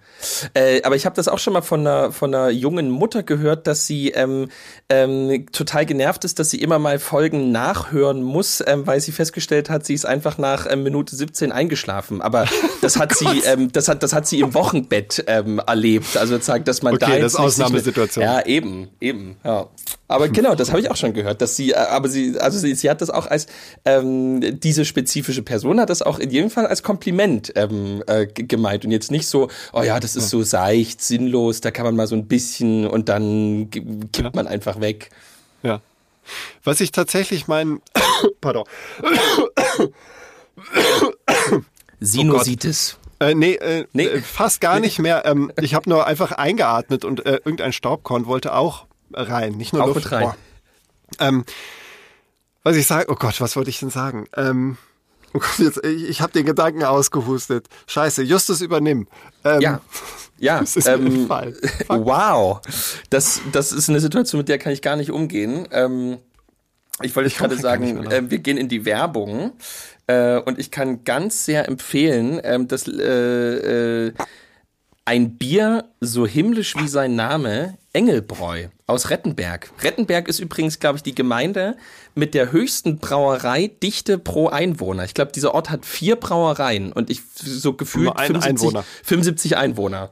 äh, 0.54 0.82
aber 0.84 0.96
ich 0.96 1.06
habe 1.06 1.16
das 1.16 1.28
auch 1.28 1.40
schon 1.40 1.54
mal 1.54 1.62
von 1.62 1.82
einer 1.82 2.12
von 2.12 2.34
einer 2.34 2.50
jungen 2.50 2.90
Mutter 2.90 3.24
gehört, 3.24 3.68
dass 3.68 3.86
sie 3.88 4.10
ähm, 4.12 4.50
ähm, 4.90 5.46
total 5.52 5.86
genervt 5.86 6.26
ist, 6.26 6.40
dass 6.40 6.50
sie 6.50 6.62
immer 6.62 6.80
mal 6.80 7.00
Folgen 7.00 7.52
nachhören 7.52 8.22
muss, 8.24 8.64
ähm, 8.66 8.86
weil 8.88 9.00
sie 9.00 9.12
festgestellt 9.12 9.70
hat, 9.70 9.86
sie 9.86 9.94
ist 9.94 10.06
einfach 10.06 10.38
nach 10.38 10.68
ähm, 10.70 10.84
Minute 10.84 11.16
17 11.16 11.52
eingeschlafen. 11.52 12.22
Aber 12.22 12.46
das 12.82 12.98
hat 12.98 13.14
sie, 13.16 13.42
ähm, 13.46 13.72
das 13.72 13.88
hat 13.88 14.04
das 14.04 14.14
hat 14.14 14.28
sie 14.28 14.40
im 14.40 14.54
Wochenbett 14.54 15.24
ähm, 15.28 15.60
erlebt. 15.66 16.18
Also 16.18 16.38
zeigt, 16.40 16.68
dass 16.68 16.82
man 16.82 16.94
Okay, 16.96 17.06
da 17.06 17.08
das 17.08 17.18
jetzt 17.18 17.24
ist 17.26 17.32
sich 17.32 17.42
mit- 17.42 17.46
Ausnahmesituation. 17.66 18.24
Ja, 18.24 18.46
eben, 18.46 18.90
eben. 19.00 19.38
Ja. 19.44 19.68
Aber 20.10 20.28
genau, 20.28 20.56
das 20.56 20.70
habe 20.72 20.82
ich 20.82 20.90
auch 20.92 20.96
schon 20.98 21.14
gehört, 21.14 21.40
dass 21.42 21.56
sie, 21.56 21.72
äh, 21.72 21.76
aber 21.76 22.10
sie, 22.10 22.38
also 22.40 22.58
sie, 22.58 22.74
sie 22.76 22.90
hat 22.90 23.00
das 23.02 23.10
auch 23.12 23.28
als 23.28 23.46
ähm, 23.86 24.60
diese 24.60 24.84
spezifische 24.84 25.44
Person 25.44 25.80
hat 25.80 25.90
das 25.92 26.02
auch 26.02 26.18
in 26.20 26.32
jedem 26.32 26.50
Fall 26.50 26.66
als 26.68 26.82
Kompliment 26.84 27.54
ähm, 27.56 28.04
äh, 28.08 28.26
gemeint 28.26 28.84
und 28.86 28.92
jetzt 28.92 29.12
nicht 29.12 29.28
so, 29.28 29.50
oh 29.72 29.84
ja, 29.84 30.00
das 30.00 30.16
ist 30.16 30.30
so 30.30 30.42
seicht, 30.44 31.02
sinnlos, 31.02 31.62
da 31.62 31.70
kann 31.72 31.86
man 31.86 31.96
mal 31.96 32.08
so 32.08 32.16
ein 32.16 32.28
bisschen 32.28 32.88
und 32.88 33.08
dann 33.08 33.70
kippt 33.70 34.36
man 34.36 34.48
einfach 34.48 34.82
weg. 34.82 35.12
Ja. 35.62 35.80
Was 36.64 36.82
ich 36.82 36.92
tatsächlich 36.92 37.48
meinen, 37.48 37.82
pardon, 38.42 38.66
Sinusitis. 42.00 42.98
äh, 43.20 43.36
nee, 43.36 43.54
äh, 43.56 43.86
Nee. 43.94 44.06
äh, 44.06 44.22
fast 44.22 44.62
gar 44.62 44.80
nicht 44.80 45.00
mehr. 45.00 45.24
Ähm, 45.26 45.52
ich 45.62 45.74
habe 45.74 45.90
nur 45.90 46.08
einfach 46.08 46.32
eingeatmet 46.32 47.06
und 47.06 47.26
äh, 47.26 47.34
irgendein 47.46 47.74
Staubkorn 47.74 48.26
wollte 48.26 48.54
auch 48.54 48.86
rein, 49.14 49.54
nicht 49.54 49.74
nur 49.74 49.84
Auch 49.84 49.88
Luft. 49.88 50.06
mit 50.06 50.12
rein. 50.12 50.34
Ähm, 51.20 51.46
was 52.64 52.76
ich 52.76 52.86
sage, 52.88 53.06
oh 53.10 53.16
Gott, 53.16 53.40
was 53.42 53.56
wollte 53.56 53.70
ich 53.70 53.80
denn 53.80 53.90
sagen? 53.90 54.28
Ähm, 54.36 54.78
oh 55.34 55.40
Gott, 55.40 55.60
jetzt, 55.60 55.84
ich, 55.86 56.10
ich 56.10 56.22
habe 56.22 56.34
den 56.34 56.46
Gedanken 56.46 56.84
ausgehustet. 56.84 57.68
Scheiße, 57.88 58.24
Justus 58.24 58.62
übernimm. 58.62 59.08
Ähm, 59.44 59.62
Ja. 59.62 59.82
Ja, 60.38 60.60
Das 60.74 60.86
ähm, 60.86 61.28
wow. 61.88 62.62
Das, 63.10 63.42
das 63.52 63.72
ist 63.72 63.90
eine 63.90 64.00
Situation, 64.00 64.40
mit 64.40 64.50
der 64.50 64.58
kann 64.58 64.72
ich 64.72 64.82
gar 64.82 64.96
nicht 64.96 65.12
umgehen. 65.12 65.68
Ähm, 65.72 66.18
ich 67.02 67.16
wollte 67.16 67.30
gerade 67.30 67.58
sagen, 67.58 68.06
äh, 68.12 68.30
wir 68.30 68.40
gehen 68.40 68.58
in 68.58 68.68
die 68.70 68.86
Werbung 68.86 69.54
äh, 70.08 70.38
und 70.38 70.60
ich 70.60 70.72
kann 70.72 71.04
ganz 71.04 71.46
sehr 71.46 71.68
empfehlen, 71.68 72.40
ähm, 72.44 72.68
dass 72.68 72.88
äh, 72.88 74.08
äh, 74.08 74.14
ein 75.10 75.38
Bier 75.40 75.86
so 76.02 76.28
himmlisch 76.28 76.76
wie 76.76 76.88
sein 76.88 77.16
Name, 77.16 77.80
Engelbräu 77.94 78.68
aus 78.86 79.10
Rettenberg. 79.10 79.72
Rettenberg 79.82 80.28
ist 80.28 80.38
übrigens, 80.40 80.78
glaube 80.80 80.98
ich, 80.98 81.04
die 81.04 81.16
Gemeinde 81.16 81.78
mit 82.14 82.36
der 82.36 82.52
höchsten 82.52 83.00
Brauereidichte 83.00 84.20
pro 84.20 84.50
Einwohner. 84.50 85.06
Ich 85.06 85.16
glaube, 85.16 85.32
dieser 85.32 85.56
Ort 85.56 85.72
hat 85.72 85.84
vier 85.84 86.16
Brauereien 86.16 86.94
und 86.94 87.10
ich 87.10 87.24
so 87.34 87.74
gefühlt 87.74 88.06
Nur 88.06 88.20
ein 88.20 88.28
75, 88.28 88.68
Einwohner. 88.68 88.86
75 89.04 89.58
Einwohner. 89.58 90.12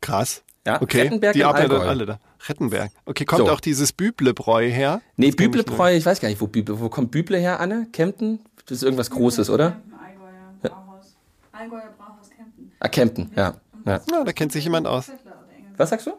Krass. 0.00 0.42
Ja, 0.64 0.80
okay. 0.80 1.02
Rettenberg 1.02 1.32
die 1.32 1.42
arbeiten 1.42 1.72
Allgäu. 1.72 1.88
alle 1.88 2.06
da. 2.06 2.20
Rettenberg. 2.48 2.92
Okay, 3.06 3.24
kommt 3.24 3.46
So. 3.48 3.52
auch 3.52 3.60
dieses 3.60 3.92
Büblebräu 3.92 4.70
her? 4.70 5.00
Nee, 5.16 5.26
Das 5.30 5.36
kenn 5.36 5.46
ich 5.46 5.52
Büblebräu, 5.52 5.96
ich 5.96 6.06
weiß 6.06 6.20
gar 6.20 6.28
nicht, 6.28 6.40
wo 6.40 6.46
Büble, 6.46 6.78
wo 6.78 6.88
kommt 6.88 7.10
Büble 7.10 7.36
her, 7.38 7.58
Anne? 7.58 7.88
Kempten? 7.92 8.38
Das 8.66 8.76
ist 8.76 8.84
irgendwas 8.84 9.10
Großes, 9.10 9.50
oder? 9.50 9.80
Allgäuer 10.00 10.54
Brauhaus. 10.62 11.16
Allgäuer 11.50 11.92
Brauhaus 11.98 12.30
Kempten. 12.30 12.70
Ah, 12.78 12.86
Kempten, 12.88 13.32
ja. 13.34 13.54
Ja. 13.84 14.00
Ja, 14.10 14.24
da 14.24 14.32
kennt 14.32 14.52
sich 14.52 14.64
jemand 14.64 14.86
aus. 14.86 15.06
Zettler. 15.06 15.44
Was 15.76 15.90
sagst 15.90 16.06
du? 16.06 16.12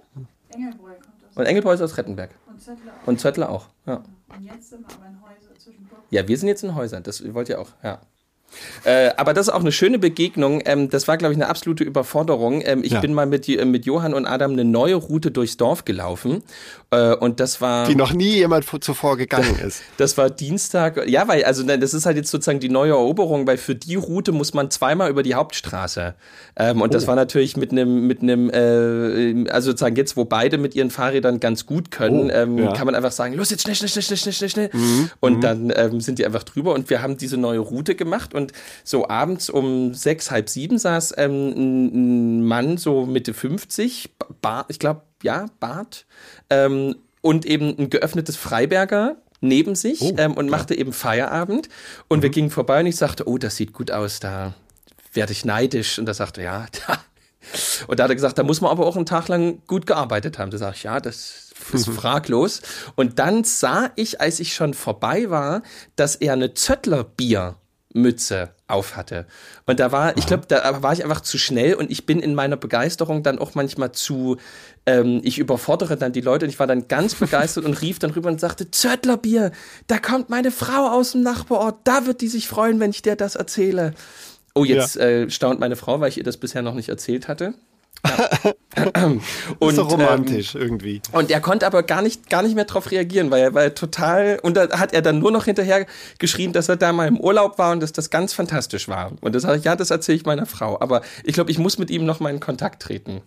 Engelbräu 0.50 0.94
kommt 0.94 1.24
aus. 1.30 1.36
Und 1.38 1.46
Engelbräu 1.46 1.74
ist 1.74 1.82
aus 1.82 1.98
Rettenberg. 1.98 2.32
Und 2.48 2.62
Zettler 2.62 2.94
auch. 2.94 3.08
Und 3.08 3.20
Zöttler 3.20 3.50
auch, 3.50 3.68
ja. 3.86 4.04
Und 4.36 4.44
jetzt 4.44 4.70
sind 4.70 4.88
wir 4.88 4.96
aber 4.96 5.08
in 5.08 5.22
Häuser 5.22 5.56
zwischen 5.58 5.86
Burg 5.88 6.02
Ja, 6.10 6.28
wir 6.28 6.38
sind 6.38 6.48
jetzt 6.48 6.64
in 6.64 6.76
Häusern, 6.76 7.04
das 7.04 7.34
wollt 7.34 7.50
ihr 7.50 7.60
auch, 7.60 7.70
ja. 7.84 8.00
Äh, 8.84 9.12
aber 9.18 9.34
das 9.34 9.48
ist 9.48 9.54
auch 9.54 9.60
eine 9.62 9.72
schöne 9.72 10.00
Begegnung. 10.00 10.62
Ähm, 10.66 10.90
das 10.90 11.08
war, 11.08 11.18
glaube 11.18 11.34
ich, 11.34 11.38
eine 11.38 11.48
absolute 11.50 11.84
Überforderung. 11.84 12.62
Ähm, 12.66 12.84
ich 12.84 12.92
Ja. 12.94 13.00
bin 13.02 13.14
mal 13.14 13.26
mit, 13.26 13.48
äh, 13.50 13.66
mit 13.66 13.86
Johann 13.86 14.14
und 14.14 14.26
Adam 14.26 14.52
eine 14.54 14.66
neue 14.66 14.96
Route 14.96 15.32
durchs 15.32 15.58
Dorf 15.58 15.86
gelaufen. 15.86 16.44
Äh, 16.92 17.16
und 17.16 17.40
das 17.40 17.62
war. 17.62 17.88
Die 17.88 17.96
noch 17.96 18.14
nie 18.14 18.36
jemand 18.36 18.66
vor- 18.66 18.82
zuvor 18.82 19.18
gegangen 19.18 19.58
ist. 19.66 19.82
Das 19.98 20.18
war 20.18 20.30
Dienstag. 20.30 21.08
Ja, 21.10 21.28
weil, 21.28 21.44
also 21.44 21.64
das 21.64 21.94
ist 21.94 22.06
halt 22.06 22.18
jetzt 22.18 22.30
sozusagen 22.32 22.60
die 22.60 22.70
neue 22.70 22.92
Eroberung, 22.92 23.48
weil 23.48 23.58
für 23.58 23.76
die 23.76 23.96
Route 23.96 24.32
muss 24.32 24.54
man 24.54 24.70
zweimal 24.72 25.10
über 25.10 25.24
die 25.24 25.36
Hauptstraße. 25.36 26.16
Ähm, 26.58 26.82
und 26.82 26.90
Oh. 26.90 26.94
das 26.94 27.08
war 27.08 27.16
natürlich 27.16 27.58
mit 27.58 27.72
einem, 27.72 28.08
mit 28.08 28.22
einem, 28.22 28.50
äh, 28.50 29.50
also 29.50 29.72
sozusagen 29.72 29.96
jetzt, 29.96 30.16
wo 30.18 30.26
beide 30.26 30.58
mit 30.58 30.76
ihren 30.76 30.92
Fahrrädern 30.92 31.40
ganz 31.40 31.66
gut 31.66 31.92
können, 31.92 32.30
Oh, 32.30 32.34
ähm, 32.34 32.58
ja. 32.58 32.70
Mhm, 32.70 32.74
kann 32.74 32.86
man 32.86 32.96
einfach 32.96 33.12
sagen, 33.12 33.34
los 33.34 33.50
jetzt 33.50 33.64
schnell, 33.64 33.76
schnell, 33.76 33.90
schnell, 33.90 34.04
schnell, 34.04 34.18
schnell, 34.18 34.34
schnell, 34.34 34.50
schnell. 34.50 34.70
Und 35.20 35.42
dann 35.44 35.72
ähm, 35.76 36.00
sind 36.02 36.20
die 36.20 36.26
einfach 36.26 36.44
drüber 36.44 36.74
und 36.74 36.90
wir 36.90 37.02
haben 37.02 37.18
diese 37.18 37.38
neue 37.38 37.60
Route 37.60 37.96
gemacht 37.96 38.34
und 38.34 38.45
so 38.84 39.08
abends 39.08 39.50
um 39.50 39.94
sechs, 39.94 40.32
halb 40.32 40.50
sieben 40.50 40.78
saß 40.78 41.14
ähm, 41.18 41.50
ein, 41.56 42.44
Mann 42.44 42.78
so 42.78 43.06
Mitte 43.06 43.34
50, 43.34 44.12
Bart, 44.42 44.68
ich 44.70 44.80
glaube, 44.80 45.02
ja, 45.24 45.46
Bart, 45.60 46.06
ähm, 46.50 46.96
und 47.22 47.46
eben 47.46 47.76
ein 47.78 47.90
geöffnetes 47.90 48.36
Freiberger 48.36 49.18
neben 49.42 49.76
sich 49.76 50.02
Oh, 50.02 50.14
ähm, 50.18 50.34
und 50.34 50.50
machte 50.50 50.76
eben 50.76 50.94
Feierabend. 50.94 51.70
Und 52.08 52.20
Mhm. 52.20 52.24
wir 52.24 52.30
gingen 52.30 52.50
vorbei 52.52 52.80
und 52.80 52.86
ich 52.86 52.96
sagte, 52.98 53.28
oh, 53.28 53.38
das 53.38 53.56
sieht 53.56 53.74
gut 53.74 53.92
aus, 53.92 54.20
da 54.20 54.54
werde 55.14 55.32
ich 55.32 55.46
neidisch. 55.46 55.98
Und 56.00 56.08
er 56.08 56.14
sagte, 56.14 56.42
ja, 56.42 56.66
da. 56.88 57.00
Und 57.88 58.00
da 58.00 58.06
hat 58.06 58.12
er 58.12 58.16
gesagt, 58.16 58.38
da 58.40 58.44
muss 58.44 58.62
man 58.62 58.72
aber 58.72 58.88
auch 58.88 58.96
einen 58.96 59.06
Tag 59.06 59.28
lang 59.28 59.62
gut 59.68 59.86
gearbeitet 59.86 60.40
haben. 60.40 60.50
Da 60.50 60.58
sage 60.58 60.76
ich, 60.78 60.84
ja, 60.84 61.00
das 61.00 61.52
ist 61.74 61.88
fraglos. 61.90 62.62
Und 62.96 63.20
dann 63.20 63.44
sah 63.44 63.92
ich, 63.96 64.20
als 64.20 64.40
ich 64.40 64.56
schon 64.56 64.74
vorbei 64.74 65.30
war, 65.30 65.62
dass 65.96 66.16
er 66.16 66.34
eine 66.34 66.54
Zöttler-Bier-Mütze 67.96 68.50
auf 68.68 68.96
hatte. 68.96 69.26
Und 69.66 69.80
da 69.80 69.92
war, 69.92 70.18
ich 70.18 70.26
glaube, 70.26 70.46
da 70.48 70.84
war 70.84 70.94
ich 70.94 71.04
einfach 71.04 71.22
zu 71.22 71.38
schnell 71.38 71.76
und 71.76 71.92
ich 71.92 72.06
bin 72.06 72.20
in 72.20 72.36
meiner 72.36 72.58
Begeisterung 72.58 73.24
dann 73.24 73.40
auch 73.40 73.56
manchmal 73.56 73.92
zu, 73.92 74.38
ähm, 74.86 75.22
ich 75.24 75.38
überfordere 75.38 75.98
dann 75.98 76.12
die 76.14 76.22
Leute 76.22 76.46
und 76.46 76.50
ich 76.50 76.60
war 76.60 76.68
dann 76.68 76.88
ganz 76.88 77.16
begeistert 77.20 77.66
und 77.66 77.82
rief 77.82 78.00
dann 78.00 78.12
rüber 78.12 78.30
und 78.30 78.40
sagte, 78.40 78.70
Zöttlerbier, 78.70 79.52
da 79.88 79.98
kommt 80.00 80.30
meine 80.30 80.52
Frau 80.52 80.90
aus 80.90 81.14
dem 81.14 81.22
Nachbarort, 81.22 81.80
da 81.86 82.06
wird 82.06 82.22
die 82.22 82.28
sich 82.28 82.48
freuen, 82.48 82.80
wenn 82.80 82.92
ich 82.92 83.02
dir 83.02 83.16
das 83.16 83.36
erzähle. 83.36 83.94
Oh, 84.54 84.64
jetzt 84.64 84.98
äh, 84.98 85.30
staunt 85.30 85.60
meine 85.60 85.76
Frau, 85.76 86.00
weil 86.00 86.10
ich 86.10 86.18
ihr 86.18 86.24
das 86.24 86.38
bisher 86.38 86.62
noch 86.62 86.76
nicht 86.76 86.90
erzählt 86.90 87.28
hatte. 87.28 87.54
Und, 89.60 89.70
ist 89.70 89.78
doch 89.78 89.92
ähm, 89.92 90.02
romantisch 90.02 90.56
irgendwie. 90.56 91.02
Und 91.12 91.32
er 91.32 91.40
konnte 91.40 91.66
aber 91.66 91.84
gar 91.84 92.02
nicht, 92.02 92.30
gar 92.30 92.44
nicht 92.44 92.56
mehr 92.56 92.66
drauf 92.66 92.92
reagieren, 92.92 93.32
weil 93.32 93.42
er 93.42 93.54
war 93.54 93.74
total, 93.74 94.40
und 94.44 94.58
da 94.58 94.80
hat 94.80 94.94
er 94.94 95.02
dann 95.02 95.20
nur 95.20 95.32
noch 95.32 95.46
hinterher 95.46 95.86
geschrien, 96.20 96.54
dass 96.54 96.70
er 96.70 96.76
da 96.76 96.92
mal 96.92 97.08
im 97.08 97.20
Urlaub 97.20 97.58
war 97.58 97.72
und 97.72 97.82
dass 97.82 97.94
das 97.94 98.10
ganz 98.10 98.34
fantastisch 98.34 98.88
war. 98.88 99.14
Und 99.22 99.34
das 99.36 99.44
sage 99.44 99.60
ich, 99.60 99.64
ja, 99.64 99.76
das 99.76 99.92
erzähle 99.92 100.18
ich 100.18 100.26
meiner 100.26 100.46
Frau. 100.46 100.80
Aber 100.80 101.02
ich 101.24 101.34
glaube, 101.34 101.52
ich 101.52 101.58
muss 101.58 101.78
mit 101.78 101.90
ihm 101.90 102.06
noch 102.06 102.20
mal 102.20 102.30
in 102.30 102.40
Kontakt 102.40 102.82
treten. 102.82 103.22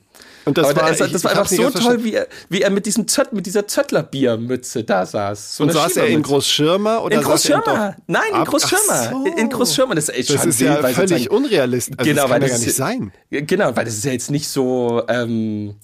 Und 0.49 0.59
das 0.59 0.67
aber 0.69 0.83
war, 0.83 0.89
das, 0.91 0.99
das 0.99 1.13
ich- 1.13 1.25
war 1.25 1.31
einfach 1.33 1.47
so 1.47 1.71
toll, 1.71 2.05
wie 2.05 2.15
er, 2.15 2.27
wie 2.49 2.63
er 2.63 2.71
mit 2.71 2.87
diesem 2.87 3.07
Zött, 3.07 3.33
mit 3.33 3.47
dieser 3.47 3.67
Zöttlerbiermütze 3.67 4.85
da 4.85 5.07
saß. 5.07 5.57
So 5.57 5.65
Und 5.65 5.73
saß 5.73 5.97
er 5.99 6.07
in. 6.09 6.23
Großschirmer 6.23 7.03
oder 7.05 7.15
In 7.15 7.21
er 7.23 7.27
Großschirmer. 7.27 7.97
Nein, 8.07 8.23
in 8.35 8.45
Großschirmer. 8.45 9.11
So. 9.11 9.25
In 9.37 9.51
Großschirmer. 9.51 9.95
Das 9.95 10.09
ist, 10.09 10.31
Das 10.35 10.45
ist 10.45 10.61
ja 10.61 10.83
weil 10.83 10.95
völlig 10.95 11.31
unrealistisch. 11.31 11.97
Also 11.99 12.11
genau, 12.11 12.23
das 12.23 12.31
weil 12.31 12.41
kann 12.41 12.49
ja 12.49 12.55
das 12.55 12.77
gar 12.77 12.91
nicht 12.95 13.13
sein. 13.31 13.47
Genau, 13.47 13.77
weil 13.77 13.85
das 13.85 13.95
ist 13.95 14.05
ja 14.05 14.13
jetzt 14.13 14.31
nicht 14.31 14.49
so 14.49 15.03
ähm, 15.09 15.75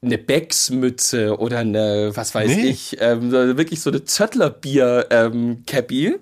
eine 0.00 0.16
Becks-Mütze 0.16 1.36
oder 1.38 1.58
eine, 1.58 2.12
was 2.14 2.34
weiß 2.34 2.48
Nee. 2.56 2.68
ich, 2.68 2.96
ähm, 3.00 3.32
wirklich 3.32 3.80
so 3.80 3.90
eine 3.90 4.04
Zöttlerbier-Cappy. 4.04 6.16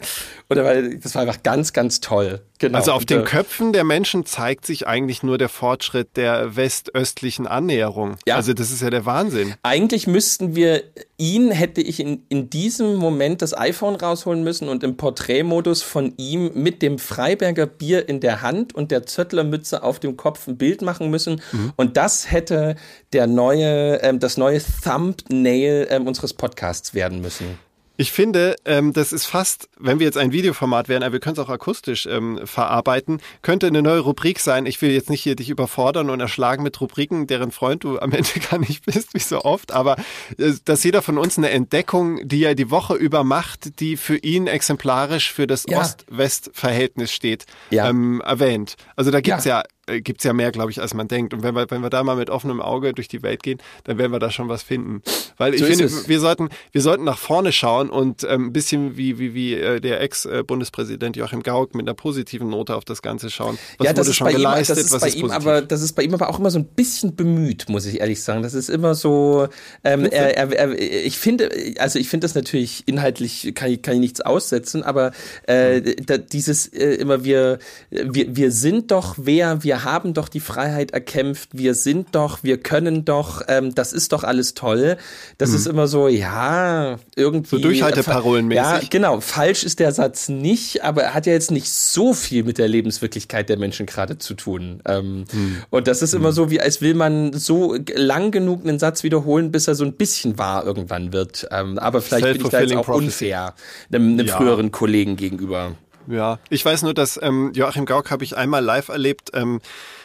oder 0.48 0.64
weil 0.64 0.98
das 0.98 1.14
war 1.14 1.22
einfach 1.22 1.42
ganz, 1.42 1.72
ganz 1.72 2.00
toll. 2.00 2.40
Genau. 2.58 2.78
Also 2.78 2.92
auf 2.92 3.04
den 3.04 3.20
äh, 3.20 3.24
Köpfen 3.24 3.72
der 3.72 3.84
Menschen 3.84 4.24
zeigt 4.24 4.66
sich 4.66 4.86
eigentlich 4.86 5.22
nur 5.22 5.38
der 5.38 5.48
Fortschritt 5.48 6.16
der 6.16 6.56
westöstlichen 6.56 7.46
Annäherung. 7.46 8.16
Ja. 8.26 8.36
Also 8.36 8.54
das 8.54 8.70
ist 8.70 8.82
ja 8.82 8.90
der 8.90 9.04
Wahnsinn. 9.04 9.54
Eigentlich 9.62 10.06
müssten 10.06 10.56
wir 10.56 10.82
ihn, 11.18 11.50
hätte 11.50 11.80
ich 11.80 12.00
in, 12.00 12.22
in 12.28 12.50
diesem 12.50 12.96
Moment 12.96 13.42
das 13.42 13.56
iPhone 13.56 13.96
rausholen 13.96 14.42
müssen 14.42 14.68
und 14.68 14.82
im 14.84 14.96
Porträtmodus 14.96 15.82
von 15.82 16.14
ihm 16.16 16.50
mit 16.54 16.82
dem 16.82 16.98
Freiberger 16.98 17.66
Bier 17.66 18.08
in 18.08 18.20
der 18.20 18.42
Hand 18.42 18.74
und 18.74 18.90
der 18.90 19.06
Zöttlermütze 19.06 19.82
auf 19.82 19.98
dem 19.98 20.16
Kopf 20.16 20.46
ein 20.46 20.56
Bild 20.56 20.82
machen 20.82 21.10
müssen. 21.10 21.42
Und 21.76 21.96
das 21.96 22.30
hätte 22.30 22.76
der 23.12 23.26
neue, 23.26 23.96
ähm, 24.02 24.18
das 24.18 24.36
neue 24.36 24.60
Thumbnail 24.82 25.86
ähm, 25.90 26.06
unseres 26.06 26.34
Podcasts 26.34 26.94
werden 26.94 27.20
müssen. 27.20 27.58
Ich 27.96 28.12
finde, 28.12 28.56
ähm, 28.64 28.92
das 28.92 29.12
ist 29.12 29.26
fast, 29.26 29.68
wenn 29.78 29.98
wir 29.98 30.06
jetzt 30.06 30.18
ein 30.18 30.32
Videoformat 30.32 30.88
wären, 30.88 31.02
aber 31.02 31.14
wir 31.14 31.20
können 31.20 31.34
es 31.34 31.38
auch 31.38 31.48
akustisch 31.48 32.06
ähm, 32.06 32.40
verarbeiten, 32.44 33.20
könnte 33.42 33.66
eine 33.66 33.82
neue 33.82 34.00
Rubrik 34.00 34.38
sein. 34.40 34.66
Ich 34.66 34.80
will 34.82 34.90
jetzt 34.90 35.08
nicht 35.10 35.22
hier 35.22 35.34
dich 35.36 35.48
überfordern 35.48 36.10
und 36.10 36.20
erschlagen 36.20 36.62
mit 36.62 36.80
Rubriken, 36.80 37.26
deren 37.26 37.50
Freund 37.52 37.84
du 37.84 37.98
am 37.98 38.12
Ende 38.12 38.28
gar 38.50 38.58
nicht 38.58 38.84
bist, 38.84 39.14
wie 39.14 39.18
so 39.20 39.42
oft, 39.42 39.72
aber 39.72 39.96
äh, 40.38 40.52
dass 40.64 40.84
jeder 40.84 41.00
von 41.02 41.18
uns 41.18 41.38
eine 41.38 41.50
Entdeckung, 41.50 42.20
die 42.28 42.44
er 42.44 42.54
die 42.54 42.70
Woche 42.70 42.94
über 42.94 43.24
macht, 43.24 43.80
die 43.80 43.96
für 43.96 44.16
ihn 44.16 44.46
exemplarisch 44.46 45.32
für 45.32 45.46
das 45.46 45.64
Ja. 45.68 45.80
Ost-West-Verhältnis 45.80 47.12
steht, 47.12 47.46
Ja. 47.70 47.88
ähm, 47.88 48.20
erwähnt. 48.24 48.76
Also 48.96 49.10
da 49.10 49.20
gibt's 49.20 49.44
Ja. 49.44 49.60
ja 49.60 49.64
äh, 49.86 50.00
gibt's 50.00 50.24
ja 50.24 50.32
mehr, 50.32 50.52
glaube 50.52 50.70
ich, 50.70 50.80
als 50.80 50.94
man 50.94 51.08
denkt. 51.08 51.34
Und 51.34 51.42
wenn 51.42 51.54
wir, 51.54 51.70
wenn 51.70 51.82
wir 51.82 51.90
da 51.90 52.02
mal 52.02 52.16
mit 52.16 52.30
offenem 52.30 52.60
Auge 52.60 52.92
durch 52.92 53.08
die 53.08 53.22
Welt 53.22 53.42
gehen, 53.42 53.58
dann 53.84 53.98
werden 53.98 54.12
wir 54.12 54.18
da 54.18 54.30
schon 54.30 54.48
was 54.48 54.62
finden. 54.62 55.02
Weil 55.36 55.54
ich 55.54 55.60
So 55.60 55.66
finde, 55.66 55.84
es. 55.84 56.08
wir 56.08 56.20
sollten, 56.20 56.48
wir 56.72 56.80
sollten 56.80 57.04
nach 57.04 57.18
vorne 57.18 57.52
schauen 57.52 57.90
und 57.90 58.24
ähm, 58.24 58.46
ein 58.46 58.52
bisschen 58.52 58.96
wie, 58.96 59.18
wie, 59.18 59.34
wie 59.34 59.54
äh, 59.54 59.80
der 59.80 60.00
Ex-Bundespräsident 60.00 61.16
Joachim 61.16 61.42
Gauck 61.42 61.74
mit 61.74 61.86
einer 61.86 61.94
positiven 61.94 62.48
Note 62.50 62.74
auf 62.74 62.84
das 62.84 63.02
Ganze 63.02 63.30
schauen. 63.30 63.58
Was 63.78 63.86
ja, 63.86 63.92
das 63.92 64.06
wurde 64.06 64.10
ist 64.10 64.16
schon 64.16 64.24
bei 64.26 64.32
ihm, 64.32 64.36
geleistet, 64.38 64.76
das 64.76 64.84
ist 64.86 64.92
was 64.92 65.00
bei 65.02 65.08
ist 65.08 65.14
ihm 65.16 65.20
positiv? 65.22 65.46
aber, 65.46 65.62
das 65.62 65.82
ist 65.82 65.92
bei 65.92 66.02
ihm 66.02 66.14
aber 66.14 66.28
auch 66.28 66.38
immer 66.38 66.50
so 66.50 66.58
ein 66.58 66.66
bisschen 66.66 67.14
bemüht, 67.16 67.68
muss 67.68 67.86
ich 67.86 68.00
ehrlich 68.00 68.22
sagen. 68.22 68.42
Das 68.42 68.54
ist 68.54 68.68
immer 68.68 68.94
so, 68.94 69.48
ähm, 69.84 70.04
er, 70.06 70.36
er, 70.36 70.52
er, 70.52 70.78
ich 70.80 71.18
finde, 71.18 71.50
also 71.78 71.98
ich 71.98 72.08
finde 72.08 72.24
das 72.24 72.34
natürlich 72.34 72.82
inhaltlich 72.86 73.52
kann 73.54 73.70
ich, 73.70 73.82
kann 73.82 73.94
ich 73.94 74.00
nichts 74.00 74.20
aussetzen, 74.20 74.82
aber 74.82 75.12
äh, 75.46 75.80
da, 76.04 76.18
dieses 76.18 76.66
äh, 76.72 76.94
immer 76.94 77.24
wir, 77.24 77.58
wir, 77.90 78.36
wir 78.36 78.50
sind 78.50 78.90
doch 78.90 79.14
wer, 79.18 79.62
wir 79.62 79.75
haben 79.84 80.14
doch 80.14 80.28
die 80.28 80.40
Freiheit 80.40 80.90
erkämpft, 80.92 81.50
wir 81.52 81.74
sind 81.74 82.08
doch, 82.14 82.42
wir 82.42 82.58
können 82.58 83.04
doch, 83.04 83.42
ähm, 83.48 83.74
das 83.74 83.92
ist 83.92 84.12
doch 84.12 84.24
alles 84.24 84.54
toll. 84.54 84.96
Das 85.38 85.50
ist 85.52 85.66
immer 85.66 85.86
so, 85.86 86.08
ja, 86.08 86.98
irgendwie. 87.16 87.56
Mhm. 87.56 87.62
So 87.62 87.68
Durchhalteparolenmäßig. 87.68 88.62
Ja, 88.64 88.80
genau. 88.90 89.20
Falsch 89.20 89.64
ist 89.64 89.78
der 89.80 89.92
Satz 89.92 90.28
nicht, 90.28 90.82
aber 90.84 91.02
er 91.02 91.14
hat 91.14 91.26
ja 91.26 91.32
jetzt 91.32 91.50
nicht 91.50 91.70
so 91.70 92.14
viel 92.14 92.44
mit 92.44 92.58
der 92.58 92.68
Lebenswirklichkeit 92.68 93.48
der 93.48 93.58
Menschen 93.58 93.86
gerade 93.86 94.18
zu 94.18 94.34
tun. 94.34 94.80
Ähm, 94.86 95.24
Hm. 95.30 95.62
Und 95.70 95.88
das 95.88 96.02
ist 96.02 96.14
immer 96.14 96.32
so, 96.32 96.50
wie 96.50 96.60
als 96.60 96.80
will 96.80 96.94
man 96.94 97.32
so 97.32 97.76
lang 97.94 98.30
genug 98.30 98.62
einen 98.66 98.78
Satz 98.78 99.02
wiederholen, 99.02 99.50
bis 99.52 99.68
er 99.68 99.74
so 99.74 99.84
ein 99.84 99.92
bisschen 99.94 100.38
wahr 100.38 100.64
irgendwann 100.64 101.12
wird. 101.12 101.46
Ähm, 101.50 101.78
aber 101.78 102.00
vielleicht 102.02 102.24
bin 102.32 102.42
ich 102.42 102.48
da 102.48 102.60
jetzt 102.60 102.74
auch 102.76 102.88
unfair 102.88 103.54
einem, 103.92 104.12
einem 104.14 104.26
Ja. 104.26 104.36
früheren 104.36 104.70
Kollegen 104.72 105.16
gegenüber. 105.16 105.72
Ja, 106.06 106.38
ich 106.50 106.64
weiß 106.64 106.82
nur, 106.82 106.94
dass 106.94 107.18
ähm, 107.22 107.52
Joachim 107.54 107.84
Gauck 107.84 108.10
habe 108.10 108.24
ich 108.24 108.36
einmal 108.36 108.64
live 108.64 108.88
erlebt 108.88 109.30
ähm, 109.34 109.60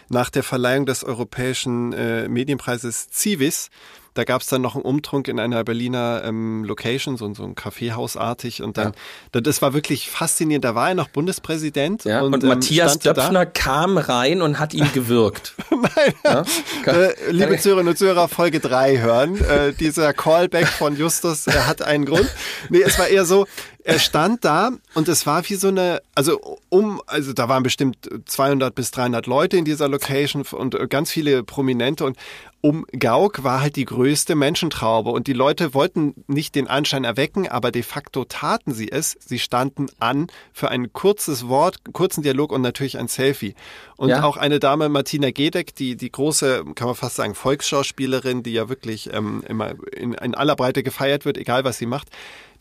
nach 0.09 0.29
der 0.29 0.43
Verleihung 0.43 0.85
des 0.85 1.03
europäischen 1.03 1.93
äh, 1.93 2.27
Medienpreises 2.27 3.07
Civis. 3.11 3.69
Da 4.13 4.23
gab 4.25 4.41
es 4.41 4.47
dann 4.47 4.61
noch 4.61 4.75
einen 4.75 4.83
Umtrunk 4.83 5.27
in 5.27 5.39
einer 5.39 5.63
Berliner 5.63 6.21
ähm, 6.25 6.63
Location, 6.65 7.15
so, 7.17 7.33
so 7.33 7.43
ein 7.43 7.55
Kaffeehausartig. 7.55 8.61
Und 8.61 8.77
dann, 8.77 8.93
da- 9.31 9.41
das 9.41 9.61
war 9.61 9.73
wirklich 9.73 10.09
faszinierend. 10.09 10.65
Da 10.65 10.75
war 10.75 10.89
er 10.89 10.95
noch 10.95 11.07
Bundespräsident. 11.07 12.03
Ja? 12.03 12.21
Und, 12.21 12.43
ähm, 12.43 12.49
Matthias 12.49 12.93
stand 12.95 13.05
da. 13.05 13.13
Döpfner 13.13 13.45
kam 13.45 13.97
rein 13.97 14.41
und 14.41 14.59
hat 14.59 14.73
ihn 14.73 14.91
gewürgt. 14.93 15.55
Nein, 15.71 16.13
Ja? 16.25 16.43
Äh, 16.91 17.13
liebe 17.31 17.57
Zuhörerinnen 17.57 17.91
und 17.91 17.97
Zuhörer, 17.97 18.27
Folge 18.27 18.59
3 18.59 18.97
hören. 18.99 19.39
Äh, 19.41 19.73
dieser 19.73 20.13
Callback 20.13 20.67
von 20.67 20.97
Justus 20.97 21.47
er 21.47 21.67
hat 21.67 21.81
einen 21.81 22.05
Grund. 22.05 22.29
Nee, 22.69 22.81
es 22.81 22.99
war 22.99 23.07
eher 23.07 23.25
so, 23.25 23.47
er 23.83 23.97
stand 23.99 24.45
da 24.45 24.71
und 24.93 25.07
es 25.07 25.25
war 25.25 25.47
wie 25.49 25.55
so 25.55 25.69
eine, 25.69 26.01
also 26.15 26.39
um, 26.69 27.01
also 27.07 27.33
da 27.33 27.49
waren 27.49 27.63
bestimmt 27.63 28.09
200 28.25 28.75
bis 28.75 28.91
300 28.91 29.25
Leute 29.25 29.57
in 29.57 29.65
dieser 29.65 29.87
Location 29.87 30.43
und 30.51 30.75
äh, 30.75 30.87
ganz 30.87 31.09
viele 31.11 31.43
Prominente 31.43 32.05
und 32.05 32.17
um 32.61 32.85
Gauck 32.97 33.43
war 33.43 33.61
halt 33.61 33.75
die 33.75 33.85
größte 33.85 34.35
Menschentraube 34.35 35.09
und 35.09 35.25
die 35.27 35.33
Leute 35.33 35.73
wollten 35.73 36.13
nicht 36.27 36.53
den 36.53 36.67
Anschein 36.67 37.03
erwecken, 37.03 37.47
aber 37.47 37.71
de 37.71 37.81
facto 37.81 38.23
taten 38.23 38.73
sie 38.73 38.91
es. 38.91 39.17
Sie 39.19 39.39
standen 39.39 39.87
an 39.99 40.27
für 40.53 40.69
ein 40.69 40.93
kurzes 40.93 41.47
Wort, 41.47 41.77
kurzen 41.91 42.21
Dialog 42.21 42.51
und 42.51 42.61
natürlich 42.61 42.99
ein 42.99 43.07
Selfie. 43.07 43.55
Und 43.97 44.09
Ja. 44.09 44.23
auch 44.23 44.37
eine 44.37 44.59
Dame, 44.59 44.89
Martina 44.89 45.31
Gedeck, 45.31 45.75
die, 45.75 45.95
die 45.95 46.11
große, 46.11 46.63
kann 46.75 46.87
man 46.87 46.95
fast 46.95 47.15
sagen, 47.15 47.33
Volksschauspielerin, 47.33 48.43
die 48.43 48.53
ja 48.53 48.69
wirklich 48.69 49.11
ähm, 49.11 49.43
immer 49.47 49.73
in, 49.95 50.13
in 50.13 50.35
aller 50.35 50.55
Breite 50.55 50.83
gefeiert 50.83 51.25
wird, 51.25 51.37
egal 51.37 51.63
was 51.63 51.79
sie 51.79 51.87
macht, 51.87 52.09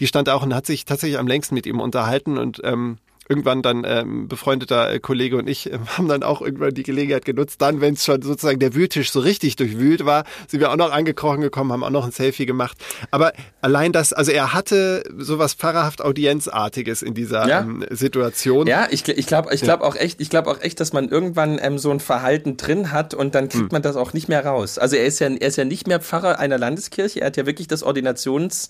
die 0.00 0.06
stand 0.06 0.30
auch 0.30 0.42
und 0.42 0.54
hat 0.54 0.64
sich 0.64 0.86
tatsächlich 0.86 1.18
am 1.18 1.26
längsten 1.28 1.54
mit 1.54 1.66
ihm 1.66 1.78
unterhalten 1.78 2.38
und 2.38 2.60
ähm, 2.64 2.96
irgendwann 3.28 3.62
dann 3.62 3.84
ähm, 3.86 4.26
befreundeter 4.26 4.92
äh, 4.92 4.98
Kollege 4.98 5.36
und 5.36 5.48
ich 5.48 5.70
ähm, 5.72 5.80
haben 5.96 6.08
dann 6.08 6.22
auch 6.24 6.40
irgendwann 6.42 6.74
die 6.74 6.82
Gelegenheit 6.82 7.24
genutzt, 7.24 7.62
dann, 7.62 7.80
wenn 7.80 7.94
es 7.94 8.04
schon 8.04 8.22
sozusagen 8.22 8.58
der 8.58 8.74
Wühltisch 8.74 9.12
so 9.12 9.20
richtig 9.20 9.54
durchwühlt 9.56 10.04
war, 10.04 10.24
sind 10.48 10.60
wir 10.60 10.70
auch 10.72 10.76
noch 10.76 10.90
angekrochen 10.90 11.40
gekommen, 11.40 11.72
haben 11.72 11.84
auch 11.84 11.90
noch 11.90 12.04
ein 12.06 12.10
Selfie 12.12 12.46
gemacht. 12.46 12.76
Aber 13.12 13.32
allein 13.60 13.92
das, 13.92 14.12
also 14.12 14.32
er 14.32 14.52
hatte 14.52 15.04
sowas 15.16 15.54
pfarrerhaft 15.54 16.02
Audienzartiges 16.02 17.02
in 17.02 17.14
dieser 17.14 17.46
Ja. 17.46 17.60
ähm, 17.60 17.84
Situation. 17.90 18.66
Ja, 18.66 18.88
ich, 18.90 19.06
ich 19.08 19.26
glaube 19.26 19.54
ich 19.54 19.60
glaub 19.60 19.80
auch 19.82 19.94
echt, 19.96 20.20
ich 20.20 20.30
glaube 20.30 20.50
auch 20.50 20.60
echt, 20.60 20.80
dass 20.80 20.92
man 20.92 21.08
irgendwann 21.08 21.58
ähm, 21.62 21.78
so 21.78 21.90
ein 21.90 22.00
Verhalten 22.00 22.56
drin 22.56 22.90
hat 22.92 23.14
und 23.14 23.34
dann 23.34 23.44
Hm. 23.44 23.50
kriegt 23.50 23.72
man 23.72 23.82
das 23.82 23.96
auch 23.96 24.12
nicht 24.12 24.28
mehr 24.28 24.44
raus. 24.44 24.78
Also 24.78 24.96
er 24.96 25.04
ist 25.06 25.18
ja, 25.20 25.28
er 25.28 25.48
ist 25.48 25.56
ja 25.56 25.64
nicht 25.64 25.86
mehr 25.86 26.00
Pfarrer 26.00 26.38
einer 26.38 26.58
Landeskirche, 26.58 27.20
er 27.20 27.26
hat 27.28 27.36
ja 27.36 27.46
wirklich 27.46 27.68
das 27.68 27.82
Ordinations, 27.82 28.68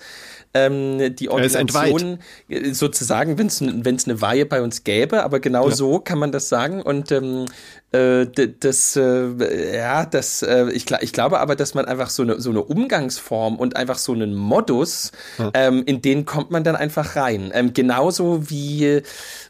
ähm, 0.54 1.14
die. 1.16 1.28
Ordination 1.28 2.18
äh, 2.48 2.72
sozusagen, 2.72 3.38
wenn 3.38 3.46
es 3.46 3.60
eine 4.08 4.20
Weihe 4.20 4.46
bei 4.46 4.62
uns 4.62 4.84
gäbe, 4.84 5.22
aber 5.22 5.40
genau 5.40 5.70
so 5.70 6.00
kann 6.00 6.18
man 6.18 6.32
das 6.32 6.48
sagen 6.48 6.82
und 6.82 7.12
ähm, 7.12 7.46
äh, 7.92 8.26
das, 8.60 8.94
äh, 8.94 9.76
ja, 9.76 10.06
das, 10.06 10.42
äh, 10.42 10.70
ich, 10.70 10.86
ich 11.00 11.12
glaube 11.12 11.40
aber, 11.40 11.56
dass 11.56 11.74
man 11.74 11.86
einfach 11.86 12.08
so 12.10 12.22
eine, 12.22 12.40
so 12.40 12.50
eine 12.50 12.62
Umgangsform 12.62 13.56
und 13.56 13.76
einfach 13.76 13.98
so 13.98 14.12
einen 14.12 14.34
Modus, 14.34 15.10
ähm, 15.54 15.82
in 15.86 16.00
den 16.00 16.24
kommt 16.24 16.52
man 16.52 16.62
dann 16.62 16.76
einfach 16.76 17.16
rein. 17.16 17.50
Ähm, 17.52 17.72
genauso 17.72 18.48
wie, 18.48 19.02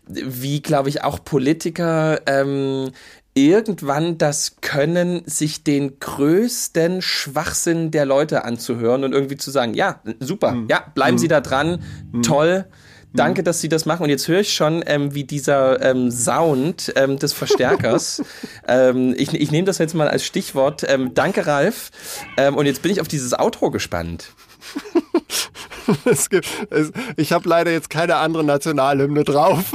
wie 0.07 0.63
glaube 0.63 0.89
ich, 0.89 1.05
auch 1.05 1.23
Politiker 1.23 2.21
ähm, 2.27 2.93
irgendwann 3.35 4.18
das 4.18 4.57
können, 4.61 5.22
sich 5.24 5.62
den 5.62 5.99
größten 6.01 7.01
Schwachsinn 7.03 7.91
der 7.91 8.05
Leute 8.05 8.45
anzuhören 8.45 9.05
und 9.05 9.12
irgendwie 9.12 9.37
zu 9.37 9.51
sagen, 9.51 9.74
ja, 9.74 10.01
super, 10.18 10.57
ja, 10.68 10.83
bleiben 10.95 11.18
Sie 11.18 11.28
da 11.28 11.41
dran, 11.41 11.83
toll. 12.22 12.66
Danke, 13.12 13.43
dass 13.43 13.61
Sie 13.61 13.68
das 13.68 13.87
machen. 13.87 14.05
Und 14.05 14.11
jetzt 14.11 14.28
höre 14.28 14.41
ich 14.41 14.55
schon, 14.55 14.85
ähm, 14.87 15.14
wie 15.14 15.24
dieser 15.24 15.83
ähm, 15.83 16.11
Sound 16.11 16.93
ähm, 16.95 17.18
des 17.18 17.33
Verstärkers. 17.33 18.22
ähm, 18.68 19.14
ich 19.16 19.35
ich 19.35 19.51
nehme 19.51 19.64
das 19.64 19.78
jetzt 19.78 19.95
mal 19.95 20.09
als 20.09 20.24
Stichwort. 20.24 20.85
Ähm, 20.87 21.12
danke, 21.12 21.47
Ralf. 21.47 21.91
Ähm, 22.37 22.57
und 22.57 22.66
jetzt 22.66 22.83
bin 22.83 22.93
ich 22.93 23.01
auf 23.01 23.09
dieses 23.09 23.37
Outro 23.37 23.70
gespannt. 23.70 24.33
Es 26.05 26.31
gibt, 26.31 26.47
es, 26.70 26.93
ich 27.16 27.33
habe 27.33 27.49
leider 27.49 27.72
jetzt 27.72 27.91
keine 27.91 28.16
andere 28.16 28.45
Nationalhymne 28.45 29.24
drauf. 29.24 29.72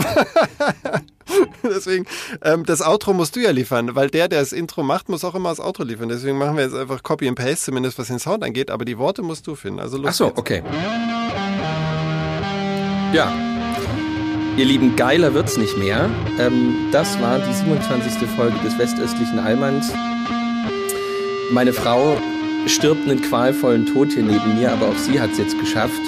Deswegen, 1.75 2.05
ähm, 2.43 2.65
das 2.65 2.81
Outro 2.81 3.13
musst 3.13 3.35
du 3.35 3.41
ja 3.41 3.51
liefern, 3.51 3.95
weil 3.95 4.09
der, 4.09 4.27
der 4.27 4.39
das 4.39 4.53
Intro 4.53 4.83
macht, 4.83 5.09
muss 5.09 5.23
auch 5.23 5.35
immer 5.35 5.49
das 5.49 5.59
Outro 5.59 5.83
liefern. 5.83 6.09
Deswegen 6.09 6.37
machen 6.37 6.57
wir 6.57 6.63
jetzt 6.63 6.75
einfach 6.75 7.03
Copy 7.03 7.27
and 7.27 7.37
Paste, 7.37 7.65
zumindest 7.65 7.97
was 7.99 8.07
den 8.07 8.19
Sound 8.19 8.43
angeht, 8.43 8.71
aber 8.71 8.85
die 8.85 8.97
Worte 8.97 9.21
musst 9.21 9.47
du 9.47 9.55
finden. 9.55 9.79
Also 9.79 9.97
los 9.97 10.07
Ach 10.09 10.13
so, 10.13 10.25
geht's. 10.27 10.39
okay. 10.39 10.63
Ja. 13.13 13.31
Ihr 14.57 14.65
Lieben, 14.65 14.95
geiler 14.95 15.33
wird's 15.33 15.57
nicht 15.57 15.77
mehr. 15.77 16.09
Ähm, 16.39 16.75
das 16.91 17.19
war 17.21 17.39
die 17.39 17.53
27. 17.53 18.27
Folge 18.37 18.57
des 18.63 18.77
westöstlichen 18.77 19.39
Allmanns. 19.39 19.91
Meine 21.51 21.73
Frau 21.73 22.17
stirbt 22.65 23.07
einen 23.07 23.21
qualvollen 23.21 23.85
Tod 23.85 24.13
hier 24.13 24.23
neben 24.23 24.57
mir, 24.59 24.71
aber 24.71 24.87
auch 24.87 24.97
sie 24.97 25.19
hat 25.19 25.31
es 25.31 25.37
jetzt 25.37 25.59
geschafft. 25.59 26.01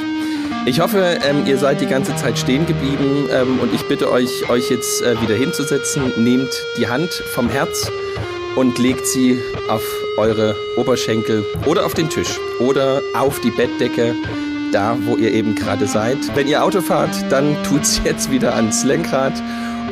Ich 0.68 0.82
hoffe, 0.82 1.20
ähm, 1.26 1.46
ihr 1.46 1.58
seid 1.58 1.80
die 1.80 1.86
ganze 1.86 2.14
Zeit 2.18 2.38
stehen 2.38 2.66
geblieben 2.66 3.30
ähm, 3.32 3.60
und 3.62 3.74
ich 3.74 3.84
bitte 3.84 4.12
euch, 4.12 4.50
euch 4.50 4.70
jetzt 4.70 5.02
äh, 5.02 5.16
wieder 5.22 5.34
hinzusetzen. 5.34 6.12
Nehmt 6.18 6.50
die 6.78 6.90
Hand 6.90 7.10
vom 7.10 7.48
Herz 7.48 7.90
und 8.58 8.78
legt 8.78 9.08
sie 9.08 9.42
auf 9.70 9.82
eure 10.18 10.58
Oberschenkel 10.76 11.46
oder 11.66 11.86
auf 11.86 11.94
den 11.94 12.10
Tisch 12.10 12.38
oder 12.60 13.02
auf 13.14 13.40
die 13.40 13.52
Bettdecke, 13.52 14.14
da 14.74 14.98
wo 15.06 15.16
ihr 15.16 15.32
eben 15.32 15.56
gerade 15.56 15.88
seid. 15.88 16.18
Wenn 16.36 16.50
ihr 16.50 16.62
Auto 16.62 16.82
fahrt, 16.82 17.16
dann 17.30 17.56
tut's 17.64 18.02
jetzt 18.04 18.30
wieder 18.30 18.54
ans 18.54 18.84
Lenkrad 18.84 19.42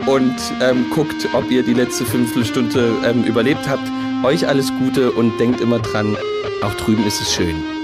und 0.07 0.35
ähm, 0.61 0.87
guckt, 0.93 1.29
ob 1.31 1.49
ihr 1.49 1.63
die 1.63 1.73
letzte 1.73 2.03
Fünftelstunde 2.03 2.91
ähm, 3.05 3.23
überlebt 3.23 3.69
habt. 3.69 3.89
Euch 4.25 4.45
alles 4.45 4.73
Gute 4.77 5.13
und 5.13 5.39
denkt 5.39 5.61
immer 5.61 5.79
dran, 5.79 6.17
auch 6.61 6.73
drüben 6.73 7.07
ist 7.07 7.21
es 7.21 7.33
schön. 7.33 7.74